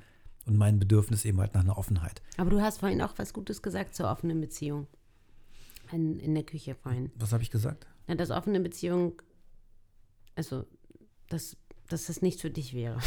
Und 0.46 0.56
mein 0.56 0.78
Bedürfnis 0.78 1.24
eben 1.24 1.40
halt 1.40 1.54
nach 1.54 1.62
einer 1.62 1.78
Offenheit. 1.78 2.22
Aber 2.36 2.50
du 2.50 2.60
hast 2.60 2.78
vorhin 2.78 3.02
auch 3.02 3.14
was 3.16 3.32
Gutes 3.32 3.62
gesagt 3.62 3.94
zur 3.94 4.10
offenen 4.10 4.40
Beziehung. 4.40 4.86
In, 5.92 6.20
in 6.20 6.34
der 6.34 6.44
Küche 6.44 6.74
vorhin. 6.74 7.10
Was 7.16 7.32
habe 7.32 7.42
ich 7.42 7.50
gesagt? 7.50 7.86
Ja, 8.06 8.14
dass 8.14 8.30
offene 8.30 8.60
Beziehung, 8.60 9.20
also, 10.36 10.64
dass, 11.28 11.56
dass 11.88 12.06
das 12.06 12.22
nichts 12.22 12.42
für 12.42 12.50
dich 12.50 12.74
wäre. 12.74 12.98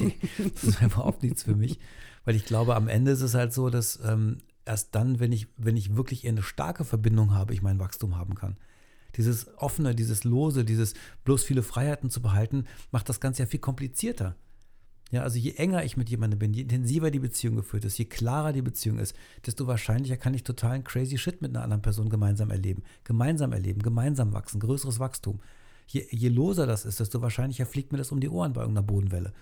das 0.54 0.64
ist 0.64 0.82
überhaupt 0.82 1.22
nichts 1.22 1.42
für 1.42 1.54
mich. 1.54 1.78
Weil 2.24 2.36
ich 2.36 2.44
glaube, 2.44 2.76
am 2.76 2.88
Ende 2.88 3.10
ist 3.10 3.20
es 3.20 3.34
halt 3.34 3.52
so, 3.52 3.70
dass 3.70 4.00
ähm, 4.04 4.38
erst 4.64 4.94
dann, 4.94 5.20
wenn 5.20 5.32
ich, 5.32 5.48
wenn 5.56 5.76
ich 5.76 5.96
wirklich 5.96 6.24
eher 6.24 6.32
eine 6.32 6.42
starke 6.42 6.84
Verbindung 6.84 7.34
habe, 7.34 7.52
ich 7.52 7.62
mein 7.62 7.78
Wachstum 7.78 8.16
haben 8.16 8.34
kann 8.34 8.56
dieses 9.16 9.48
offene, 9.56 9.94
dieses 9.94 10.24
lose, 10.24 10.64
dieses 10.64 10.94
bloß 11.24 11.42
viele 11.44 11.62
Freiheiten 11.62 12.10
zu 12.10 12.22
behalten, 12.22 12.64
macht 12.90 13.08
das 13.08 13.20
Ganze 13.20 13.42
ja 13.42 13.46
viel 13.46 13.60
komplizierter. 13.60 14.36
Ja, 15.10 15.22
also 15.22 15.38
je 15.38 15.54
enger 15.54 15.84
ich 15.84 15.96
mit 15.96 16.08
jemandem 16.08 16.38
bin, 16.38 16.54
je 16.54 16.62
intensiver 16.62 17.10
die 17.10 17.18
Beziehung 17.18 17.56
geführt 17.56 17.84
ist, 17.84 17.98
je 17.98 18.04
klarer 18.04 18.52
die 18.52 18.62
Beziehung 18.62 18.98
ist, 18.98 19.16
desto 19.44 19.66
wahrscheinlicher 19.66 20.16
kann 20.16 20.34
ich 20.34 20.44
totalen 20.44 20.84
crazy 20.84 21.18
Shit 21.18 21.42
mit 21.42 21.50
einer 21.50 21.64
anderen 21.64 21.82
Person 21.82 22.08
gemeinsam 22.10 22.50
erleben. 22.50 22.84
Gemeinsam 23.02 23.52
erleben, 23.52 23.82
gemeinsam 23.82 24.32
wachsen, 24.32 24.60
größeres 24.60 25.00
Wachstum. 25.00 25.40
Je, 25.88 26.06
je 26.10 26.28
loser 26.28 26.66
das 26.66 26.84
ist, 26.84 27.00
desto 27.00 27.22
wahrscheinlicher 27.22 27.66
fliegt 27.66 27.90
mir 27.90 27.98
das 27.98 28.12
um 28.12 28.20
die 28.20 28.28
Ohren 28.28 28.52
bei 28.52 28.60
irgendeiner 28.60 28.86
Bodenwelle. 28.86 29.32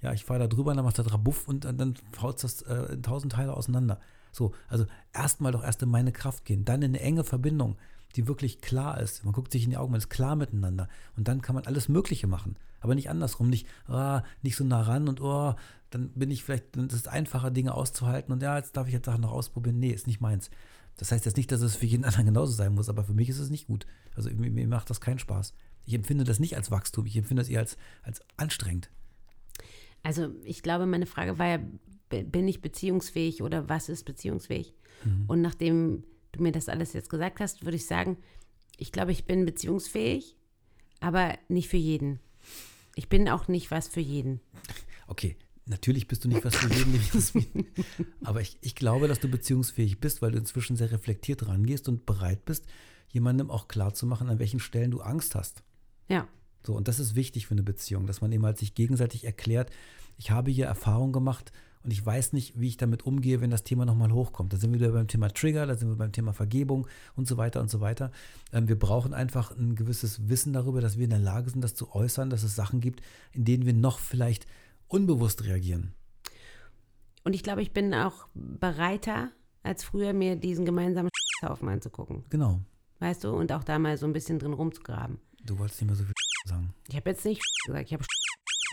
Ja, 0.00 0.12
ich 0.12 0.24
fahre 0.24 0.40
da 0.40 0.46
drüber, 0.48 0.74
dann 0.74 0.84
macht 0.84 0.98
das 0.98 1.12
Rabuff 1.12 1.46
und 1.46 1.64
dann, 1.64 1.78
dann 1.78 1.94
haut 2.20 2.42
das 2.42 2.62
äh, 2.62 2.94
in 2.94 3.04
tausend 3.04 3.32
Teile 3.32 3.56
auseinander. 3.56 4.00
So, 4.32 4.52
also 4.66 4.86
erstmal 5.14 5.52
doch 5.52 5.62
erst 5.62 5.82
in 5.82 5.88
meine 5.88 6.10
Kraft 6.10 6.44
gehen, 6.44 6.64
dann 6.64 6.82
in 6.82 6.90
eine 6.90 7.00
enge 7.00 7.22
Verbindung, 7.22 7.76
die 8.16 8.28
wirklich 8.28 8.60
klar 8.60 9.00
ist. 9.00 9.24
Man 9.24 9.32
guckt 9.32 9.52
sich 9.52 9.64
in 9.64 9.70
die 9.70 9.76
Augen, 9.76 9.92
man 9.92 9.98
ist 9.98 10.10
klar 10.10 10.36
miteinander. 10.36 10.88
Und 11.16 11.28
dann 11.28 11.42
kann 11.42 11.54
man 11.54 11.64
alles 11.64 11.88
Mögliche 11.88 12.26
machen. 12.26 12.56
Aber 12.80 12.94
nicht 12.94 13.10
andersrum, 13.10 13.48
nicht, 13.48 13.66
oh, 13.88 14.20
nicht 14.42 14.56
so 14.56 14.64
nah 14.64 14.82
ran 14.82 15.08
und 15.08 15.20
oh, 15.20 15.54
dann 15.90 16.10
bin 16.10 16.30
ich 16.30 16.42
vielleicht, 16.42 16.76
dann 16.76 16.88
ist 16.88 16.94
es 16.94 17.06
einfacher, 17.06 17.50
Dinge 17.50 17.74
auszuhalten 17.74 18.32
und 18.32 18.42
ja, 18.42 18.56
jetzt 18.56 18.76
darf 18.76 18.86
ich 18.86 18.92
jetzt 18.92 19.06
Sachen 19.06 19.20
noch 19.20 19.32
ausprobieren. 19.32 19.78
Nee, 19.78 19.90
ist 19.90 20.06
nicht 20.06 20.20
meins. 20.20 20.50
Das 20.96 21.12
heißt 21.12 21.24
jetzt 21.24 21.36
nicht, 21.36 21.52
dass 21.52 21.60
es 21.60 21.76
für 21.76 21.86
jeden 21.86 22.04
anderen 22.06 22.26
genauso 22.26 22.52
sein 22.52 22.74
muss, 22.74 22.88
aber 22.88 23.04
für 23.04 23.14
mich 23.14 23.28
ist 23.28 23.38
es 23.38 23.50
nicht 23.50 23.66
gut. 23.66 23.86
Also 24.16 24.30
mir, 24.30 24.50
mir 24.50 24.66
macht 24.66 24.90
das 24.90 25.00
keinen 25.00 25.18
Spaß. 25.18 25.54
Ich 25.84 25.94
empfinde 25.94 26.24
das 26.24 26.40
nicht 26.40 26.56
als 26.56 26.70
Wachstum, 26.70 27.06
ich 27.06 27.16
empfinde 27.16 27.42
das 27.42 27.48
eher 27.48 27.60
als, 27.60 27.76
als 28.02 28.20
anstrengend. 28.36 28.90
Also 30.02 30.30
ich 30.44 30.62
glaube, 30.62 30.86
meine 30.86 31.06
Frage 31.06 31.38
war 31.38 31.46
ja, 31.46 31.58
bin 32.08 32.48
ich 32.48 32.60
beziehungsfähig 32.60 33.42
oder 33.42 33.68
was 33.68 33.88
ist 33.88 34.04
beziehungsfähig? 34.04 34.74
Mhm. 35.04 35.24
Und 35.28 35.40
nachdem 35.40 36.04
du 36.32 36.42
mir 36.42 36.52
das 36.52 36.68
alles 36.68 36.92
jetzt 36.92 37.10
gesagt 37.10 37.40
hast, 37.40 37.64
würde 37.64 37.76
ich 37.76 37.86
sagen, 37.86 38.16
ich 38.76 38.92
glaube, 38.92 39.12
ich 39.12 39.24
bin 39.24 39.44
beziehungsfähig, 39.44 40.36
aber 41.00 41.38
nicht 41.48 41.68
für 41.68 41.76
jeden. 41.76 42.20
Ich 42.94 43.08
bin 43.08 43.28
auch 43.28 43.48
nicht 43.48 43.70
was 43.70 43.88
für 43.88 44.00
jeden. 44.00 44.40
Okay, 45.06 45.36
natürlich 45.66 46.08
bist 46.08 46.24
du 46.24 46.28
nicht 46.28 46.44
was 46.44 46.56
für 46.56 46.72
jeden, 46.72 47.66
aber 48.24 48.40
ich, 48.40 48.58
ich 48.60 48.74
glaube, 48.74 49.08
dass 49.08 49.20
du 49.20 49.28
beziehungsfähig 49.28 50.00
bist, 50.00 50.22
weil 50.22 50.32
du 50.32 50.38
inzwischen 50.38 50.76
sehr 50.76 50.90
reflektiert 50.90 51.46
rangehst 51.46 51.88
und 51.88 52.06
bereit 52.06 52.44
bist, 52.44 52.66
jemandem 53.08 53.50
auch 53.50 53.68
klarzumachen, 53.68 54.28
an 54.28 54.38
welchen 54.38 54.60
Stellen 54.60 54.90
du 54.90 55.00
Angst 55.00 55.34
hast. 55.34 55.62
Ja. 56.08 56.26
So, 56.66 56.74
und 56.74 56.88
das 56.88 56.98
ist 56.98 57.14
wichtig 57.14 57.46
für 57.46 57.54
eine 57.54 57.62
Beziehung, 57.62 58.06
dass 58.06 58.20
man 58.20 58.32
eben 58.32 58.44
halt 58.44 58.58
sich 58.58 58.74
gegenseitig 58.74 59.24
erklärt, 59.24 59.70
ich 60.18 60.30
habe 60.30 60.50
hier 60.50 60.66
Erfahrung 60.66 61.12
gemacht, 61.12 61.52
und 61.84 61.90
ich 61.90 62.04
weiß 62.04 62.32
nicht, 62.32 62.58
wie 62.60 62.68
ich 62.68 62.76
damit 62.76 63.04
umgehe, 63.06 63.40
wenn 63.40 63.50
das 63.50 63.64
Thema 63.64 63.84
nochmal 63.84 64.12
hochkommt. 64.12 64.52
Da 64.52 64.56
sind 64.56 64.72
wir 64.72 64.80
wieder 64.80 64.92
beim 64.92 65.08
Thema 65.08 65.28
Trigger, 65.28 65.66
da 65.66 65.74
sind 65.74 65.88
wir 65.88 65.96
beim 65.96 66.12
Thema 66.12 66.32
Vergebung 66.32 66.86
und 67.16 67.26
so 67.26 67.36
weiter 67.36 67.60
und 67.60 67.70
so 67.70 67.80
weiter. 67.80 68.12
Ähm, 68.52 68.68
wir 68.68 68.78
brauchen 68.78 69.14
einfach 69.14 69.50
ein 69.56 69.74
gewisses 69.74 70.28
Wissen 70.28 70.52
darüber, 70.52 70.80
dass 70.80 70.96
wir 70.96 71.04
in 71.04 71.10
der 71.10 71.18
Lage 71.18 71.50
sind, 71.50 71.62
das 71.62 71.74
zu 71.74 71.94
äußern, 71.94 72.30
dass 72.30 72.42
es 72.42 72.54
Sachen 72.54 72.80
gibt, 72.80 73.02
in 73.32 73.44
denen 73.44 73.66
wir 73.66 73.74
noch 73.74 73.98
vielleicht 73.98 74.46
unbewusst 74.88 75.44
reagieren. 75.44 75.94
Und 77.24 77.34
ich 77.34 77.42
glaube, 77.42 77.62
ich 77.62 77.72
bin 77.72 77.94
auch 77.94 78.26
bereiter, 78.34 79.30
als 79.62 79.84
früher 79.84 80.12
mir 80.12 80.36
diesen 80.36 80.64
gemeinsamen 80.64 81.10
Haufen 81.42 81.68
anzugucken. 81.68 82.24
Genau. 82.30 82.60
Weißt 83.00 83.24
du? 83.24 83.30
Und 83.30 83.52
auch 83.52 83.64
da 83.64 83.78
mal 83.78 83.96
so 83.96 84.06
ein 84.06 84.12
bisschen 84.12 84.38
drin 84.38 84.52
rumzugraben. 84.52 85.18
Du 85.44 85.58
wolltest 85.58 85.80
nicht 85.80 85.88
mehr 85.88 85.96
so 85.96 86.04
viel 86.04 86.12
sagen. 86.48 86.74
Ich 86.88 86.96
habe 86.96 87.10
jetzt 87.10 87.24
nicht 87.24 87.42
gesagt, 87.66 87.86
ich 87.86 87.92
habe 87.92 88.04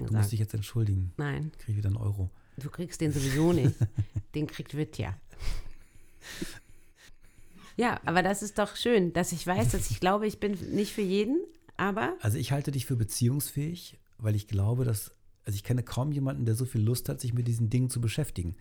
Du 0.08 0.13
musst 0.13 0.32
dich 0.32 0.39
jetzt 0.39 0.54
entschuldigen. 0.54 1.13
Nein. 1.17 1.52
Ich 1.58 1.65
kriege 1.65 1.78
wieder 1.80 1.89
einen 1.89 1.98
Euro. 1.98 2.30
Du 2.57 2.69
kriegst 2.69 3.01
den 3.01 3.12
sowieso 3.12 3.53
nicht. 3.53 3.75
den 4.35 4.47
kriegt 4.47 4.75
Wittja. 4.75 5.15
Ja, 7.77 7.99
aber 8.05 8.21
das 8.23 8.41
ist 8.43 8.59
doch 8.59 8.75
schön, 8.75 9.13
dass 9.13 9.31
ich 9.31 9.47
weiß, 9.47 9.71
dass 9.71 9.89
ich 9.89 10.01
glaube, 10.01 10.27
ich 10.27 10.39
bin 10.39 10.57
nicht 10.73 10.91
für 10.91 11.01
jeden, 11.01 11.39
aber. 11.77 12.15
Also 12.19 12.38
ich 12.38 12.51
halte 12.51 12.71
dich 12.71 12.85
für 12.85 12.97
beziehungsfähig, 12.97 13.97
weil 14.17 14.35
ich 14.35 14.47
glaube, 14.49 14.83
dass, 14.83 15.13
also 15.45 15.55
ich 15.55 15.63
kenne 15.63 15.81
kaum 15.81 16.12
jemanden, 16.12 16.45
der 16.45 16.55
so 16.55 16.65
viel 16.65 16.81
Lust 16.81 17.07
hat, 17.07 17.21
sich 17.21 17.33
mit 17.33 17.47
diesen 17.47 17.69
Dingen 17.69 17.89
zu 17.89 18.01
beschäftigen. 18.01 18.57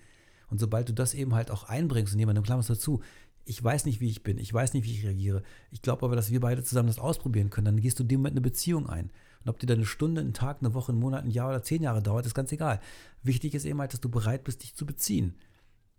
Und 0.50 0.60
sobald 0.60 0.88
du 0.88 0.94
das 0.94 1.14
eben 1.14 1.34
halt 1.34 1.50
auch 1.50 1.64
einbringst 1.64 2.12
und 2.12 2.20
jemandem 2.20 2.44
klammerst 2.44 2.70
dazu, 2.70 3.02
ich 3.48 3.64
weiß 3.64 3.86
nicht, 3.86 4.00
wie 4.00 4.10
ich 4.10 4.22
bin, 4.22 4.36
ich 4.36 4.52
weiß 4.52 4.74
nicht, 4.74 4.84
wie 4.84 4.92
ich 4.92 5.04
reagiere. 5.04 5.42
Ich 5.70 5.80
glaube 5.80 6.04
aber, 6.04 6.14
dass 6.14 6.30
wir 6.30 6.40
beide 6.40 6.62
zusammen 6.62 6.88
das 6.88 6.98
ausprobieren 6.98 7.48
können. 7.48 7.64
Dann 7.64 7.80
gehst 7.80 7.98
du 7.98 8.04
dem 8.04 8.20
mit 8.20 8.32
eine 8.32 8.42
Beziehung 8.42 8.86
ein. 8.86 9.10
Und 9.42 9.48
ob 9.48 9.58
dir 9.58 9.66
da 9.66 9.72
eine 9.72 9.86
Stunde, 9.86 10.20
einen 10.20 10.34
Tag, 10.34 10.58
eine 10.60 10.74
Woche, 10.74 10.92
einen 10.92 11.00
Monat, 11.00 11.24
ein 11.24 11.30
Jahr 11.30 11.48
oder 11.48 11.62
zehn 11.62 11.82
Jahre 11.82 12.02
dauert, 12.02 12.26
ist 12.26 12.34
ganz 12.34 12.52
egal. 12.52 12.78
Wichtig 13.22 13.54
ist 13.54 13.64
eben 13.64 13.80
halt, 13.80 13.94
dass 13.94 14.00
du 14.00 14.10
bereit 14.10 14.44
bist, 14.44 14.62
dich 14.62 14.74
zu 14.74 14.84
beziehen. 14.84 15.34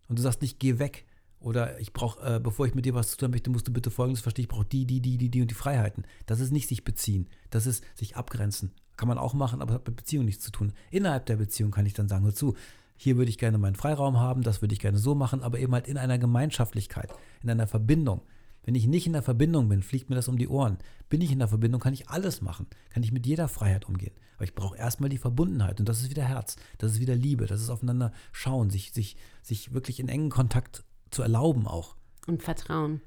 Und 0.08 0.20
du 0.20 0.22
sagst 0.22 0.44
nicht, 0.44 0.60
geh 0.60 0.78
weg. 0.78 1.08
Oder 1.40 1.80
ich 1.80 1.92
brauche, 1.92 2.36
äh, 2.36 2.40
bevor 2.40 2.68
ich 2.68 2.76
mit 2.76 2.86
dir 2.86 2.94
was 2.94 3.12
zu 3.12 3.18
tun 3.18 3.32
möchte, 3.32 3.50
musst 3.50 3.68
du 3.68 3.74
bitte 3.74 3.90
folgendes 3.90 4.22
verstehen, 4.22 4.44
ich 4.44 4.50
brauche 4.50 4.66
die, 4.66 4.86
die, 4.86 5.02
die, 5.02 5.18
die, 5.18 5.30
die 5.30 5.42
und 5.42 5.50
die 5.50 5.56
Freiheiten. 5.56 6.06
Das 6.28 6.40
ist 6.40 6.52
nicht 6.52 6.68
sich 6.68 6.84
beziehen. 6.84 7.30
Das 7.50 7.66
ist 7.66 7.84
sich 7.96 8.16
abgrenzen. 8.16 8.74
Kann 8.96 9.08
man 9.08 9.18
auch 9.18 9.34
machen, 9.34 9.62
aber 9.62 9.74
hat 9.74 9.88
mit 9.88 9.96
Beziehung 9.96 10.26
nichts 10.26 10.44
zu 10.44 10.52
tun. 10.52 10.74
Innerhalb 10.92 11.26
der 11.26 11.38
Beziehung 11.38 11.72
kann 11.72 11.88
ich 11.88 11.94
dann 11.94 12.10
sagen, 12.10 12.26
hör 12.26 12.36
zu, 12.36 12.56
hier 13.02 13.16
würde 13.16 13.30
ich 13.30 13.38
gerne 13.38 13.58
meinen 13.58 13.76
Freiraum 13.76 14.20
haben, 14.20 14.42
das 14.42 14.62
würde 14.62 14.74
ich 14.74 14.80
gerne 14.80 14.98
so 14.98 15.16
machen, 15.16 15.42
aber 15.42 15.58
eben 15.60 15.74
halt 15.74 15.88
in 15.88 15.98
einer 15.98 16.18
Gemeinschaftlichkeit, 16.18 17.14
in 17.42 17.50
einer 17.50 17.66
Verbindung. 17.66 18.22
Wenn 18.64 18.76
ich 18.76 18.88
nicht 18.88 19.08
in 19.08 19.14
der 19.14 19.24
Verbindung 19.24 19.70
bin, 19.70 19.82
fliegt 19.82 20.10
mir 20.10 20.18
das 20.18 20.28
um 20.28 20.38
die 20.38 20.50
Ohren. 20.50 20.78
Bin 21.08 21.22
ich 21.22 21.32
in 21.32 21.40
der 21.40 21.48
Verbindung, 21.48 21.80
kann 21.80 21.94
ich 21.94 22.10
alles 22.10 22.42
machen. 22.42 22.68
Kann 22.90 23.02
ich 23.02 23.14
mit 23.14 23.26
jeder 23.26 23.48
Freiheit 23.48 23.88
umgehen. 23.88 24.12
Aber 24.36 24.44
ich 24.44 24.54
brauche 24.54 24.78
erstmal 24.78 25.10
die 25.10 25.18
Verbundenheit. 25.18 25.80
Und 25.80 25.88
das 25.88 26.02
ist 26.02 26.10
wieder 26.10 26.26
Herz. 26.26 26.58
Das 26.78 26.92
ist 26.92 27.00
wieder 27.00 27.16
Liebe. 27.16 27.46
Das 27.48 27.62
ist 27.62 27.70
aufeinander 27.70 28.12
schauen, 28.34 28.70
sich, 28.70 28.92
sich, 28.92 29.16
sich 29.42 29.74
wirklich 29.74 30.02
in 30.02 30.10
engen 30.10 30.30
Kontakt 30.30 30.84
zu 31.10 31.22
erlauben 31.22 31.68
auch. 31.68 31.96
Und 32.28 32.44
Vertrauen. 32.44 33.02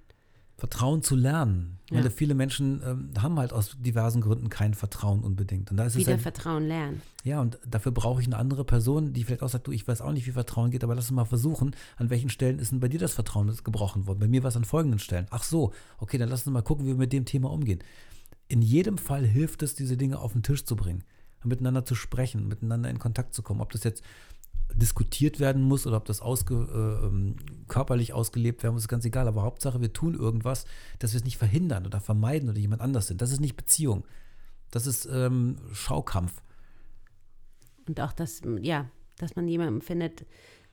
Vertrauen 0.56 1.02
zu 1.02 1.16
lernen. 1.16 1.78
Ja. 1.90 2.02
Weil 2.02 2.10
viele 2.10 2.34
Menschen 2.34 2.82
ähm, 2.86 3.10
haben 3.20 3.38
halt 3.38 3.52
aus 3.52 3.76
diversen 3.78 4.20
Gründen 4.20 4.48
kein 4.48 4.74
Vertrauen 4.74 5.24
unbedingt. 5.24 5.70
Und 5.70 5.76
da 5.76 5.86
ist 5.86 5.96
Wieder 5.96 6.08
es 6.08 6.12
halt, 6.12 6.22
Vertrauen 6.22 6.66
lernen. 6.66 7.02
Ja, 7.24 7.40
und 7.40 7.58
dafür 7.66 7.92
brauche 7.92 8.20
ich 8.20 8.26
eine 8.26 8.36
andere 8.36 8.64
Person, 8.64 9.12
die 9.12 9.24
vielleicht 9.24 9.42
auch 9.42 9.48
sagt, 9.48 9.66
du, 9.66 9.72
ich 9.72 9.86
weiß 9.86 10.00
auch 10.00 10.12
nicht, 10.12 10.26
wie 10.26 10.32
Vertrauen 10.32 10.70
geht, 10.70 10.84
aber 10.84 10.94
lass 10.94 11.06
uns 11.06 11.16
mal 11.16 11.24
versuchen, 11.24 11.74
an 11.96 12.10
welchen 12.10 12.30
Stellen 12.30 12.58
ist 12.58 12.72
denn 12.72 12.80
bei 12.80 12.88
dir 12.88 13.00
das 13.00 13.14
Vertrauen 13.14 13.54
gebrochen 13.64 14.06
worden? 14.06 14.20
Bei 14.20 14.28
mir 14.28 14.42
war 14.42 14.48
es 14.48 14.56
an 14.56 14.64
folgenden 14.64 15.00
Stellen. 15.00 15.26
Ach 15.30 15.42
so, 15.42 15.72
okay, 15.98 16.18
dann 16.18 16.28
lass 16.28 16.46
uns 16.46 16.52
mal 16.52 16.62
gucken, 16.62 16.84
wie 16.84 16.90
wir 16.90 16.96
mit 16.96 17.12
dem 17.12 17.24
Thema 17.24 17.50
umgehen. 17.50 17.82
In 18.48 18.62
jedem 18.62 18.98
Fall 18.98 19.24
hilft 19.26 19.62
es, 19.62 19.74
diese 19.74 19.96
Dinge 19.96 20.18
auf 20.18 20.32
den 20.32 20.42
Tisch 20.42 20.64
zu 20.64 20.76
bringen. 20.76 21.04
miteinander 21.44 21.84
zu 21.84 21.94
sprechen, 21.94 22.46
miteinander 22.46 22.88
in 22.88 22.98
Kontakt 22.98 23.34
zu 23.34 23.42
kommen. 23.42 23.60
Ob 23.60 23.72
das 23.72 23.82
jetzt 23.84 24.02
diskutiert 24.74 25.40
werden 25.40 25.62
muss 25.62 25.86
oder 25.86 25.96
ob 25.96 26.04
das 26.04 26.20
ausge, 26.20 26.54
äh, 26.54 27.06
ähm, 27.06 27.36
körperlich 27.68 28.12
ausgelebt 28.12 28.62
werden 28.62 28.74
muss, 28.74 28.84
ist 28.84 28.88
ganz 28.88 29.04
egal. 29.04 29.28
Aber 29.28 29.42
Hauptsache, 29.42 29.80
wir 29.80 29.92
tun 29.92 30.14
irgendwas, 30.14 30.64
dass 30.98 31.12
wir 31.12 31.18
es 31.18 31.24
nicht 31.24 31.38
verhindern 31.38 31.86
oder 31.86 32.00
vermeiden 32.00 32.48
oder 32.48 32.58
jemand 32.58 32.82
anders 32.82 33.06
sind. 33.06 33.22
Das 33.22 33.32
ist 33.32 33.40
nicht 33.40 33.56
Beziehung. 33.56 34.04
Das 34.70 34.86
ist 34.86 35.06
ähm, 35.06 35.56
Schaukampf. 35.72 36.42
Und 37.86 38.00
auch, 38.00 38.12
dass, 38.12 38.40
ja, 38.60 38.88
dass 39.18 39.36
man 39.36 39.48
jemanden 39.48 39.80
findet, 39.82 40.24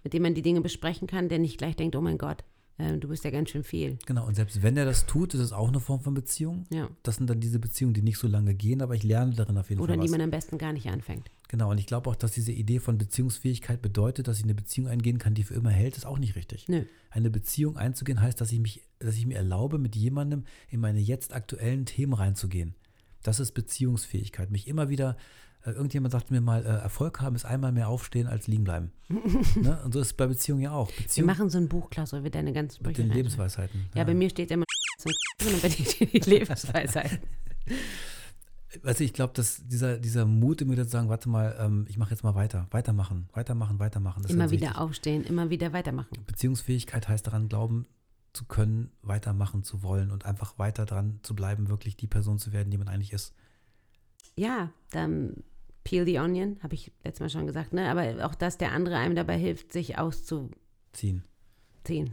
mit 0.03 0.13
dem 0.13 0.23
man 0.23 0.35
die 0.35 0.41
Dinge 0.41 0.61
besprechen 0.61 1.07
kann, 1.07 1.29
der 1.29 1.39
nicht 1.39 1.57
gleich 1.57 1.75
denkt, 1.75 1.95
oh 1.95 2.01
mein 2.01 2.17
Gott, 2.17 2.43
äh, 2.77 2.97
du 2.97 3.09
bist 3.09 3.23
ja 3.23 3.31
ganz 3.31 3.49
schön 3.49 3.63
viel. 3.63 3.97
Genau, 4.05 4.25
und 4.25 4.35
selbst 4.35 4.63
wenn 4.63 4.77
er 4.77 4.85
das 4.85 5.05
tut, 5.05 5.33
ist 5.33 5.41
es 5.41 5.53
auch 5.53 5.67
eine 5.67 5.79
Form 5.79 6.01
von 6.01 6.13
Beziehung. 6.13 6.65
Ja. 6.69 6.89
Das 7.03 7.17
sind 7.17 7.29
dann 7.29 7.39
diese 7.39 7.59
Beziehungen, 7.59 7.93
die 7.93 8.01
nicht 8.01 8.17
so 8.17 8.27
lange 8.27 8.55
gehen, 8.55 8.81
aber 8.81 8.95
ich 8.95 9.03
lerne 9.03 9.33
darin 9.35 9.57
auf 9.57 9.69
jeden 9.69 9.81
Oder 9.81 9.93
Fall 9.93 9.99
die 9.99 10.05
was. 10.05 10.11
man 10.11 10.21
am 10.21 10.31
besten 10.31 10.57
gar 10.57 10.73
nicht 10.73 10.87
anfängt. 10.87 11.29
Genau, 11.49 11.71
und 11.71 11.79
ich 11.79 11.87
glaube 11.87 12.07
auch, 12.11 12.15
dass 12.15 12.31
diese 12.31 12.51
Idee 12.51 12.79
von 12.79 12.99
Beziehungsfähigkeit 12.99 13.81
bedeutet, 13.81 14.27
dass 14.27 14.37
ich 14.37 14.43
eine 14.43 14.53
Beziehung 14.53 14.87
eingehen 14.87 15.17
kann, 15.17 15.33
die 15.33 15.43
für 15.43 15.55
immer 15.55 15.71
hält, 15.71 15.97
ist 15.97 16.05
auch 16.05 16.19
nicht 16.19 16.35
richtig. 16.35 16.67
Nö. 16.67 16.83
Eine 17.09 17.31
Beziehung 17.31 17.75
einzugehen 17.75 18.21
heißt, 18.21 18.39
dass 18.39 18.51
ich 18.51 18.59
mich, 18.59 18.83
dass 18.99 19.15
ich 19.15 19.25
mir 19.25 19.35
erlaube, 19.35 19.79
mit 19.79 19.95
jemandem 19.95 20.45
in 20.69 20.79
meine 20.79 20.99
jetzt 20.99 21.33
aktuellen 21.33 21.87
Themen 21.87 22.13
reinzugehen. 22.13 22.75
Das 23.23 23.39
ist 23.39 23.53
Beziehungsfähigkeit. 23.53 24.51
Mich 24.51 24.67
immer 24.67 24.89
wieder, 24.89 25.17
äh, 25.65 25.71
irgendjemand 25.71 26.11
sagte 26.11 26.31
mir 26.31 26.39
mal, 26.39 26.63
äh, 26.63 26.69
Erfolg 26.69 27.19
haben 27.19 27.35
ist 27.35 27.45
einmal 27.45 27.71
mehr 27.71 27.89
aufstehen 27.89 28.27
als 28.27 28.45
liegen 28.45 28.63
bleiben. 28.63 28.91
ne? 29.09 29.81
Und 29.83 29.91
so 29.91 30.01
ist 30.01 30.07
es 30.07 30.13
bei 30.13 30.27
Beziehungen 30.27 30.61
ja 30.61 30.71
auch. 30.73 30.89
Wir 30.89 31.03
Beziehung 31.03 31.25
machen 31.25 31.49
so 31.49 31.57
ein 31.57 31.67
Buch, 31.67 31.89
Klaus, 31.89 32.13
wo 32.13 32.23
wir 32.23 32.29
deine 32.29 32.53
ganzen 32.53 32.83
mit 32.83 32.95
Sprüche 32.95 33.07
den. 33.07 33.11
Lebensweisheiten. 33.11 33.89
Ja, 33.95 34.03
bei 34.03 34.13
mir 34.13 34.29
steht 34.29 34.51
immer 34.51 34.65
und 35.43 35.61
bei 35.63 35.69
dir 35.69 36.05
die 36.05 36.19
Lebensweisheit. 36.29 37.19
Also 38.83 39.03
ich 39.03 39.13
glaube, 39.13 39.33
dass 39.33 39.65
dieser, 39.67 39.97
dieser 39.97 40.25
Mut, 40.25 40.61
immer 40.61 40.73
wieder 40.73 40.85
zu 40.85 40.91
sagen, 40.91 41.09
warte 41.09 41.27
mal, 41.27 41.55
ähm, 41.59 41.85
ich 41.89 41.97
mache 41.97 42.11
jetzt 42.11 42.23
mal 42.23 42.35
weiter, 42.35 42.67
weitermachen, 42.71 43.27
weitermachen, 43.33 43.79
weitermachen. 43.79 44.23
Immer 44.25 44.51
wieder 44.51 44.67
wichtig. 44.67 44.77
aufstehen, 44.77 45.23
immer 45.23 45.49
wieder 45.49 45.73
weitermachen. 45.73 46.17
Beziehungsfähigkeit 46.27 47.07
heißt 47.07 47.25
daran 47.25 47.49
glauben 47.49 47.87
zu 48.31 48.45
können, 48.45 48.91
weitermachen 49.01 49.63
zu 49.63 49.81
wollen 49.81 50.11
und 50.11 50.25
einfach 50.25 50.59
weiter 50.59 50.85
dran 50.85 51.19
zu 51.23 51.35
bleiben, 51.35 51.67
wirklich 51.67 51.97
die 51.97 52.07
Person 52.07 52.37
zu 52.37 52.53
werden, 52.53 52.69
die 52.69 52.77
man 52.77 52.87
eigentlich 52.87 53.11
ist. 53.11 53.33
Ja, 54.35 54.71
dann 54.91 55.43
peel 55.83 56.05
the 56.05 56.19
onion, 56.19 56.59
habe 56.61 56.75
ich 56.75 56.91
letztes 57.03 57.21
Mal 57.21 57.29
schon 57.29 57.47
gesagt, 57.47 57.73
ne? 57.73 57.89
Aber 57.89 58.25
auch, 58.25 58.35
dass 58.35 58.57
der 58.57 58.71
andere 58.71 58.97
einem 58.97 59.15
dabei 59.15 59.37
hilft, 59.37 59.73
sich 59.73 59.97
auszuziehen 59.97 61.23
Ziehen. 61.89 62.09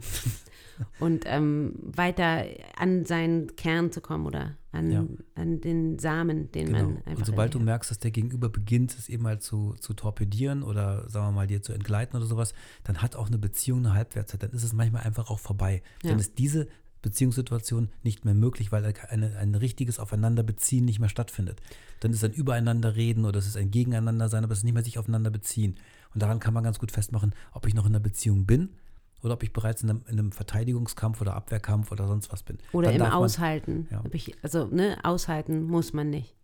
und 0.99 1.23
ähm, 1.25 1.73
weiter 1.95 2.43
an 2.77 3.05
seinen 3.05 3.55
Kern 3.55 3.91
zu 3.91 4.01
kommen 4.01 4.25
oder 4.25 4.55
an, 4.71 4.91
Ja. 4.91 5.05
an 5.35 5.59
den 5.61 5.97
Samen, 5.97 6.51
den 6.51 6.67
Genau. 6.67 6.83
man 6.83 6.97
einfach. 6.97 7.17
Und 7.19 7.25
sobald 7.25 7.53
du 7.55 7.59
merkst, 7.59 7.89
dass 7.89 7.99
der 7.99 8.11
Gegenüber 8.11 8.49
beginnt, 8.49 8.95
es 8.97 9.09
eben 9.09 9.23
mal 9.23 9.39
zu, 9.39 9.73
zu 9.79 9.93
torpedieren 9.93 10.61
oder 10.63 11.09
sagen 11.09 11.27
wir 11.27 11.31
mal 11.31 11.47
dir 11.47 11.61
zu 11.63 11.73
entgleiten 11.73 12.15
oder 12.17 12.25
sowas, 12.27 12.53
dann 12.83 13.01
hat 13.01 13.15
auch 13.15 13.27
eine 13.27 13.37
Beziehung 13.39 13.79
eine 13.79 13.93
Halbwertszeit. 13.93 14.43
Dann 14.43 14.51
ist 14.51 14.63
es 14.63 14.73
manchmal 14.73 15.03
einfach 15.03 15.29
auch 15.31 15.39
vorbei. 15.39 15.81
Ja. 16.03 16.11
Dann 16.11 16.19
ist 16.19 16.37
diese 16.37 16.67
Beziehungssituation 17.01 17.89
nicht 18.03 18.25
mehr 18.25 18.33
möglich, 18.33 18.71
weil 18.71 18.93
eine, 19.09 19.37
ein 19.37 19.55
richtiges 19.55 19.97
Aufeinanderbeziehen 19.99 20.85
nicht 20.85 20.99
mehr 20.99 21.09
stattfindet. 21.09 21.59
Dann 22.01 22.11
ist 22.11 22.23
ein 22.23 22.33
Übereinanderreden 22.33 23.25
oder 23.25 23.39
es 23.39 23.47
ist 23.47 23.57
ein 23.57 23.71
Gegeneinander 23.71 24.29
sein, 24.29 24.43
aber 24.43 24.53
es 24.53 24.59
ist 24.59 24.63
nicht 24.63 24.73
mehr 24.73 24.83
sich 24.83 24.99
aufeinander 24.99 25.29
beziehen. 25.31 25.75
Und 26.13 26.21
daran 26.21 26.39
kann 26.39 26.53
man 26.53 26.63
ganz 26.63 26.79
gut 26.79 26.91
festmachen, 26.91 27.33
ob 27.53 27.65
ich 27.65 27.73
noch 27.73 27.85
in 27.85 27.91
einer 27.93 27.99
Beziehung 27.99 28.45
bin 28.45 28.69
oder 29.23 29.33
ob 29.33 29.43
ich 29.43 29.51
bereits 29.53 29.83
in 29.83 29.89
einem, 29.89 30.01
in 30.07 30.19
einem 30.19 30.31
Verteidigungskampf 30.31 31.21
oder 31.21 31.35
Abwehrkampf 31.35 31.91
oder 31.91 32.07
sonst 32.07 32.31
was 32.31 32.43
bin. 32.43 32.57
oder 32.71 32.87
Dann 32.87 32.95
im 32.95 32.99
darf 32.99 33.13
man- 33.13 33.23
Aushalten. 33.23 33.87
Ja. 33.91 34.03
Ich, 34.11 34.35
also, 34.43 34.65
ne, 34.67 34.97
aushalten 35.03 35.63
muss 35.63 35.93
man 35.93 36.09
nicht. 36.09 36.35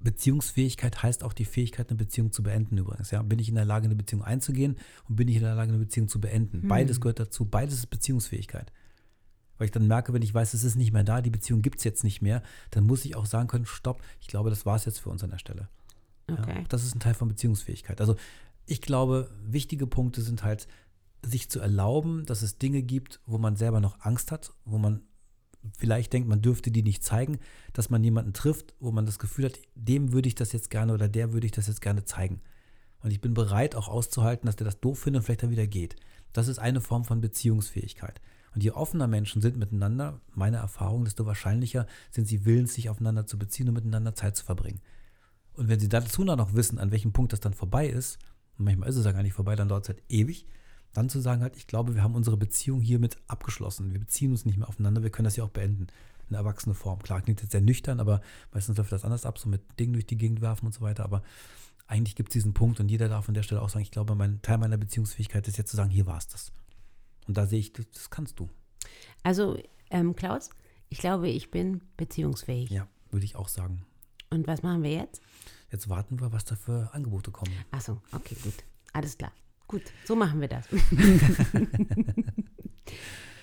Beziehungsfähigkeit 0.00 1.02
heißt 1.02 1.22
auch 1.22 1.32
die 1.32 1.44
Fähigkeit, 1.44 1.88
eine 1.88 1.96
Beziehung 1.96 2.32
zu 2.32 2.42
beenden 2.42 2.76
übrigens. 2.76 3.10
Ja? 3.12 3.22
Bin 3.22 3.38
ich 3.38 3.48
in 3.48 3.54
der 3.54 3.64
Lage, 3.64 3.84
eine 3.86 3.94
Beziehung 3.94 4.22
einzugehen 4.22 4.76
und 5.08 5.16
bin 5.16 5.28
ich 5.28 5.36
in 5.36 5.42
der 5.42 5.54
Lage, 5.54 5.70
eine 5.70 5.78
Beziehung 5.78 6.08
zu 6.08 6.20
beenden? 6.20 6.66
Beides 6.66 7.00
gehört 7.00 7.20
dazu. 7.20 7.44
Beides 7.44 7.74
ist 7.74 7.86
Beziehungsfähigkeit. 7.86 8.72
Weil 9.58 9.66
ich 9.66 9.70
dann 9.70 9.86
merke, 9.86 10.12
wenn 10.12 10.22
ich 10.22 10.34
weiß, 10.34 10.54
es 10.54 10.64
ist 10.64 10.74
nicht 10.74 10.92
mehr 10.92 11.04
da, 11.04 11.20
die 11.20 11.30
Beziehung 11.30 11.62
gibt 11.62 11.78
es 11.78 11.84
jetzt 11.84 12.02
nicht 12.02 12.20
mehr, 12.20 12.42
dann 12.72 12.84
muss 12.84 13.04
ich 13.04 13.14
auch 13.14 13.26
sagen 13.26 13.46
können, 13.46 13.64
stopp, 13.66 14.02
ich 14.20 14.26
glaube, 14.26 14.50
das 14.50 14.66
war 14.66 14.74
es 14.74 14.84
jetzt 14.86 14.98
für 14.98 15.10
uns 15.10 15.22
an 15.22 15.30
der 15.30 15.38
Stelle. 15.38 15.68
Ja, 16.28 16.36
Okay. 16.40 16.60
auch 16.62 16.68
das 16.68 16.82
ist 16.84 16.96
ein 16.96 17.00
Teil 17.00 17.14
von 17.14 17.28
Beziehungsfähigkeit. 17.28 18.00
Also 18.00 18.16
ich 18.66 18.80
glaube, 18.80 19.30
wichtige 19.44 19.86
Punkte 19.86 20.20
sind 20.22 20.42
halt, 20.42 20.66
sich 21.24 21.50
zu 21.50 21.60
erlauben, 21.60 22.26
dass 22.26 22.42
es 22.42 22.58
Dinge 22.58 22.82
gibt, 22.82 23.20
wo 23.26 23.38
man 23.38 23.56
selber 23.56 23.80
noch 23.80 24.00
Angst 24.00 24.32
hat, 24.32 24.52
wo 24.64 24.78
man 24.78 25.02
vielleicht 25.78 26.12
denkt, 26.12 26.28
man 26.28 26.42
dürfte 26.42 26.70
die 26.70 26.82
nicht 26.82 27.04
zeigen, 27.04 27.38
dass 27.72 27.90
man 27.90 28.02
jemanden 28.02 28.32
trifft, 28.32 28.74
wo 28.80 28.90
man 28.90 29.06
das 29.06 29.18
Gefühl 29.18 29.46
hat, 29.46 29.58
dem 29.74 30.12
würde 30.12 30.28
ich 30.28 30.34
das 30.34 30.52
jetzt 30.52 30.70
gerne 30.70 30.92
oder 30.92 31.08
der 31.08 31.32
würde 31.32 31.46
ich 31.46 31.52
das 31.52 31.68
jetzt 31.68 31.80
gerne 31.80 32.04
zeigen. 32.04 32.40
Und 33.00 33.10
ich 33.10 33.20
bin 33.20 33.34
bereit, 33.34 33.74
auch 33.74 33.88
auszuhalten, 33.88 34.46
dass 34.46 34.56
der 34.56 34.64
das 34.64 34.80
doof 34.80 34.98
findet 34.98 35.20
und 35.20 35.24
vielleicht 35.24 35.42
dann 35.42 35.50
wieder 35.50 35.66
geht. 35.66 35.96
Das 36.32 36.48
ist 36.48 36.58
eine 36.58 36.80
Form 36.80 37.04
von 37.04 37.20
Beziehungsfähigkeit. 37.20 38.20
Und 38.54 38.62
je 38.62 38.70
offener 38.72 39.06
Menschen 39.06 39.40
sind 39.40 39.56
miteinander, 39.56 40.20
meine 40.34 40.58
Erfahrung, 40.58 41.04
desto 41.04 41.26
wahrscheinlicher 41.26 41.86
sind 42.10 42.28
sie 42.28 42.44
willens, 42.44 42.74
sich 42.74 42.90
aufeinander 42.90 43.26
zu 43.26 43.38
beziehen 43.38 43.68
und 43.68 43.74
miteinander 43.74 44.14
Zeit 44.14 44.36
zu 44.36 44.44
verbringen. 44.44 44.80
Und 45.54 45.68
wenn 45.68 45.80
sie 45.80 45.88
dazu 45.88 46.24
noch 46.24 46.54
wissen, 46.54 46.78
an 46.78 46.90
welchem 46.90 47.12
Punkt 47.12 47.32
das 47.32 47.40
dann 47.40 47.54
vorbei 47.54 47.88
ist, 47.88 48.18
und 48.58 48.66
manchmal 48.66 48.88
ist 48.88 48.96
es 48.96 49.04
ja 49.04 49.12
gar 49.12 49.22
nicht 49.22 49.32
vorbei, 49.32 49.56
dann 49.56 49.68
dauert 49.68 49.84
es 49.84 49.88
halt 49.88 50.02
ewig, 50.08 50.46
dann 50.92 51.08
zu 51.08 51.20
sagen 51.20 51.42
halt, 51.42 51.56
ich 51.56 51.66
glaube, 51.66 51.94
wir 51.94 52.02
haben 52.02 52.14
unsere 52.14 52.36
Beziehung 52.36 52.80
hiermit 52.80 53.16
abgeschlossen. 53.26 53.92
Wir 53.92 54.00
beziehen 54.00 54.30
uns 54.30 54.44
nicht 54.44 54.58
mehr 54.58 54.68
aufeinander, 54.68 55.02
wir 55.02 55.10
können 55.10 55.24
das 55.24 55.36
ja 55.36 55.44
auch 55.44 55.50
beenden. 55.50 55.86
Eine 56.28 56.38
erwachsene 56.38 56.74
Form. 56.74 57.02
Klar, 57.02 57.20
klingt 57.20 57.42
jetzt 57.42 57.52
sehr 57.52 57.60
nüchtern, 57.60 58.00
aber 58.00 58.20
meistens 58.52 58.78
läuft 58.78 58.92
das 58.92 59.04
anders 59.04 59.26
ab, 59.26 59.38
so 59.38 59.48
mit 59.48 59.62
Dingen 59.78 59.92
durch 59.92 60.06
die 60.06 60.16
Gegend 60.16 60.40
werfen 60.40 60.66
und 60.66 60.72
so 60.72 60.80
weiter. 60.80 61.04
Aber 61.04 61.22
eigentlich 61.86 62.14
gibt 62.14 62.30
es 62.30 62.34
diesen 62.34 62.54
Punkt 62.54 62.80
und 62.80 62.90
jeder 62.90 63.08
darf 63.08 63.28
an 63.28 63.34
der 63.34 63.42
Stelle 63.42 63.60
auch 63.60 63.68
sagen, 63.68 63.82
ich 63.82 63.90
glaube, 63.90 64.14
mein 64.14 64.40
Teil 64.40 64.58
meiner 64.58 64.78
Beziehungsfähigkeit 64.78 65.46
ist 65.48 65.58
jetzt 65.58 65.70
zu 65.70 65.76
sagen, 65.76 65.90
hier 65.90 66.06
war 66.06 66.18
es 66.18 66.28
das. 66.28 66.52
Und 67.26 67.36
da 67.36 67.46
sehe 67.46 67.58
ich, 67.58 67.72
das, 67.72 67.90
das 67.90 68.10
kannst 68.10 68.38
du. 68.38 68.48
Also, 69.22 69.58
ähm, 69.90 70.16
Klaus, 70.16 70.50
ich 70.88 70.98
glaube, 70.98 71.28
ich 71.28 71.50
bin 71.50 71.82
beziehungsfähig. 71.96 72.70
Ja, 72.70 72.88
würde 73.10 73.24
ich 73.24 73.36
auch 73.36 73.48
sagen. 73.48 73.84
Und 74.30 74.46
was 74.46 74.62
machen 74.62 74.82
wir 74.82 74.92
jetzt? 74.92 75.20
Jetzt 75.70 75.88
warten 75.88 76.20
wir, 76.20 76.32
was 76.32 76.44
da 76.44 76.56
für 76.56 76.90
Angebote 76.92 77.30
kommen. 77.30 77.52
Achso, 77.70 78.00
okay, 78.12 78.36
gut. 78.42 78.54
Alles 78.92 79.16
klar. 79.16 79.32
Gut, 79.72 79.84
so 80.04 80.14
machen 80.14 80.38
wir 80.42 80.48
das. 80.48 80.66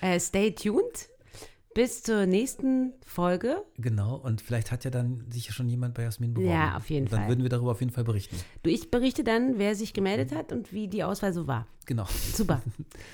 äh, 0.00 0.20
stay 0.20 0.52
tuned. 0.54 1.08
Bis 1.74 2.04
zur 2.04 2.26
nächsten 2.26 2.94
Folge. 3.04 3.64
Genau, 3.78 4.14
und 4.14 4.40
vielleicht 4.40 4.70
hat 4.70 4.84
ja 4.84 4.92
dann 4.92 5.28
sich 5.28 5.52
schon 5.52 5.68
jemand 5.68 5.94
bei 5.94 6.04
Jasmin 6.04 6.34
beworben. 6.34 6.52
Ja, 6.52 6.76
auf 6.76 6.88
jeden 6.88 7.06
und 7.06 7.12
dann 7.12 7.20
Fall. 7.22 7.28
würden 7.30 7.42
wir 7.42 7.50
darüber 7.50 7.72
auf 7.72 7.80
jeden 7.80 7.92
Fall 7.92 8.04
berichten. 8.04 8.36
Du, 8.62 8.70
ich 8.70 8.92
berichte 8.92 9.24
dann, 9.24 9.58
wer 9.58 9.74
sich 9.74 9.92
gemeldet 9.92 10.32
hat 10.32 10.52
und 10.52 10.72
wie 10.72 10.86
die 10.86 11.02
Auswahl 11.02 11.32
so 11.32 11.48
war. 11.48 11.66
Genau. 11.84 12.06
Super. 12.32 12.62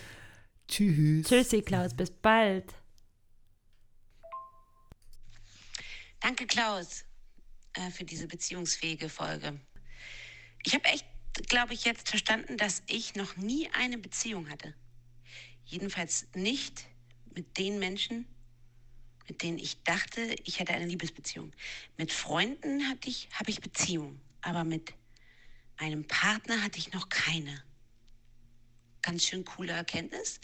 Tschüss. 0.69 1.27
Tschüssi, 1.27 1.63
Klaus. 1.63 1.95
Bis 1.95 2.11
bald. 2.11 2.75
Danke, 6.21 6.47
Klaus, 6.47 7.05
äh, 7.73 7.91
für 7.91 8.05
diese 8.05 8.27
beziehungsfähige 8.27 9.09
Folge. 9.09 9.59
Ich 10.67 10.75
habe 10.75 10.85
echt, 10.85 11.07
glaube 11.49 11.75
ich, 11.75 11.85
jetzt 11.85 12.09
verstanden, 12.09 12.57
dass 12.57 12.83
ich 12.87 13.15
noch 13.15 13.37
nie 13.37 13.69
eine 13.73 13.99
Beziehung 13.99 14.49
hatte. 14.51 14.75
Jedenfalls 15.65 16.27
nicht 16.35 16.87
mit 17.35 17.59
den 17.59 17.79
Menschen, 17.79 18.27
mit 19.29 19.43
denen 19.43 19.59
ich 19.59 19.83
dachte, 19.83 20.37
ich 20.45 20.61
hätte 20.61 20.73
eine 20.73 20.87
Liebesbeziehung. 20.87 21.53
Mit 21.97 22.13
Freunden 22.13 22.89
hatte 22.89 23.09
ich, 23.09 23.29
habe 23.33 23.51
ich 23.51 23.61
Beziehung, 23.61 24.21
aber 24.41 24.65
mit 24.65 24.95
einem 25.77 26.07
Partner 26.07 26.63
hatte 26.63 26.79
ich 26.79 26.93
noch 26.93 27.09
keine. 27.09 27.63
Ganz 29.03 29.25
schön 29.25 29.45
coole 29.45 29.73
Erkenntnis. 29.73 30.41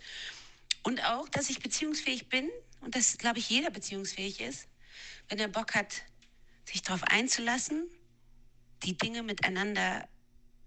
Und 0.83 1.03
auch, 1.05 1.29
dass 1.29 1.49
ich 1.49 1.61
beziehungsfähig 1.61 2.29
bin 2.29 2.51
und 2.81 2.95
dass, 2.95 3.17
glaube 3.19 3.39
ich, 3.39 3.49
jeder 3.49 3.71
beziehungsfähig 3.71 4.41
ist, 4.41 4.69
wenn 5.29 5.39
er 5.39 5.49
Bock 5.49 5.75
hat, 5.75 6.03
sich 6.65 6.83
darauf 6.83 7.05
einzulassen, 7.05 7.89
die 8.83 8.97
Dinge 8.97 9.23
miteinander 9.23 10.09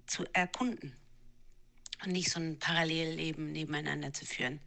zu 0.07 0.25
erkunden 0.33 0.95
und 2.03 2.11
nicht 2.11 2.29
so 2.29 2.39
ein 2.39 2.59
Parallelleben 2.59 3.51
nebeneinander 3.51 4.13
zu 4.13 4.25
führen, 4.25 4.59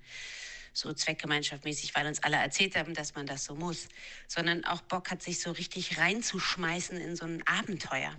so 0.72 0.92
zweckgemeinschaftmäßig, 0.92 1.94
weil 1.94 2.07
uns 2.07 2.22
alle 2.22 2.37
erzählt 2.37 2.77
haben, 2.77 2.94
dass 2.94 3.14
man 3.14 3.27
das 3.27 3.44
so 3.44 3.55
muss, 3.55 3.88
sondern 4.27 4.64
auch 4.64 4.83
Bock 4.83 5.11
hat, 5.11 5.22
sich 5.22 5.40
so 5.40 5.51
richtig 5.51 5.98
reinzuschmeißen 5.98 6.98
in 7.01 7.16
so 7.16 7.27
ein 7.27 7.46
Abenteuer. 7.46 8.16